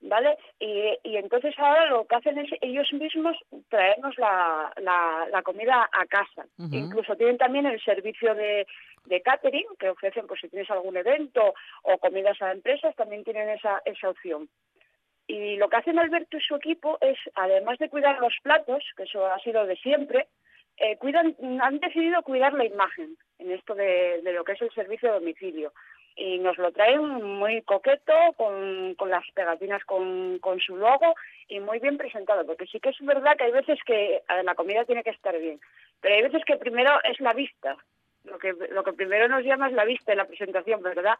¿vale? 0.00 0.38
Y, 0.60 0.96
y 1.02 1.16
entonces 1.16 1.52
ahora 1.58 1.86
lo 1.86 2.06
que 2.06 2.14
hacen 2.14 2.38
es 2.38 2.50
ellos 2.60 2.90
mismos 2.92 3.36
traernos 3.68 4.16
la, 4.18 4.72
la, 4.76 5.26
la 5.30 5.42
comida 5.42 5.88
a 5.92 6.06
casa. 6.06 6.46
Incluso 6.70 7.16
tienen 7.16 7.38
también 7.38 7.66
el 7.66 7.80
servicio 7.82 8.34
de, 8.34 8.66
de 9.06 9.20
catering, 9.20 9.66
que 9.78 9.90
ofrecen, 9.90 10.26
pues 10.28 10.40
si 10.40 10.48
tienes 10.48 10.70
algún 10.70 10.96
evento 10.96 11.54
o 11.82 11.98
comidas 11.98 12.40
a 12.40 12.52
empresas, 12.52 12.94
también 12.94 13.24
tienen 13.24 13.48
esa, 13.48 13.82
esa 13.84 14.10
opción. 14.10 14.48
Y 15.26 15.56
lo 15.56 15.68
que 15.68 15.76
hacen 15.76 15.98
Alberto 15.98 16.38
y 16.38 16.40
su 16.40 16.54
equipo 16.54 16.96
es, 17.00 17.18
además 17.34 17.78
de 17.78 17.90
cuidar 17.90 18.18
los 18.18 18.34
platos, 18.42 18.82
que 18.96 19.02
eso 19.02 19.26
ha 19.26 19.38
sido 19.40 19.66
de 19.66 19.76
siempre, 19.76 20.28
eh, 20.80 20.96
cuidan, 20.96 21.36
han 21.60 21.78
decidido 21.80 22.22
cuidar 22.22 22.52
la 22.52 22.64
imagen 22.64 23.16
en 23.38 23.50
esto 23.52 23.74
de, 23.74 24.20
de 24.22 24.32
lo 24.32 24.44
que 24.44 24.52
es 24.52 24.62
el 24.62 24.70
servicio 24.72 25.08
de 25.08 25.18
domicilio. 25.18 25.72
Y 26.16 26.38
nos 26.38 26.58
lo 26.58 26.72
traen 26.72 27.22
muy 27.22 27.62
coqueto, 27.62 28.12
con, 28.36 28.94
con 28.96 29.08
las 29.08 29.24
pegatinas 29.34 29.84
con, 29.84 30.38
con 30.40 30.58
su 30.58 30.76
logo 30.76 31.14
y 31.46 31.60
muy 31.60 31.78
bien 31.78 31.96
presentado, 31.96 32.44
porque 32.44 32.66
sí 32.66 32.80
que 32.80 32.88
es 32.88 32.96
verdad 33.00 33.36
que 33.36 33.44
hay 33.44 33.52
veces 33.52 33.78
que 33.86 34.22
ver, 34.28 34.44
la 34.44 34.56
comida 34.56 34.84
tiene 34.84 35.04
que 35.04 35.10
estar 35.10 35.38
bien, 35.38 35.60
pero 36.00 36.16
hay 36.16 36.22
veces 36.22 36.44
que 36.44 36.56
primero 36.56 36.90
es 37.04 37.20
la 37.20 37.34
vista, 37.34 37.76
lo 38.24 38.36
que, 38.38 38.52
lo 38.70 38.82
que 38.82 38.92
primero 38.94 39.28
nos 39.28 39.44
llama 39.44 39.68
es 39.68 39.74
la 39.74 39.84
vista 39.84 40.12
y 40.12 40.16
la 40.16 40.26
presentación, 40.26 40.82
¿verdad? 40.82 41.16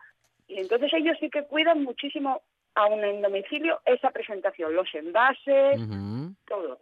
Y 0.48 0.58
entonces 0.58 0.92
ellos 0.92 1.16
sí 1.20 1.30
que 1.30 1.44
cuidan 1.44 1.84
muchísimo 1.84 2.42
aún 2.74 3.04
en 3.04 3.22
domicilio 3.22 3.80
esa 3.84 4.10
presentación, 4.10 4.74
los 4.74 4.92
envases, 4.94 5.80
todo. 6.46 6.80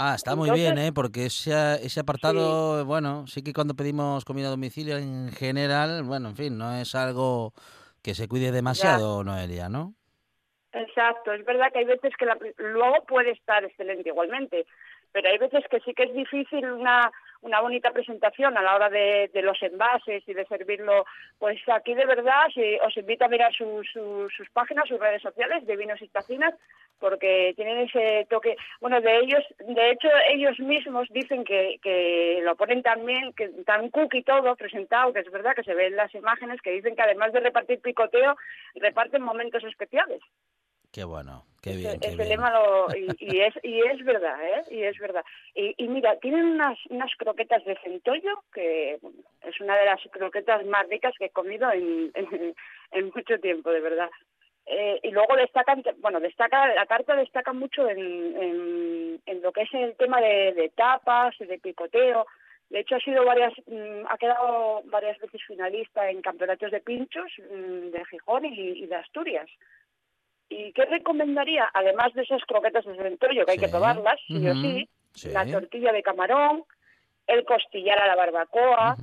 Ah, 0.00 0.14
está 0.14 0.36
muy 0.36 0.48
bien, 0.52 0.78
¿eh? 0.78 0.92
Porque 0.92 1.26
ese, 1.26 1.50
ese 1.84 1.98
apartado, 2.00 2.84
bueno, 2.84 3.26
sí 3.26 3.42
que 3.42 3.52
cuando 3.52 3.74
pedimos 3.74 4.24
comida 4.24 4.46
a 4.46 4.50
domicilio 4.50 4.96
en 4.96 5.32
general, 5.32 6.04
bueno, 6.04 6.28
en 6.28 6.36
fin, 6.36 6.56
no 6.56 6.72
es 6.72 6.94
algo 6.94 7.52
que 8.00 8.14
se 8.14 8.28
cuide 8.28 8.52
demasiado, 8.52 9.24
Noelia, 9.24 9.68
¿no? 9.68 9.94
Exacto, 10.72 11.32
es 11.32 11.44
verdad 11.44 11.72
que 11.72 11.80
hay 11.80 11.84
veces 11.86 12.12
que 12.16 12.26
la- 12.26 12.38
luego 12.58 13.04
puede 13.08 13.32
estar 13.32 13.64
excelente 13.64 14.10
igualmente, 14.10 14.66
pero 15.10 15.30
hay 15.30 15.38
veces 15.38 15.64
que 15.68 15.80
sí 15.80 15.92
que 15.94 16.04
es 16.04 16.14
difícil 16.14 16.64
una, 16.70 17.10
una 17.42 17.60
bonita 17.60 17.92
presentación 17.92 18.56
a 18.56 18.62
la 18.62 18.74
hora 18.74 18.88
de, 18.90 19.30
de 19.32 19.42
los 19.42 19.60
envases 19.62 20.22
y 20.26 20.34
de 20.34 20.46
servirlo. 20.46 21.04
Pues 21.38 21.60
aquí 21.68 21.94
de 21.94 22.06
verdad 22.06 22.46
sí, 22.52 22.78
os 22.84 22.96
invito 22.96 23.24
a 23.24 23.28
mirar 23.28 23.52
sus, 23.54 23.88
páginas, 24.52 24.88
sus 24.88 24.98
redes 24.98 25.22
sociales 25.22 25.66
de 25.66 25.76
vinos 25.76 26.00
y 26.02 26.08
tacinas, 26.08 26.54
porque 26.98 27.52
tienen 27.56 27.78
ese 27.78 28.26
toque. 28.28 28.56
Bueno, 28.80 29.00
de 29.00 29.18
ellos, 29.18 29.44
de 29.58 29.90
hecho 29.90 30.08
ellos 30.30 30.58
mismos 30.58 31.08
dicen 31.10 31.44
que, 31.44 31.78
que 31.82 32.40
lo 32.42 32.56
ponen 32.56 32.82
también, 32.82 33.32
que 33.34 33.48
tan 33.64 33.90
cookie 33.90 34.22
todo 34.22 34.56
presentado, 34.56 35.12
que 35.12 35.20
es 35.20 35.30
verdad 35.30 35.54
que 35.54 35.64
se 35.64 35.74
ven 35.74 35.96
las 35.96 36.14
imágenes, 36.14 36.60
que 36.60 36.72
dicen 36.72 36.96
que 36.96 37.02
además 37.02 37.32
de 37.32 37.40
repartir 37.40 37.80
picoteo, 37.80 38.36
reparten 38.74 39.22
momentos 39.22 39.62
especiales. 39.64 40.20
Qué 40.90 41.04
bueno, 41.04 41.44
qué 41.62 41.76
bien, 41.76 41.90
Ese- 41.90 41.98
qué 42.00 42.06
ese 42.08 42.16
bien. 42.16 42.28
lema 42.30 42.50
lo, 42.50 42.94
y, 42.94 43.16
y 43.18 43.40
es 43.40 43.54
y 43.62 43.80
es 43.80 44.04
verdad, 44.04 44.36
¿eh? 44.44 44.62
Y 44.70 44.82
es 44.82 44.98
verdad. 44.98 45.24
Y, 45.54 45.74
y 45.76 45.88
mira, 45.88 46.16
tienen 46.18 46.44
unas 46.44 46.78
unas 46.90 47.10
croquetas 47.16 47.64
de 47.64 47.76
centollo 47.78 48.42
que 48.52 48.94
es 49.42 49.60
una 49.60 49.76
de 49.76 49.86
las 49.86 50.00
croquetas 50.10 50.64
más 50.66 50.88
ricas 50.88 51.14
que 51.18 51.26
he 51.26 51.30
comido 51.30 51.70
en, 51.72 52.10
en, 52.14 52.54
en 52.92 53.04
mucho 53.14 53.38
tiempo, 53.40 53.70
de 53.70 53.80
verdad. 53.80 54.10
Eh, 54.70 55.00
y 55.02 55.10
luego 55.12 55.34
destacan, 55.36 55.82
bueno, 55.98 56.20
destaca 56.20 56.74
la 56.74 56.84
carta 56.84 57.16
destaca 57.16 57.54
mucho 57.54 57.88
en, 57.88 57.98
en, 57.98 59.20
en 59.24 59.40
lo 59.42 59.50
que 59.50 59.62
es 59.62 59.72
el 59.72 59.96
tema 59.96 60.20
de, 60.20 60.52
de 60.52 60.68
tapas, 60.70 61.34
de 61.38 61.58
picoteo. 61.58 62.26
De 62.68 62.80
hecho, 62.80 62.96
ha 62.96 63.00
sido 63.00 63.24
varias, 63.24 63.54
mm, 63.66 64.04
ha 64.10 64.18
quedado 64.18 64.82
varias 64.84 65.18
veces 65.20 65.40
finalista 65.46 66.10
en 66.10 66.20
campeonatos 66.20 66.70
de 66.70 66.80
pinchos 66.80 67.32
mm, 67.50 67.88
de 67.92 68.04
Gijón 68.10 68.44
y, 68.44 68.82
y 68.82 68.86
de 68.86 68.96
Asturias. 68.96 69.48
¿Y 70.48 70.72
qué 70.72 70.84
recomendaría? 70.86 71.68
Además 71.74 72.12
de 72.14 72.22
esas 72.22 72.42
croquetas 72.46 72.84
de 72.84 72.96
centollo, 72.96 73.44
que 73.44 73.52
hay 73.52 73.58
que 73.58 73.66
Sí. 73.66 73.70
probarlas, 73.70 74.18
sí 74.26 74.48
o 74.48 74.54
sí, 74.54 74.88
Sí. 75.14 75.30
la 75.30 75.44
tortilla 75.46 75.92
de 75.92 76.02
camarón, 76.02 76.64
el 77.26 77.44
costillar 77.44 77.98
a 78.00 78.06
la 78.06 78.16
barbacoa, 78.16 78.96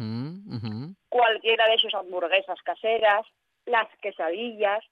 cualquiera 1.10 1.68
de 1.68 1.78
sus 1.78 1.93
hamburguesas 1.93 2.62
caseras, 2.64 3.26
las 3.66 3.88
quesadillas, 4.02 4.84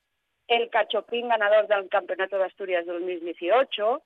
el 0.48 0.70
cachopín 0.70 1.30
ganador 1.30 1.68
del 1.68 1.90
Campeonato 1.90 2.38
de 2.38 2.46
Asturias 2.46 2.86
2018 2.86 4.02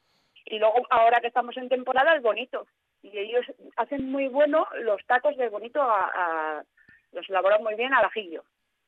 y 0.45 0.60
luego 0.60 0.86
ahora 0.89 1.20
que 1.20 1.28
estamos 1.28 1.58
en 1.58 1.68
temporada 1.70 2.14
el 2.14 2.22
bonito. 2.22 2.66
Y 3.04 3.18
ellos 3.18 3.45
hacen 3.76 4.10
muy 4.12 4.28
bueno 4.28 4.68
los 4.82 5.04
tacos 5.06 5.36
de 5.38 5.50
bonito 5.50 5.82
a, 5.82 6.12
a- 6.14 6.64
los 7.12 7.30
elaboran 7.30 7.64
muy 7.64 7.76
bien 7.76 7.93
al 7.93 8.06
ajillo. 8.06 8.43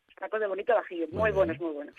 Los 0.08 0.16
tacos 0.16 0.40
de 0.40 0.48
bonito 0.48 0.72
al 0.74 0.80
ajillo, 0.80 1.08
muy, 1.10 1.20
Muy 1.22 1.32
buenos, 1.32 1.60
muy 1.60 1.74
buenos. 1.74 1.96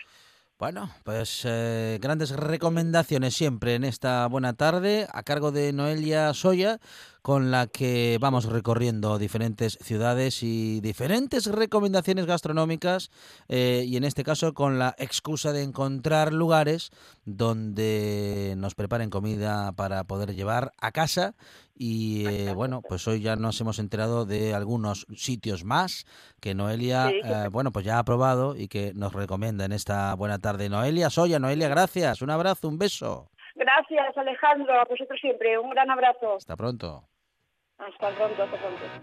Bueno, 0.61 0.91
pues 1.03 1.41
eh, 1.45 1.97
grandes 1.99 2.29
recomendaciones 2.29 3.33
siempre 3.33 3.73
en 3.73 3.83
esta 3.83 4.27
buena 4.27 4.53
tarde 4.53 5.07
a 5.11 5.23
cargo 5.23 5.51
de 5.51 5.73
Noelia 5.73 6.31
Soya, 6.35 6.79
con 7.21 7.51
la 7.51 7.67
que 7.67 8.17
vamos 8.19 8.45
recorriendo 8.45 9.19
diferentes 9.19 9.77
ciudades 9.81 10.41
y 10.41 10.81
diferentes 10.81 11.45
recomendaciones 11.45 12.25
gastronómicas 12.25 13.11
eh, 13.47 13.83
y 13.85 13.97
en 13.97 14.03
este 14.03 14.23
caso 14.23 14.53
con 14.53 14.79
la 14.79 14.95
excusa 14.97 15.53
de 15.53 15.63
encontrar 15.63 16.33
lugares 16.33 16.91
donde 17.25 18.55
nos 18.57 18.73
preparen 18.73 19.09
comida 19.09 19.71
para 19.73 20.03
poder 20.03 20.33
llevar 20.33 20.71
a 20.79 20.91
casa 20.91 21.35
y 21.75 22.27
eh, 22.27 22.53
bueno, 22.53 22.81
pues 22.81 23.07
hoy 23.07 23.21
ya 23.21 23.35
nos 23.35 23.59
hemos 23.61 23.79
enterado 23.79 24.25
de 24.25 24.53
algunos 24.53 25.05
sitios 25.15 25.63
más 25.63 26.05
que 26.39 26.53
Noelia, 26.53 27.09
eh, 27.09 27.49
bueno, 27.51 27.71
pues 27.71 27.85
ya 27.85 27.97
ha 27.97 28.03
probado 28.03 28.55
y 28.55 28.67
que 28.67 28.93
nos 28.93 29.13
recomienda 29.13 29.65
en 29.65 29.71
esta 29.71 30.13
buena 30.15 30.39
tarde. 30.39 30.69
Noelia 30.69 31.09
Soya, 31.09 31.39
Noelia, 31.39 31.69
gracias, 31.69 32.21
un 32.21 32.29
abrazo, 32.29 32.67
un 32.67 32.77
beso. 32.77 33.31
Gracias, 33.55 34.17
Alejandro. 34.17 34.73
A 34.79 34.85
vosotros 34.85 35.19
siempre. 35.19 35.57
Un 35.59 35.69
gran 35.71 35.89
abrazo. 35.89 36.35
Hasta 36.37 36.55
pronto. 36.55 37.03
Hasta 37.81 38.15
pronto, 38.15 38.43
hasta 38.43 38.59
pronto. 38.59 38.93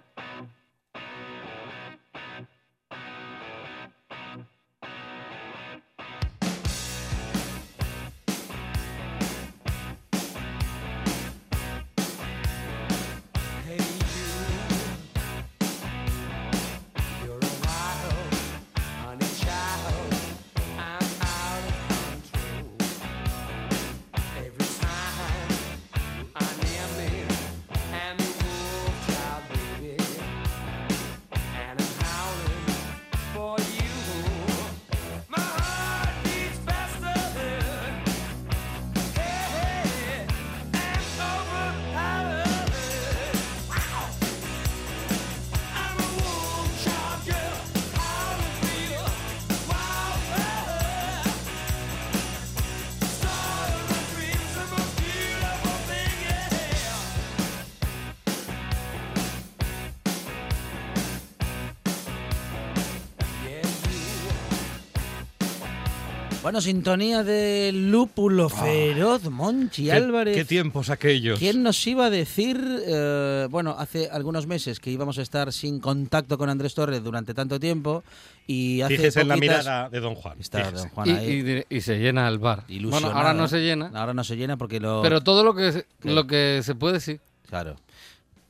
Bueno, 66.49 66.63
sintonía 66.63 67.25
de 67.25 67.73
Lúpulo 67.75 68.49
Feroz, 68.49 69.29
Monchi 69.29 69.91
Ah. 69.91 69.93
¿Qué, 69.93 69.99
Álvarez. 69.99 70.35
qué 70.35 70.47
tiempos 70.47 70.89
aquellos? 70.89 71.39
¿Quién 71.39 71.63
nos 71.63 71.87
iba 71.87 72.07
a 72.07 72.11
decir, 72.11 72.59
eh, 72.87 73.47
bueno, 73.51 73.77
hace 73.79 74.09
algunos 74.11 74.47
meses 74.47 74.81
que 74.81 74.91
íbamos 74.91 75.19
a 75.19 75.23
estar 75.23 75.53
sin 75.53 75.79
contacto 75.79 76.39
con 76.39 76.49
Andrés 76.49 76.73
Torres 76.75 77.05
durante 77.05 77.35
tanto 77.35 77.61
tiempo 77.61 78.03
y 78.47 78.81
hace 78.81 78.97
Fíjese 78.97 79.21
en 79.21 79.29
la 79.29 79.37
mirada 79.37 79.91
de 79.91 80.01
don 80.01 80.15
Juan. 80.15 80.41
Está 80.41 80.61
fíjese. 80.61 80.77
don 80.79 80.89
Juan 80.89 81.09
Y, 81.09 81.11
ahí, 81.11 81.65
y 81.69 81.81
se 81.83 81.99
llena 81.99 82.27
el 82.29 82.39
bar. 82.39 82.61
Bueno, 82.67 82.75
ilusionado. 82.81 83.15
ahora 83.15 83.35
no 83.35 83.47
se 83.47 83.59
llena, 83.61 83.91
Ahora 83.93 84.15
no 84.15 84.25
se 84.25 84.35
llena 84.39 84.57
porque 84.57 84.81
lo... 84.81 85.03
pero 85.03 85.21
todo 85.21 85.45
lo 85.45 85.55
que 85.55 85.85
lo 86.05 86.27
que 86.27 86.63
se 86.65 86.75
puede 86.75 87.01
sí. 87.01 87.21
Claro. 87.47 87.77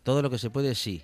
Todo 0.09 0.23
lo 0.23 0.31
que 0.31 0.39
se 0.39 0.49
puede, 0.49 0.75
sí. 0.75 1.03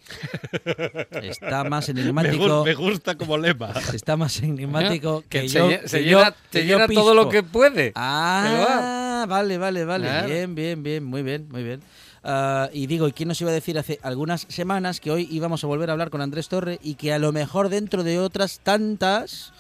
Está 1.23 1.63
más 1.65 1.91
enigmático. 1.91 2.65
me 2.65 2.73
gusta 2.73 3.17
como 3.17 3.37
lema. 3.37 3.71
Está 3.93 4.17
más 4.17 4.41
enigmático 4.43 5.23
que, 5.29 5.43
Que 5.43 5.49
se 5.51 5.59
yo. 5.59 5.69
se 5.85 5.99
que 5.99 6.05
yo- 6.09 6.19
llena- 6.21 6.35
se 6.51 6.61
que 6.63 6.67
yo 6.67 6.87
todo 6.89 7.13
lo 7.13 7.29
que 7.29 7.43
puede. 7.43 7.93
Ah, 7.97 9.27
vale, 9.29 9.59
vale, 9.59 9.85
vale. 9.85 10.07
Claro. 10.07 10.27
Bien, 10.29 10.55
bien, 10.55 10.83
bien, 10.83 11.05
muy 11.05 11.23
bien, 11.23 11.47
muy 11.51 11.63
bien. 11.63 11.83
Ah, 12.23 12.71
y 12.73 12.87
digo, 12.87 13.07
¿y 13.07 13.13
quién 13.13 13.29
nos 13.29 13.39
iba 13.43 13.51
a 13.51 13.53
decir 13.53 13.79
hace 13.79 14.01
algunas 14.03 14.47
semanas 14.49 15.01
que 15.01 15.11
hoy 15.11 15.29
íbamos 15.31 15.63
a 15.65 15.67
volver 15.67 15.91
a 15.91 15.93
hablar 15.93 16.09
con 16.09 16.23
Andrés 16.23 16.49
Torre 16.49 16.79
y 16.83 16.95
que 16.95 17.13
a 17.13 17.19
lo 17.19 17.31
mejor 17.31 17.69
dentro 17.69 18.05
de 18.05 18.19
otras 18.19 18.61
tantas 18.63 19.53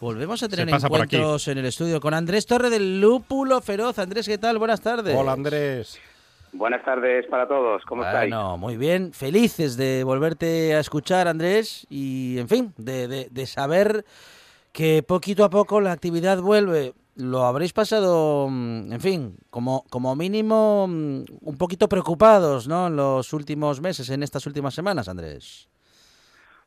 volvemos 0.00 0.42
a 0.42 0.48
tener 0.48 0.70
encuentros 0.70 1.48
en 1.48 1.58
el 1.58 1.66
estudio 1.66 2.00
con 2.00 2.14
Andrés 2.14 2.46
Torre 2.46 2.70
del 2.70 2.98
Lúpulo 3.02 3.60
Feroz? 3.60 3.98
Andrés, 3.98 4.26
¿qué 4.26 4.38
tal? 4.38 4.56
Buenas 4.56 4.80
tardes. 4.80 5.14
Hola 5.14 5.32
Andrés. 5.32 5.98
Buenas 6.56 6.84
tardes 6.84 7.26
para 7.28 7.46
todos, 7.46 7.82
¿cómo 7.86 8.02
estáis? 8.02 8.30
Bueno, 8.32 8.56
muy 8.56 8.76
bien, 8.76 9.12
felices 9.12 9.76
de 9.76 10.04
volverte 10.04 10.74
a 10.74 10.80
escuchar, 10.80 11.28
Andrés, 11.28 11.86
y 11.90 12.38
en 12.38 12.48
fin, 12.48 12.72
de, 12.78 13.08
de- 13.08 13.28
de 13.30 13.46
saber 13.46 14.04
que 14.72 15.02
poquito 15.02 15.44
a 15.44 15.50
poco 15.50 15.80
la 15.80 15.92
actividad 15.92 16.40
vuelve. 16.40 16.94
Lo 17.16 17.44
habréis 17.46 17.72
pasado, 17.72 18.48
mm, 18.50 18.92
en 18.92 19.00
fin, 19.00 19.36
como, 19.50 19.84
como 19.90 20.14
mínimo 20.16 20.86
mm, 20.88 21.24
un 21.42 21.56
poquito 21.56 21.88
preocupados, 21.88 22.68
¿no? 22.68 22.88
En 22.88 22.96
los 22.96 23.32
últimos 23.32 23.80
meses, 23.80 24.08
en 24.10 24.22
estas 24.22 24.46
últimas 24.46 24.74
semanas, 24.74 25.08
Andrés. 25.08 25.68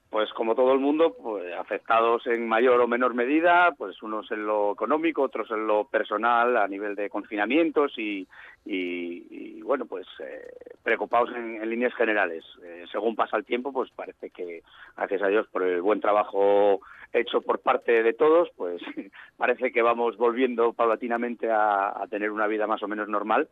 Pues 0.10 0.32
como 0.34 0.56
todo 0.56 0.74
el 0.74 0.80
mundo, 0.80 1.16
pues 1.22 1.54
afectados 1.54 2.26
en 2.26 2.48
mayor 2.48 2.82
o 2.82 2.88
menor 2.88 3.14
medida, 3.14 3.74
pues 3.78 4.02
unos 4.02 4.32
en 4.32 4.46
lo 4.46 4.72
económico, 4.72 5.22
otros 5.22 5.50
en 5.52 5.68
lo 5.68 5.86
personal 5.86 6.58
a 6.58 6.68
nivel 6.68 6.96
de 6.96 7.10
confinamientos 7.10 7.94
y, 7.98 8.28
y- 8.66 9.28
y, 9.30 9.62
bueno, 9.62 9.86
pues 9.86 10.08
eh, 10.20 10.52
preocupados 10.84 11.30
en, 11.36 11.62
en 11.62 11.70
líneas 11.70 11.94
generales. 11.94 12.44
Eh, 12.64 12.86
según 12.92 13.16
pasa 13.16 13.38
el 13.38 13.46
tiempo, 13.46 13.72
pues 13.72 13.92
parece 13.92 14.32
que, 14.32 14.64
gracias 14.98 15.22
a 15.22 15.28
Dios, 15.28 15.48
por 15.48 15.62
el 15.64 15.82
buen 15.82 16.02
trabajo 16.02 16.80
hecho 17.14 17.42
por 17.42 17.60
parte 17.60 18.02
de 18.04 18.14
todos, 18.14 18.50
pues 18.56 18.82
parece 19.38 19.72
que 19.72 19.82
vamos 19.84 20.18
volviendo 20.18 20.74
paulatinamente 20.74 21.50
a, 21.52 21.90
a 21.90 22.08
tener 22.08 22.32
una 22.32 22.48
vida 22.48 22.66
más 22.68 22.82
o 22.84 22.88
menos 22.88 23.08
normal 23.10 23.48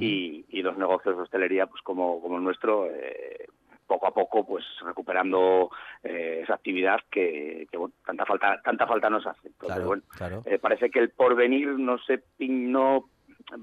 y, 0.00 0.44
y 0.48 0.62
los 0.62 0.76
negocios 0.76 1.16
de 1.16 1.22
hostelería, 1.22 1.66
pues 1.66 1.82
como, 1.82 2.20
como 2.20 2.36
el 2.38 2.44
nuestro, 2.44 2.86
eh, 2.86 3.46
poco 3.90 4.06
a 4.06 4.14
poco 4.14 4.46
pues 4.46 4.64
recuperando 4.84 5.68
eh, 6.04 6.42
esa 6.44 6.54
actividad 6.54 7.00
que, 7.10 7.66
que, 7.72 7.76
bueno, 7.76 7.92
tanta 8.06 8.24
falta 8.24 8.60
tanta 8.62 8.86
falta 8.86 9.10
nos 9.10 9.26
hace. 9.26 9.48
Entonces, 9.48 9.74
Claro, 9.74 9.86
bueno, 9.88 10.02
claro. 10.16 10.42
eh, 10.46 10.58
parece 10.60 10.90
que 10.90 11.00
el 11.00 11.10
porvenir 11.10 11.66
no 11.70 11.98
se 11.98 12.22
no 12.38 13.08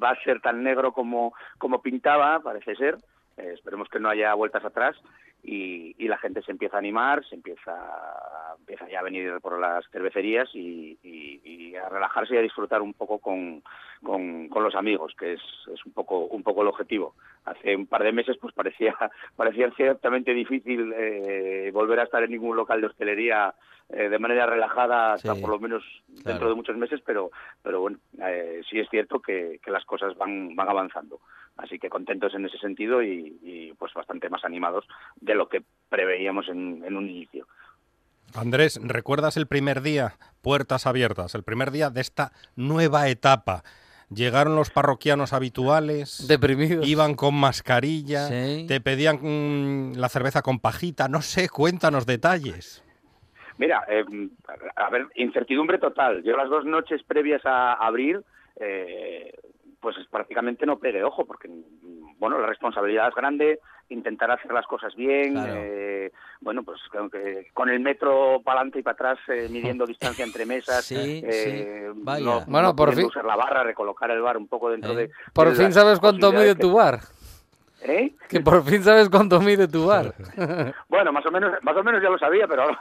va 0.04 0.10
a 0.10 0.24
ser 0.24 0.42
tan 0.42 0.64
negro 0.64 0.92
como 0.92 1.34
como 1.58 1.82
pintaba 1.82 2.42
parece 2.42 2.76
ser. 2.76 2.98
Eh, 3.38 3.52
esperemos 3.54 3.88
que 3.88 4.00
no 4.02 4.10
haya 4.10 4.34
vueltas 4.34 4.66
atrás 4.66 4.98
y, 5.50 5.96
y 5.98 6.08
la 6.10 6.18
gente 6.18 6.42
se 6.42 6.52
empieza 6.52 6.76
a 6.76 6.80
animar 6.80 7.26
se 7.26 7.36
empieza 7.36 7.74
empieza 8.60 8.88
ya 8.90 9.00
a 9.00 9.04
venir 9.04 9.40
por 9.42 9.58
las 9.60 9.86
cervecerías 9.92 10.50
y, 10.54 10.98
y- 11.02 11.42
y 11.44 11.76
a 11.78 11.88
relajarse 11.88 12.36
y 12.36 12.38
a 12.38 12.42
disfrutar 12.42 12.82
un 12.82 12.94
poco 12.94 13.20
con, 13.20 13.64
con, 14.04 14.50
con 14.50 14.64
los 14.64 14.76
amigos 14.76 15.14
que 15.18 15.34
es, 15.34 15.42
es 15.74 15.86
un 15.86 15.94
poco 15.94 16.26
un 16.26 16.44
poco 16.44 16.62
el 16.64 16.68
objetivo 16.68 17.16
hace 17.46 17.76
un 17.76 17.88
par 17.88 18.04
de 18.04 18.12
meses 18.12 18.38
pues 18.42 18.54
parecía 18.54 18.94
parecía 19.38 19.72
ciertamente 19.72 20.34
difícil 20.34 20.94
eh, 20.96 21.72
volver 21.74 22.02
a 22.02 22.04
estar 22.04 22.22
en 22.24 22.32
ningún 22.32 22.58
local 22.58 22.82
de 22.82 22.88
hostelería 22.88 23.54
eh, 23.90 24.10
de 24.10 24.20
manera 24.20 24.46
relajada 24.48 25.14
hasta 25.14 25.34
Sí, 25.34 25.40
por 25.40 25.50
lo 25.52 25.60
menos 25.60 25.82
claro. 26.08 26.24
dentro 26.26 26.50
de 26.50 26.56
muchos 26.56 26.76
meses 26.76 27.00
pero 27.06 27.32
pero 27.64 27.80
bueno 27.80 27.98
eh, 28.22 28.62
sí 28.70 28.80
es 28.80 28.90
cierto 28.90 29.22
que, 29.22 29.60
que 29.64 29.72
las 29.72 29.86
cosas 29.86 30.18
van 30.18 30.56
van 30.58 30.68
avanzando 30.68 31.22
así 31.58 31.80
que 31.80 31.90
contentos 31.90 32.34
en 32.36 32.46
ese 32.46 32.58
sentido 32.58 33.02
y, 33.04 33.38
y, 33.44 33.74
pues 33.78 33.94
bastante 33.94 34.30
más 34.30 34.44
animados 34.46 34.86
de 35.20 35.36
lo 35.36 35.50
que 35.50 35.64
preveíamos 35.90 36.48
en, 36.50 36.84
en 36.86 36.96
un 36.98 37.10
inicio 37.10 37.48
Andrés, 38.36 38.80
¿recuerdas 38.84 39.38
el 39.38 39.48
primer 39.48 39.82
día? 39.82 40.14
Puertas 40.42 40.86
abiertas, 40.86 41.34
el 41.34 41.44
primer 41.44 41.72
día 41.72 41.90
de 41.90 42.02
esta 42.02 42.32
nueva 42.56 43.08
etapa. 43.08 43.64
Llegaron 44.10 44.56
los 44.56 44.70
parroquianos 44.70 45.34
habituales, 45.34 46.28
Deprimidos. 46.28 46.86
iban 46.88 47.16
con 47.16 47.36
mascarilla, 47.36 48.28
Sí. 48.28 48.66
te 48.68 48.80
pedían 48.82 49.20
mm, 49.22 49.94
la 49.98 50.10
cerveza 50.10 50.42
con 50.42 50.60
pajita, 50.60 51.08
no 51.08 51.22
sé, 51.22 51.50
cuéntanos 51.50 52.06
detalles. 52.06 52.84
Mira, 53.58 53.84
eh, 53.90 54.06
a 54.76 54.90
ver, 54.90 55.08
incertidumbre 55.16 55.78
total. 55.80 56.22
Yo 56.24 56.38
las 56.38 56.50
dos 56.50 56.64
noches 56.66 57.02
previas 57.04 57.42
a 57.46 57.74
abrir, 57.74 58.22
eh, 58.60 59.34
pues 59.94 60.06
prácticamente 60.12 60.66
no 60.66 60.78
pegué 60.80 61.02
ojo, 61.02 61.26
porque, 61.26 61.50
bueno, 62.20 62.38
la 62.40 62.48
responsabilidad 62.48 63.08
es 63.08 63.16
grande, 63.16 63.60
intentar 63.88 64.30
hacer 64.32 64.52
las 64.52 64.68
cosas 64.68 64.94
bien, 64.96 65.32
Claro. 65.32 65.54
eh, 65.56 66.12
bueno, 66.42 66.62
pues 66.64 66.82
con 67.54 67.70
el 67.70 67.80
metro 67.80 68.42
para 68.44 68.60
adelante 68.60 68.80
y 68.80 68.84
para 68.84 68.96
atrás, 68.96 69.20
eh, 69.30 69.48
midiendo 69.50 69.86
distancia 69.88 70.26
entre 70.26 70.46
mesas, 70.46 70.84
Sí, 70.84 71.22
eh, 71.26 71.90
sí, 71.94 72.02
vaya. 72.04 72.26
no, 72.26 72.44
Bueno, 72.48 72.68
no 72.68 72.76
por 72.76 72.94
fin- 72.96 73.06
usar 73.06 73.24
la 73.24 73.38
barra, 73.38 73.64
recolocar 73.64 74.12
el 74.12 74.22
bar 74.22 74.36
un 74.36 74.50
poco 74.50 74.70
dentro 74.72 74.92
Eh. 74.92 75.08
de... 75.08 75.12
Por 75.34 75.48
de 75.52 75.56
fin 75.56 75.72
sabes 75.72 76.02
cuánto 76.02 76.34
mide 76.34 76.56
tu 76.56 76.74
bar. 76.74 77.00
Que- 77.80 77.92
¿Eh? 77.92 78.14
Que 78.28 78.40
por 78.42 78.64
fin 78.64 78.84
sabes 78.84 79.10
cuánto 79.10 79.40
mide 79.40 79.68
tu 79.68 79.86
bar. 79.88 80.14
Bueno, 80.90 81.12
más 81.12 81.26
o 81.26 81.32
menos, 81.32 81.52
más 81.64 81.76
o 81.78 81.84
menos 81.84 82.02
ya 82.02 82.10
lo 82.10 82.18
sabía, 82.18 82.48
pero 82.48 82.64
ahora, 82.64 82.80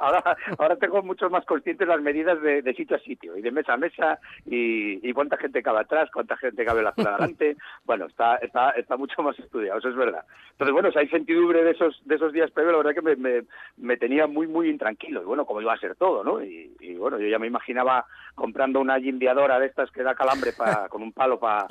ahora, 0.00 0.36
ahora, 0.58 0.76
tengo 0.76 1.02
mucho 1.02 1.30
más 1.30 1.44
conscientes 1.44 1.86
las 1.86 2.00
medidas 2.00 2.40
de, 2.42 2.60
de 2.62 2.74
sitio 2.74 2.96
a 2.96 3.00
sitio 3.00 3.36
y 3.36 3.42
de 3.42 3.50
mesa 3.50 3.74
a 3.74 3.76
mesa 3.76 4.18
y, 4.46 5.06
y 5.08 5.12
cuánta 5.12 5.36
gente 5.36 5.62
cabe 5.62 5.80
atrás, 5.80 6.10
cuánta 6.12 6.36
gente 6.36 6.64
cabe 6.64 6.82
la 6.82 6.92
de 6.96 7.02
adelante. 7.08 7.56
Bueno, 7.84 8.06
está, 8.06 8.36
está, 8.36 8.70
está 8.70 8.96
mucho 8.96 9.22
más 9.22 9.38
estudiado, 9.38 9.78
eso 9.78 9.88
es 9.90 9.96
verdad. 9.96 10.24
Entonces, 10.52 10.72
bueno, 10.72 10.90
si 10.90 10.98
hay 10.98 11.04
incertidumbre 11.04 11.62
de 11.64 11.70
esos, 11.70 12.00
de 12.04 12.14
esos 12.16 12.32
días 12.32 12.50
previos, 12.50 12.72
la 12.72 12.78
verdad 12.78 12.94
que 12.94 13.02
me, 13.02 13.16
me, 13.16 13.42
me 13.76 13.96
tenía 13.96 14.26
muy, 14.26 14.46
muy 14.46 14.68
intranquilo. 14.68 15.22
Y 15.22 15.24
bueno, 15.24 15.44
como 15.46 15.60
iba 15.60 15.72
a 15.72 15.78
ser 15.78 15.94
todo, 15.96 16.24
¿no? 16.24 16.42
Y, 16.42 16.74
y 16.80 16.94
bueno, 16.94 17.18
yo 17.18 17.28
ya 17.28 17.38
me 17.38 17.46
imaginaba 17.46 18.04
comprando 18.34 18.80
una 18.80 18.98
jimbiadora 18.98 19.58
de 19.58 19.66
estas 19.66 19.90
que 19.90 20.02
da 20.02 20.14
calambre 20.14 20.52
pa- 20.52 20.88
con 20.88 21.02
un 21.02 21.12
palo 21.12 21.38
para 21.38 21.66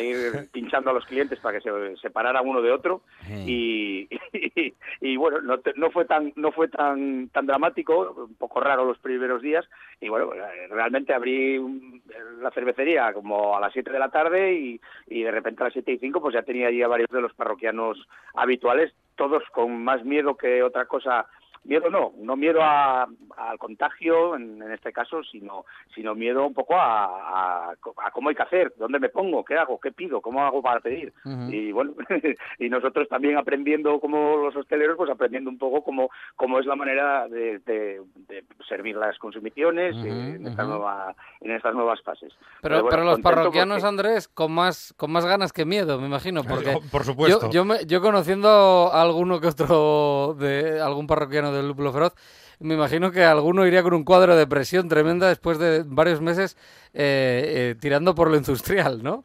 ir 0.00 0.48
pinchando 0.52 0.90
a 0.90 0.94
los 0.94 1.04
clientes 1.06 1.38
para 1.40 1.58
que 1.58 1.96
se 2.00 2.10
separaran 2.16 2.48
uno 2.48 2.62
de 2.62 2.72
otro 2.72 3.02
y, 3.46 4.08
y, 4.32 4.74
y, 5.02 5.16
bueno 5.16 5.40
no, 5.42 5.58
no 5.76 5.90
fue 5.90 6.06
tan 6.06 6.32
no 6.36 6.50
fue 6.50 6.68
tan 6.68 7.28
tan 7.28 7.46
dramático 7.46 8.14
un 8.28 8.34
poco 8.36 8.60
raro 8.60 8.86
los 8.86 8.98
primeros 8.98 9.42
días 9.42 9.68
y 10.00 10.08
bueno 10.08 10.32
eh, 10.32 10.66
realmente 10.70 11.12
abrí 11.12 11.58
un- 11.58 12.02
la 12.40 12.50
cervecería 12.52 13.12
como 13.12 13.56
a 13.56 13.60
las 13.60 13.72
7 13.72 13.90
de 13.92 13.98
la 13.98 14.08
tarde 14.10 14.54
y, 14.54 14.80
y 15.08 15.22
de 15.24 15.30
repente 15.30 15.62
a 15.62 15.66
las 15.66 15.72
7 15.74 15.92
y 15.92 15.98
5 15.98 16.20
pues 16.22 16.34
ya 16.34 16.42
tenía 16.42 16.68
allí 16.68 16.82
a 16.82 16.88
varios 16.88 17.10
de 17.10 17.20
los 17.20 17.34
parroquianos 17.34 17.98
habituales 18.34 18.94
todos 19.16 19.42
con 19.52 19.82
más 19.84 20.04
miedo 20.04 20.36
que 20.36 20.62
otra 20.62 20.86
cosa 20.86 21.26
miedo 21.66 21.90
no, 21.90 22.12
no 22.18 22.36
miedo 22.36 22.60
a- 22.62 23.06
al 23.36 23.58
contagio 23.58 24.34
en, 24.36 24.62
en 24.62 24.72
este 24.72 24.92
caso, 24.92 25.22
sino, 25.24 25.64
sino 25.94 26.14
miedo 26.14 26.46
un 26.46 26.54
poco 26.54 26.74
a, 26.76 27.04
a, 27.04 27.70
a 27.72 28.10
cómo 28.12 28.28
hay 28.30 28.34
que 28.34 28.42
hacer, 28.42 28.72
dónde 28.78 28.98
me 28.98 29.08
pongo, 29.08 29.44
qué 29.44 29.56
hago, 29.58 29.78
qué 29.80 29.92
pido, 29.92 30.20
cómo 30.20 30.44
hago 30.44 30.62
para 30.62 30.80
pedir. 30.80 31.12
Y 31.50 31.72
bueno, 31.72 31.92
y 32.58 32.68
nosotros 32.68 33.08
también 33.08 33.36
aprendiendo 33.36 34.00
como 34.00 34.36
los 34.36 34.56
hosteleros, 34.56 34.96
pues 34.96 35.10
aprendiendo 35.10 35.50
un 35.50 35.58
poco 35.58 35.82
cómo, 35.82 36.08
cómo 36.36 36.58
es 36.58 36.66
la 36.66 36.76
manera 36.76 37.28
de, 37.28 37.58
de- 37.60 38.00
de 38.28 38.44
servir 38.68 38.96
las 38.96 39.18
consumiciones 39.18 39.94
en, 40.04 40.46
esta 40.46 40.62
ujú. 40.62 40.70
nueva, 40.72 41.14
en 41.40 41.50
estas 41.52 41.74
nuevas 41.74 42.00
fases. 42.02 42.32
Pero, 42.62 42.76
bueno, 42.76 42.88
pero 42.90 43.04
los 43.04 43.20
parroquianos, 43.20 43.78
porque- 43.82 43.88
Andrés, 43.88 44.28
con 44.28 44.52
más, 44.52 44.94
con 44.96 45.10
más 45.12 45.24
ganas 45.26 45.52
que 45.52 45.64
miedo, 45.64 46.00
me 46.00 46.06
imagino. 46.06 46.42
Porque 46.42 46.78
Por 46.90 47.04
supuesto. 47.04 47.46
Yo, 47.46 47.50
yo, 47.50 47.64
me- 47.64 47.84
yo 47.86 48.00
conociendo 48.00 48.90
a 48.92 49.02
alguno 49.02 49.40
que 49.40 49.48
otro 49.48 50.34
de 50.38 50.80
algún 50.80 51.06
parroquiano 51.06 51.52
del 51.56 51.68
Lúpulo 51.68 51.92
Feroz, 51.92 52.14
me 52.60 52.74
imagino 52.74 53.10
que 53.10 53.24
alguno 53.24 53.66
iría 53.66 53.82
con 53.82 53.94
un 53.94 54.04
cuadro 54.04 54.36
de 54.36 54.46
presión 54.46 54.88
tremenda 54.88 55.28
después 55.28 55.58
de 55.58 55.82
varios 55.86 56.20
meses 56.20 56.56
eh, 56.94 57.72
eh, 57.72 57.74
tirando 57.80 58.14
por 58.14 58.30
lo 58.30 58.36
industrial, 58.36 59.02
¿no? 59.02 59.24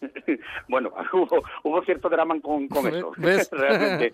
bueno, 0.68 0.92
hubo, 1.12 1.42
hubo 1.62 1.82
cierto 1.84 2.08
drama 2.08 2.38
con, 2.40 2.68
con 2.68 2.86
eso. 2.86 3.12
Realmente. 3.50 4.12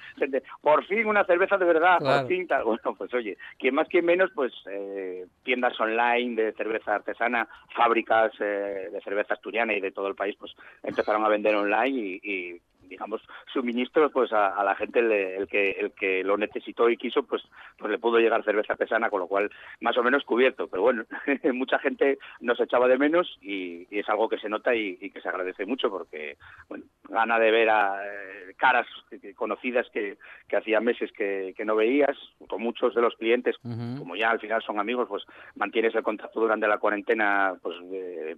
Por 0.61 0.85
fin 0.87 1.07
una 1.07 1.25
cerveza 1.25 1.57
de 1.57 1.65
verdad, 1.65 1.99
Claro. 1.99 2.21
por 2.21 2.29
fin 2.29 2.47
tal. 2.47 2.65
Bueno, 2.65 2.95
pues 2.97 3.13
oye, 3.15 3.37
quien 3.59 3.75
más, 3.75 3.89
quien 3.89 4.05
menos, 4.05 4.31
pues 4.35 4.53
eh, 4.71 5.27
tiendas 5.43 5.79
online 5.81 6.41
de 6.41 6.53
cerveza 6.53 6.95
artesana, 6.95 7.49
fábricas 7.75 8.33
eh, 8.41 8.89
de 8.93 9.01
cerveza 9.03 9.35
asturiana 9.35 9.75
y 9.75 9.81
de 9.81 9.93
todo 9.93 10.09
el 10.09 10.15
país, 10.15 10.37
pues 10.39 10.53
empezaron 10.83 11.25
a 11.25 11.29
vender 11.29 11.55
online 11.55 11.99
y, 11.99 12.21
y, 12.23 12.61
digamos 12.89 13.23
suministros 13.53 14.13
pues 14.13 14.33
a, 14.33 14.49
a 14.49 14.65
la 14.65 14.75
gente 14.75 15.01
el, 15.01 15.13
el 15.13 15.49
que 15.49 15.71
el 15.73 15.93
que 15.93 16.25
lo 16.25 16.37
necesitó 16.37 16.89
y 16.89 16.97
quiso 16.97 17.23
pues 17.23 17.43
pues 17.79 17.91
le 17.91 17.99
pudo 17.99 18.19
llegar 18.19 18.45
cerveza 18.45 18.73
artesana 18.75 19.11
con 19.11 19.21
lo 19.21 19.27
cual 19.27 19.51
más 19.81 19.97
o 19.97 20.03
menos 20.03 20.25
cubierto. 20.25 20.69
Pero 20.69 20.83
bueno 20.83 21.05
mucha 21.53 21.79
gente 21.79 22.19
nos 22.41 22.61
echaba 22.61 22.89
de 22.89 22.99
menos 22.99 23.39
y, 23.41 23.87
y 23.91 23.99
es 23.99 24.09
algo 24.09 24.29
que 24.29 24.39
se 24.39 24.49
nota 24.49 24.75
y, 24.75 24.99
y 25.01 25.11
que 25.11 25.21
se 25.21 25.29
agradece 25.29 25.67
mucho 25.67 25.91
porque 25.91 26.37
bueno 26.69 26.85
gana 27.09 27.39
de 27.39 27.51
ver 27.51 27.71
a 27.71 28.01
eh, 28.05 28.55
caras 28.57 28.87
conocidas 29.35 29.89
que, 29.93 30.19
que 30.49 30.57
hacía 30.57 30.81
meses 30.81 31.11
que, 31.13 31.55
que 31.57 31.65
no 31.65 31.77
veías 31.77 32.17
con 32.49 32.63
muchos 32.63 32.95
de 32.95 33.03
los 33.03 33.15
clientes 33.17 33.57
como 33.99 34.17
ya 34.17 34.31
al 34.31 34.41
final 34.41 34.63
son 34.63 34.79
amigos 34.79 35.09
pues 35.09 35.25
mantienes 35.57 35.95
el 35.95 36.03
contacto 36.03 36.41
durante 36.41 36.67
la 36.67 36.79
cuarentena 36.79 37.55
pues 37.63 37.77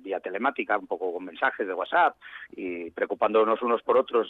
vía 0.02 0.20
telemática 0.20 0.78
un 0.78 0.86
poco 0.86 1.12
con 1.12 1.24
mensajes 1.24 1.66
de 1.66 1.74
WhatsApp 1.74 2.16
y 2.56 2.90
preocupándonos 2.90 3.60
unos 3.62 3.82
por 3.82 3.98
otros 3.98 4.28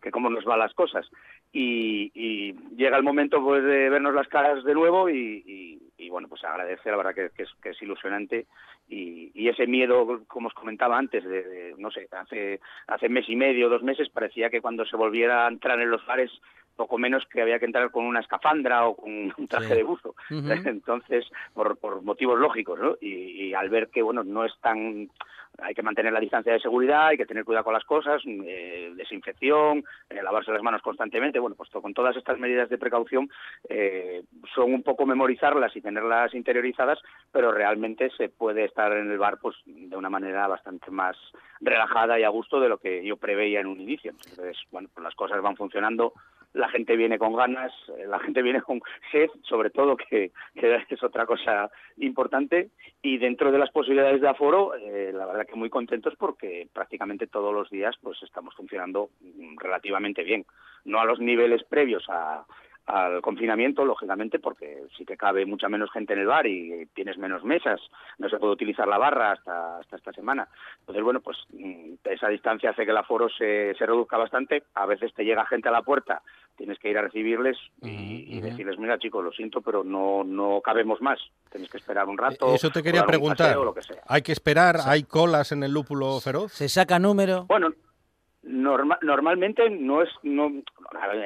que 0.00 0.10
cómo 0.10 0.30
nos 0.30 0.44
van 0.44 0.58
las 0.58 0.74
cosas. 0.74 1.06
Y, 1.52 2.52
llega 2.76 2.96
el 2.96 3.02
momento 3.02 3.42
pues 3.42 3.62
de 3.62 3.90
vernos 3.90 4.14
las 4.14 4.28
caras 4.28 4.64
de 4.64 4.74
nuevo 4.74 5.08
y, 5.10 5.78
bueno 6.08 6.28
pues 6.28 6.42
agradecer 6.42 6.90
la 6.90 6.96
verdad 6.96 7.14
que, 7.14 7.42
es, 7.42 7.50
que 7.62 7.70
es 7.70 7.82
ilusionante. 7.82 8.46
Y, 8.88 9.30
y 9.34 9.48
ese 9.48 9.66
miedo 9.66 10.24
como 10.26 10.48
os 10.48 10.54
comentaba 10.54 10.98
antes 10.98 11.22
de, 11.22 11.42
de, 11.44 11.74
no 11.78 11.90
sé 11.90 12.08
hace 12.10 12.60
hace 12.88 13.08
mes 13.08 13.28
y 13.28 13.36
medio 13.36 13.68
dos 13.68 13.84
meses 13.84 14.08
parecía 14.08 14.50
que 14.50 14.60
cuando 14.60 14.84
se 14.84 14.96
volviera 14.96 15.46
a 15.46 15.48
entrar 15.48 15.80
en 15.80 15.90
los 15.90 16.04
bares 16.06 16.32
poco 16.80 16.96
menos 16.96 17.26
que 17.26 17.42
había 17.42 17.58
que 17.58 17.66
entrar 17.66 17.90
con 17.90 18.06
una 18.06 18.20
escafandra 18.20 18.86
o 18.86 18.96
con 18.96 19.10
un 19.36 19.48
traje 19.48 19.68
Sí. 19.68 19.74
de 19.74 19.82
buzo 19.82 20.14
entonces 20.30 21.26
por, 21.52 21.76
por 21.76 22.00
motivos 22.02 22.38
lógicos 22.38 22.80
¿no? 22.80 22.96
y, 23.02 23.48
y 23.48 23.54
al 23.54 23.68
ver 23.68 23.88
que 23.90 24.00
bueno 24.02 24.24
no 24.24 24.46
es 24.46 24.52
tan 24.60 25.10
hay 25.58 25.74
que 25.74 25.82
mantener 25.82 26.12
la 26.12 26.20
distancia 26.20 26.52
de 26.52 26.60
seguridad, 26.60 27.08
hay 27.08 27.16
que 27.18 27.26
tener 27.26 27.44
cuidado 27.44 27.64
con 27.64 27.74
las 27.74 27.84
cosas, 27.84 28.22
eh, 28.24 28.92
desinfección, 28.94 29.84
eh, 30.08 30.22
lavarse 30.22 30.52
las 30.52 30.62
manos 30.62 30.80
constantemente. 30.80 31.38
Bueno, 31.38 31.56
pues 31.56 31.68
con 31.70 31.92
todas 31.92 32.16
estas 32.16 32.38
medidas 32.38 32.70
de 32.70 32.78
precaución 32.78 33.28
eh, 33.68 34.22
son 34.54 34.72
un 34.72 34.82
poco 34.82 35.04
memorizarlas 35.04 35.74
y 35.76 35.80
tenerlas 35.82 36.34
interiorizadas, 36.34 36.98
pero 37.32 37.52
realmente 37.52 38.10
se 38.16 38.28
puede 38.28 38.64
estar 38.64 38.92
en 38.92 39.10
el 39.10 39.18
bar 39.18 39.38
pues 39.42 39.56
de 39.66 39.96
una 39.96 40.08
manera 40.08 40.46
bastante 40.46 40.90
más 40.90 41.16
relajada 41.60 42.18
y 42.18 42.22
a 42.22 42.28
gusto 42.30 42.60
de 42.60 42.68
lo 42.68 42.78
que 42.78 43.04
yo 43.04 43.16
preveía 43.16 43.60
en 43.60 43.66
un 43.66 43.80
inicio. 43.80 44.12
Entonces, 44.12 44.56
bueno, 44.70 44.88
pues 44.94 45.04
las 45.04 45.14
cosas 45.14 45.42
van 45.42 45.56
funcionando 45.56 46.14
la 46.52 46.68
gente 46.68 46.96
viene 46.96 47.18
con 47.18 47.34
ganas, 47.34 47.72
eh, 47.96 48.06
la 48.06 48.18
gente 48.18 48.42
viene 48.42 48.60
con 48.62 48.80
sed, 49.12 49.28
sobre 49.42 49.70
todo, 49.70 49.96
que, 49.96 50.32
es 50.54 51.02
otra 51.02 51.26
cosa 51.26 51.70
importante, 51.98 52.70
y 53.02 53.18
dentro 53.18 53.52
de 53.52 53.58
las 53.58 53.70
posibilidades 53.70 54.20
de 54.20 54.28
aforo, 54.28 54.74
eh, 54.74 55.12
la 55.14 55.26
verdad 55.26 55.46
que 55.46 55.54
muy 55.54 55.70
contentos 55.70 56.14
porque 56.16 56.68
prácticamente 56.72 57.26
todos 57.26 57.54
los 57.54 57.70
días 57.70 57.96
pues 58.02 58.22
estamos 58.22 58.54
funcionando 58.54 59.10
mm, 59.20 59.58
relativamente 59.58 60.24
bien, 60.24 60.44
no 60.84 61.00
a 61.00 61.04
los 61.04 61.20
niveles 61.20 61.62
previos 61.64 62.04
a 62.08 62.44
al 62.90 63.22
confinamiento, 63.22 63.84
lógicamente, 63.84 64.38
porque 64.38 64.84
sí 64.96 65.04
que 65.04 65.16
cabe 65.16 65.46
mucha 65.46 65.68
menos 65.68 65.90
gente 65.92 66.12
en 66.12 66.20
el 66.20 66.26
bar 66.26 66.46
y 66.46 66.86
tienes 66.94 67.18
menos 67.18 67.44
mesas, 67.44 67.80
no 68.18 68.28
se 68.28 68.38
puede 68.38 68.52
utilizar 68.52 68.88
la 68.88 68.98
barra 68.98 69.32
hasta, 69.32 69.78
hasta 69.78 69.96
esta 69.96 70.12
semana. 70.12 70.48
Entonces, 70.80 71.04
bueno, 71.04 71.20
pues 71.20 71.38
mm, 71.52 71.94
esa 72.04 72.28
distancia 72.28 72.70
hace 72.70 72.84
que 72.84 72.90
el 72.90 72.96
aforo 72.96 73.28
se, 73.28 73.74
se 73.74 73.86
reduzca 73.86 74.16
bastante. 74.16 74.64
A 74.74 74.86
veces 74.86 75.14
te 75.14 75.24
llega 75.24 75.46
gente 75.46 75.68
a 75.68 75.72
la 75.72 75.82
puerta, 75.82 76.22
tienes 76.56 76.78
que 76.78 76.90
ir 76.90 76.98
a 76.98 77.02
recibirles 77.02 77.56
y, 77.82 78.36
y 78.36 78.40
decirles, 78.40 78.78
mira 78.78 78.98
chicos, 78.98 79.24
lo 79.24 79.32
siento, 79.32 79.60
pero 79.60 79.84
no, 79.84 80.24
no 80.24 80.60
cabemos 80.60 81.00
más. 81.00 81.18
Tenéis 81.50 81.70
que 81.70 81.78
esperar 81.78 82.08
un 82.08 82.18
rato. 82.18 82.54
Eso 82.54 82.70
te 82.70 82.80
o 82.80 82.82
quería 82.82 83.04
preguntar. 83.04 83.48
paseo, 83.48 83.64
lo 83.64 83.74
que 83.74 83.82
sea. 83.82 84.02
¿Hay 84.06 84.22
que 84.22 84.32
esperar? 84.32 84.76
¿Hay 84.86 85.04
colas 85.04 85.52
en 85.52 85.62
el 85.62 85.72
lúpulo 85.72 86.20
feroz? 86.20 86.52
¿Se 86.52 86.68
saca 86.68 86.98
número? 86.98 87.44
Bueno, 87.46 87.70
norma- 88.42 88.98
normalmente 89.02 89.68
no 89.70 90.02
es 90.02 90.08
no 90.22 90.50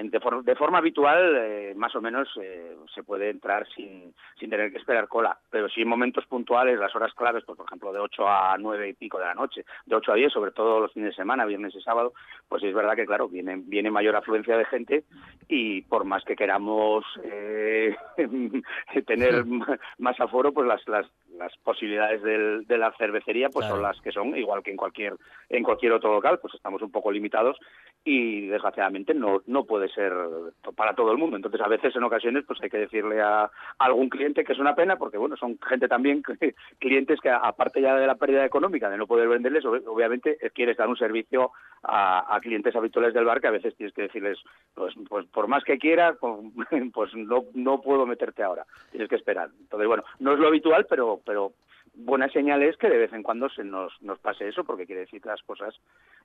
de, 0.03 0.21
for- 0.21 0.43
de 0.45 0.57
forma 0.57 0.79
habitual 0.79 1.37
eh, 1.37 1.73
más 1.77 1.95
o 1.95 2.01
menos 2.01 2.29
eh, 2.41 2.77
se 2.95 3.03
puede 3.03 3.31
entrar 3.31 3.67
sin, 3.75 4.15
sin 4.39 4.51
tener 4.51 4.71
que 4.73 4.79
esperar 4.79 5.09
cola, 5.09 5.39
pero 5.51 5.69
sí 5.69 5.83
en 5.83 5.89
momentos 5.89 6.27
puntuales, 6.27 6.79
las 6.79 6.95
horas 6.95 7.13
claves, 7.15 7.45
pues, 7.45 7.57
por 7.57 7.67
ejemplo 7.67 7.93
de 7.93 8.01
8 8.01 8.29
a 8.29 8.57
9 8.59 8.89
y 8.89 8.93
pico 8.95 9.19
de 9.19 9.27
la 9.27 9.35
noche, 9.35 9.65
de 9.87 9.95
8 9.97 10.13
a 10.13 10.15
10, 10.17 10.33
sobre 10.33 10.51
todo 10.51 10.81
los 10.81 10.93
fines 10.93 11.11
de 11.11 11.17
semana, 11.17 11.45
viernes 11.45 11.75
y 11.75 11.81
sábado, 11.81 12.13
pues 12.49 12.63
es 12.63 12.75
verdad 12.75 12.97
que 12.97 13.07
claro, 13.07 13.29
viene, 13.29 13.63
viene 13.65 13.91
mayor 13.91 14.17
afluencia 14.17 14.57
de 14.57 14.65
gente 14.67 15.05
y 15.49 15.83
por 15.83 16.05
más 16.05 16.25
que 16.25 16.37
queramos 16.37 17.05
eh, 17.23 17.97
tener 19.07 19.45
más 19.99 20.21
aforo, 20.21 20.53
pues 20.53 20.67
las, 20.67 20.87
las, 20.89 21.07
las 21.39 21.57
posibilidades 21.59 22.23
del- 22.23 22.67
de 22.67 22.79
la 22.79 22.93
cervecería 22.99 23.49
pues 23.51 23.67
son 23.67 23.83
las 23.83 24.01
que 24.01 24.13
son, 24.13 24.37
igual 24.37 24.63
que 24.63 24.71
en 24.71 24.77
cualquier, 24.77 25.15
en 25.49 25.63
cualquier 25.63 25.93
otro 25.93 26.13
local, 26.15 26.39
pues 26.41 26.55
estamos 26.55 26.81
un 26.83 26.91
poco 26.91 27.11
limitados 27.11 27.59
y 28.07 28.49
desgraciadamente 28.49 29.15
no, 29.15 29.41
no 29.47 29.65
puede 29.65 29.89
ser 29.89 30.13
para 30.77 30.95
todo 30.95 31.11
el 31.11 31.17
mundo. 31.19 31.37
Entonces 31.37 31.61
a 31.63 31.69
veces 31.69 31.97
en 31.97 32.03
ocasiones 32.05 32.45
pues 32.47 32.61
hay 32.63 32.69
que 32.69 32.77
decirle 32.79 33.23
a, 33.23 33.51
algún 33.79 34.11
cliente 34.11 34.45
que 34.45 34.53
es 34.53 34.59
una 34.59 34.75
pena 34.75 34.97
porque 34.97 35.17
bueno, 35.17 35.37
son 35.39 35.59
gente 35.67 35.89
también, 35.89 36.23
clientes 36.79 37.19
que 37.21 37.31
aparte 37.31 37.81
ya 37.81 37.97
de 37.97 38.07
la 38.07 38.17
pérdida 38.17 38.45
económica 38.45 38.91
de 38.91 38.99
no 38.99 39.07
poder 39.07 39.29
venderles, 39.29 39.65
ob- 39.65 39.83
obviamente 39.87 40.37
eh, 40.43 40.51
quieres 40.51 40.77
dar 40.77 40.89
un 40.89 40.97
servicio 40.99 41.53
a, 41.83 42.39
clientes 42.43 42.77
habituales 42.77 43.15
del 43.15 43.25
bar 43.25 43.41
que 43.41 43.47
a 43.47 43.53
veces 43.53 43.75
tienes 43.77 43.95
que 43.95 44.03
decirles 44.03 44.39
pues, 44.75 44.95
pues 45.09 45.27
por 45.29 45.49
más 45.49 45.65
que 45.65 45.79
quiera, 45.79 46.15
con- 46.17 46.53
pues 46.93 47.15
no, 47.15 47.45
no 47.55 47.81
puedo 47.81 48.05
meterte 48.05 48.43
ahora, 48.43 48.67
tienes 48.91 49.09
que 49.09 49.17
esperar. 49.17 49.49
Entonces 49.61 49.89
bueno, 49.89 50.05
no 50.19 50.33
es 50.35 50.39
lo 50.39 50.49
habitual, 50.49 50.87
pero, 50.91 51.21
pero 51.25 51.53
buena 51.95 52.29
señal 52.29 52.63
es 52.63 52.77
que 52.77 52.91
de 52.91 52.99
vez 52.99 53.13
en 53.15 53.23
cuando 53.23 53.49
se 53.49 53.65
nos, 53.65 53.93
nos 54.03 54.19
pase 54.19 54.47
eso 54.49 54.63
porque 54.65 54.85
quiere 54.85 55.03
decir 55.03 55.23
que 55.23 55.29
las 55.31 55.43
cosas 55.43 55.75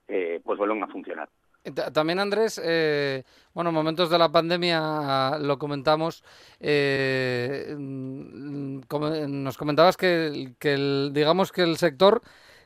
eh, 0.09 0.41
pues 0.43 0.57
vuelven 0.57 0.84
a 0.84 0.88
funcionar. 0.88 1.30
Ta- 1.76 1.91
También, 1.91 2.20
Andrés, 2.20 2.60
eh, 2.64 3.24
bueno, 3.53 3.70
en 3.70 3.76
momentos 3.76 4.10
de 4.10 4.18
la 4.18 4.32
pandemia 4.32 5.38
lo 5.39 5.57
comentamos. 5.60 6.24
eh, 6.60 7.76
mm, 7.78 8.80
como- 8.88 9.10
nos 9.10 9.57
comentabas 9.57 9.97
que, 9.97 10.28
el- 10.28 10.55
que 10.57 10.74
el, 10.74 11.12
digamos 11.14 11.51
que 11.51 11.62
el 11.64 11.78
sector 11.78 12.22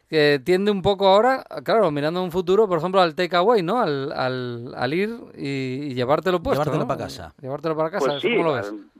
que 0.10 0.39
tiende 0.44 0.70
un 0.72 0.82
poco 0.84 1.08
ahora, 1.08 1.44
claro, 1.64 1.89
mirando 1.89 2.24
un 2.24 2.32
futuro, 2.32 2.68
por 2.68 2.78
ejemplo, 2.78 3.02
al 3.02 3.16
takeaway, 3.16 3.64
¿no? 3.64 3.80
Al, 3.82 4.12
al, 4.12 4.74
al 4.76 4.94
ir 4.94 5.10
y, 5.36 5.48
y 5.91 5.94
llevártelo 5.96 6.41
puesto, 6.44 6.66
Llevártelo 6.66 6.84
¿no? 6.84 6.88
para 6.88 7.04
casa. 7.06 7.34
Llevártelo 7.41 7.76
para 7.76 7.89
casa, 7.89 8.06
Pues 8.06 8.18
¿eso 8.18 8.28
sí, 8.28 8.36
¿cómo 8.36 8.50
lo 8.50 8.54
ves? 8.56 8.68
eh, 8.68 8.93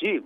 Sí, 0.00 0.18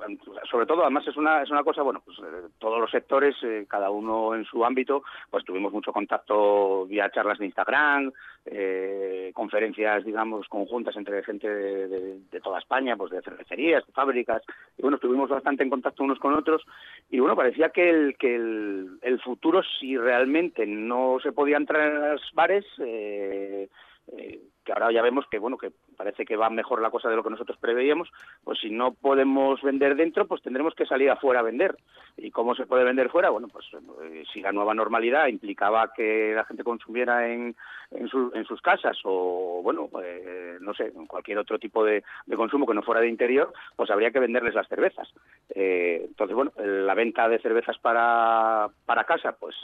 sobre 0.49 0.67
todo, 0.67 0.83
además 0.83 1.05
es 1.09 1.17
una, 1.17 1.43
es 1.43 1.51
una 1.51 1.65
cosa, 1.65 1.83
bueno, 1.83 2.01
pues 2.05 2.17
eh, 2.21 2.47
todos 2.61 2.81
los 2.81 2.89
sectores, 2.93 3.35
eh, 3.43 3.67
cada 3.69 3.91
uno 3.91 4.33
en 4.33 4.45
su 4.45 4.65
ámbito, 4.65 5.03
pues 5.29 5.45
tuvimos 5.45 5.73
mucho 5.73 5.93
contacto 5.93 6.87
vía 6.87 7.11
charlas 7.11 7.41
de 7.41 7.47
Instagram, 7.47 8.13
eh, 8.47 9.33
conferencias, 9.35 10.05
digamos, 10.05 10.47
conjuntas 10.49 10.97
entre 10.97 11.25
gente 11.25 11.49
de, 11.49 12.41
toda 12.41 12.61
España, 12.61 12.97
pues 12.97 13.11
de 13.11 13.23
cervecerías, 13.23 13.85
de 13.85 13.93
fábricas, 13.93 14.43
y 14.79 14.83
bueno, 14.83 14.95
estuvimos 14.95 15.29
bastante 15.29 15.65
en 15.65 15.71
contacto 15.71 16.05
unos 16.05 16.21
con 16.21 16.35
otros, 16.35 16.63
y 17.11 17.19
bueno, 17.19 17.35
parecía 17.35 17.71
que 17.71 17.91
el, 17.91 18.17
que 18.17 18.37
el, 18.37 19.21
futuro, 19.25 19.61
si 19.81 19.97
realmente 19.97 20.67
no 20.67 21.19
se 21.21 21.33
podía 21.33 21.57
entrar 21.57 21.89
en 21.89 22.13
los 22.13 22.23
bares, 22.33 22.65
que 22.77 24.73
ahora 24.73 24.93
ya 24.93 25.03
vemos 25.03 25.27
que 25.31 25.39
bueno 25.39 25.59
que 25.59 25.73
parece 25.95 26.25
que 26.25 26.37
va 26.37 26.51
mejor 26.51 26.83
la 26.83 26.91
cosa 26.91 27.09
de 27.09 27.17
lo 27.17 27.23
que 27.23 27.31
nosotros 27.31 27.59
preveíamos, 27.59 28.11
pues 28.45 28.59
si 28.61 28.71
no 28.71 28.93
podemos 28.93 29.63
vender 29.63 29.97
dentro, 29.97 30.27
pues 30.27 30.43
tendremos 30.43 30.75
que 30.75 30.87
salir 30.87 31.11
afuera 31.11 31.41
a 31.41 31.45
vender. 31.45 31.77
¿Y 32.17 32.31
cómo 32.31 32.55
se 32.55 32.67
puede 32.67 32.85
vender 32.85 33.11
fuera? 33.11 33.31
Bueno, 33.31 33.49
pues 33.49 33.67
eh, 34.03 34.25
si 34.33 34.41
la 34.41 34.53
nueva 34.53 34.75
normalidad 34.75 35.27
implicaba 35.27 35.93
que 35.95 36.33
la 36.35 36.45
gente 36.45 36.63
consumiera 36.63 37.29
en, 37.29 37.57
en, 37.91 38.09
su- 38.09 38.31
en 38.35 38.45
sus 38.45 38.61
casas 38.61 38.97
o, 39.05 39.61
bueno, 39.63 39.89
eh, 40.03 40.59
no 40.61 40.75
sé, 40.75 40.93
en 40.95 41.07
cualquier 41.07 41.39
otro 41.39 41.59
tipo 41.59 41.85
de, 41.85 42.03
consumo 42.37 42.67
que 42.67 42.75
no 42.75 42.83
fuera 42.83 43.01
de 43.01 43.09
interior, 43.09 43.53
pues 43.77 43.91
habría 43.91 44.11
que 44.11 44.21
venderles 44.21 44.55
las 44.55 44.69
cervezas. 44.69 45.09
Eh, 45.55 46.03
entonces, 46.07 46.35
bueno, 46.35 46.53
la 46.57 46.95
venta 46.95 47.29
de 47.29 47.39
cervezas 47.39 47.79
para, 47.79 48.69
para 48.87 49.05
casa, 49.05 49.33
pues 49.39 49.55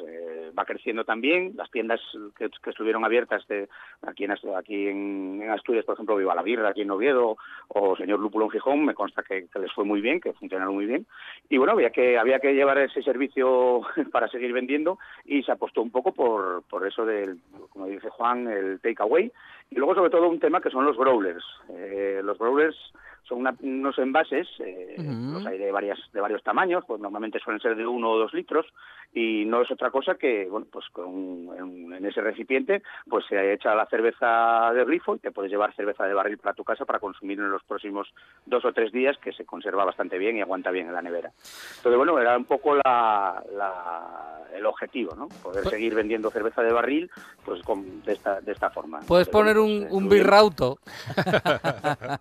va 0.58 0.64
creciendo 0.64 1.04
también. 1.04 1.52
Las 1.56 1.70
tiendas 1.70 2.00
que, 2.36 2.50
estuvieron 2.70 3.04
abiertas 3.04 3.46
de, 3.48 3.68
aquí, 4.02 4.24
en, 4.24 4.32
aquí 4.56 4.88
en 4.88 5.48
Asturias, 5.50 5.84
por 5.84 5.94
ejemplo, 5.94 6.16
La 6.24 6.42
Birra, 6.42 6.70
aquí 6.70 6.82
en 6.82 6.90
Oviedo, 6.90 7.36
o 7.68 7.96
Señor 7.96 8.18
Lúpulo 8.20 8.46
en 8.46 8.50
Gijón, 8.50 8.84
me 8.84 8.94
consta 8.94 9.22
que, 9.22 9.46
que 9.48 9.58
les 9.58 9.72
fue 9.72 9.84
muy 9.84 10.00
bien, 10.00 10.20
que 10.20 10.32
funcionaron 10.32 10.74
muy 10.74 10.86
bien. 10.86 11.06
Y 11.48 11.58
bueno, 11.58 11.72
había 11.72 11.90
que, 11.90 12.18
había 12.18 12.40
que 12.40 12.54
llevar 12.54 12.78
ese 12.78 13.02
servicio 13.02 13.82
para 14.12 14.28
seguir 14.28 14.52
vendiendo 14.52 14.98
y 15.24 15.42
se 15.42 15.52
apostó 15.52 15.82
un 15.82 15.90
poco 15.90 16.12
por, 16.12 16.62
por 16.64 16.86
eso 16.86 17.04
del, 17.04 17.38
como 17.70 17.86
dice 17.86 18.08
Juan, 18.10 18.48
el 18.48 18.80
takeaway. 18.80 19.30
Y 19.70 19.76
luego, 19.76 19.94
sobre 19.94 20.10
todo, 20.10 20.28
un 20.28 20.40
tema 20.40 20.60
que 20.60 20.70
son 20.70 20.84
los 20.84 20.96
growlers. 20.96 21.44
Eh, 21.68 22.20
los 22.24 22.38
growlers 22.38 22.76
son 23.24 23.38
una- 23.38 23.54
unos 23.60 23.98
envases, 23.98 24.48
eh, 24.60 24.96
los 24.98 25.44
hay 25.46 25.58
de, 25.58 25.70
varias, 25.70 25.98
de 26.12 26.20
varios 26.20 26.42
tamaños, 26.42 26.84
pues 26.86 27.00
normalmente 27.00 27.38
suelen 27.38 27.60
ser 27.60 27.76
de 27.76 27.86
uno 27.86 28.10
o 28.10 28.18
dos 28.18 28.34
litros, 28.34 28.66
y 29.12 29.44
no 29.44 29.62
es 29.62 29.70
otra 29.70 29.90
cosa 29.90 30.14
que, 30.16 30.46
bueno, 30.48 30.66
pues 30.70 30.86
con, 30.92 31.48
en, 31.58 31.92
en 31.92 32.06
ese 32.06 32.20
recipiente 32.20 32.82
pues 33.08 33.24
se 33.28 33.52
echa 33.52 33.74
la 33.74 33.86
cerveza 33.86 34.72
de 34.72 34.84
grifo 34.84 35.16
y 35.16 35.18
te 35.18 35.32
puedes 35.32 35.50
llevar 35.50 35.74
cerveza 35.74 36.04
de 36.04 36.14
barril 36.14 36.38
para 36.38 36.54
tu 36.54 36.62
casa 36.64 36.84
para 36.84 36.98
consumir 37.00 37.38
en 37.40 37.50
los 37.50 37.62
próximos 37.64 38.08
dos 38.46 38.64
o 38.64 38.72
tres 38.72 38.92
días, 38.92 39.16
que 39.18 39.32
se 39.32 39.44
conserva 39.44 39.84
bastante 39.84 40.16
bien 40.18 40.36
y 40.36 40.40
aguanta 40.42 40.70
bien 40.70 40.86
en 40.88 40.94
la 40.94 41.02
nevera. 41.02 41.30
Entonces, 41.78 41.96
bueno, 41.96 42.18
era 42.18 42.36
un 42.36 42.44
poco 42.44 42.76
la, 42.76 43.42
la- 43.56 44.26
el 44.54 44.66
objetivo, 44.66 45.14
¿no? 45.14 45.28
Poder 45.42 45.62
Pues- 45.62 45.70
seguir 45.74 45.94
vendiendo 45.94 46.28
cerveza 46.30 46.62
de 46.62 46.72
barril 46.72 47.08
pues 47.44 47.62
con, 47.62 48.02
de, 48.02 48.12
esta, 48.14 48.40
de 48.40 48.50
esta 48.52 48.68
forma. 48.70 48.98
Puedes 49.06 49.28
Entonces, 49.28 49.54
poner 49.54 49.58
un, 49.58 49.80
pues, 49.82 49.92
un 49.92 50.08
birrauto 50.08 50.78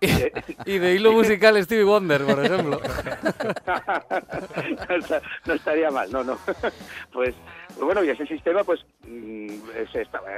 y, 0.00 0.72
y 0.72 0.78
de 0.90 0.96
hilo 0.96 1.12
musical 1.12 1.62
Stevie 1.62 1.84
Wonder, 1.84 2.24
por 2.24 2.44
ejemplo. 2.44 2.80
no, 5.46 5.54
estaría 5.54 5.90
mal, 5.90 6.10
no, 6.10 6.24
no. 6.24 6.38
Pues, 7.12 7.34
pues 7.68 7.80
bueno, 7.80 8.04
y 8.04 8.10
ese 8.10 8.26
sistema, 8.26 8.64
pues 8.64 8.84
mm, 9.06 9.48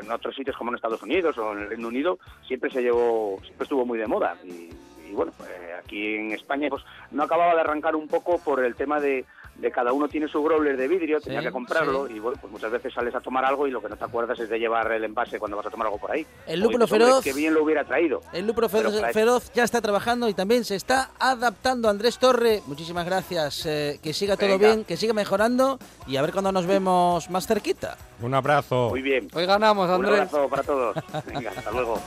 en 0.01 0.11
otros 0.11 0.35
sitios 0.35 0.57
como 0.57 0.71
en 0.71 0.77
Estados 0.77 1.03
Unidos 1.03 1.37
o 1.39 1.53
en 1.53 1.61
el 1.61 1.69
Reino 1.71 1.89
Unido, 1.89 2.19
siempre 2.47 2.71
se 2.71 2.83
llevó, 2.83 3.39
siempre 3.43 3.65
estuvo 3.65 3.87
muy 3.87 3.99
de 3.99 4.07
moda. 4.07 4.37
Y, 4.45 4.71
y 5.09 5.13
bueno, 5.13 5.33
pues, 5.37 5.51
aquí 5.79 6.17
en 6.17 6.33
España, 6.33 6.69
pues 6.69 6.83
no 7.11 7.23
acababa 7.23 7.55
de 7.55 7.61
arrancar 7.61 7.97
un 7.97 8.09
poco 8.09 8.39
por 8.39 8.65
el 8.65 8.75
tema 8.75 9.01
de, 9.01 9.25
de 9.57 9.71
cada 9.71 9.93
uno 9.93 10.09
tiene 10.09 10.27
su 10.29 10.43
growler 10.43 10.77
de 10.77 10.89
vidrio, 10.89 11.21
tenía 11.21 11.41
que 11.41 11.53
comprarlo, 11.53 12.07
sí. 12.09 12.15
y 12.15 12.19
bueno, 12.19 12.39
pues 12.41 12.53
muchas 12.53 12.71
veces 12.73 12.93
sales 12.93 13.15
a 13.15 13.21
tomar 13.21 13.45
algo 13.45 13.67
y 13.67 13.71
lo 13.71 13.81
que 13.81 13.89
no 13.89 13.97
te 13.97 14.05
acuerdas 14.05 14.39
es 14.41 14.49
de 14.49 14.59
llevar 14.59 14.91
el 14.93 15.05
envase 15.05 15.39
cuando 15.39 15.57
vas 15.57 15.67
a 15.67 15.71
tomar 15.71 15.87
algo 15.87 15.99
por 15.99 16.11
ahí. 16.11 16.27
El 16.47 16.61
lúpulo 16.61 16.87
dices, 16.87 16.93
"Hombre, 16.93 17.07
feroz". 17.07 17.25
Qué 17.25 17.33
bien 17.33 17.55
lo 17.55 17.63
hubiera 17.63 17.85
traído. 17.85 18.21
El 18.33 18.47
Lúpulo 18.47 18.69
Feroz, 18.69 19.53
ya 19.55 19.63
está 19.65 19.81
trabajando 19.81 20.29
y 20.29 20.35
también 20.35 20.65
se 20.65 20.75
está 20.75 21.11
adaptando. 21.21 21.89
Andrés 21.89 22.19
Torre, 22.19 22.63
muchísimas 22.67 23.05
gracias. 23.07 23.67
eh, 23.67 24.01
que 24.03 24.13
siga 24.13 24.37
todo 24.37 24.49
Venga. 24.59 24.67
bien, 24.69 24.85
que 24.85 24.97
siga 24.97 25.13
mejorando 25.15 25.79
y 26.07 26.17
a 26.17 26.23
ver 26.23 26.33
cuándo 26.33 26.51
nos 26.51 26.67
vemos 26.67 27.31
más 27.31 27.47
cerquita. 27.47 27.97
Un 28.21 28.35
abrazo. 28.35 28.89
Muy 28.91 29.03
bien. 29.03 29.29
Hoy 29.35 29.47
ganamos, 29.47 29.87
Un 29.89 29.95
Andrés. 29.95 30.13
abrazo 30.33 30.49
para 30.49 30.63
todos. 30.63 30.97
Venga, 31.27 31.51
hasta 31.57 31.71
luego. 31.71 32.01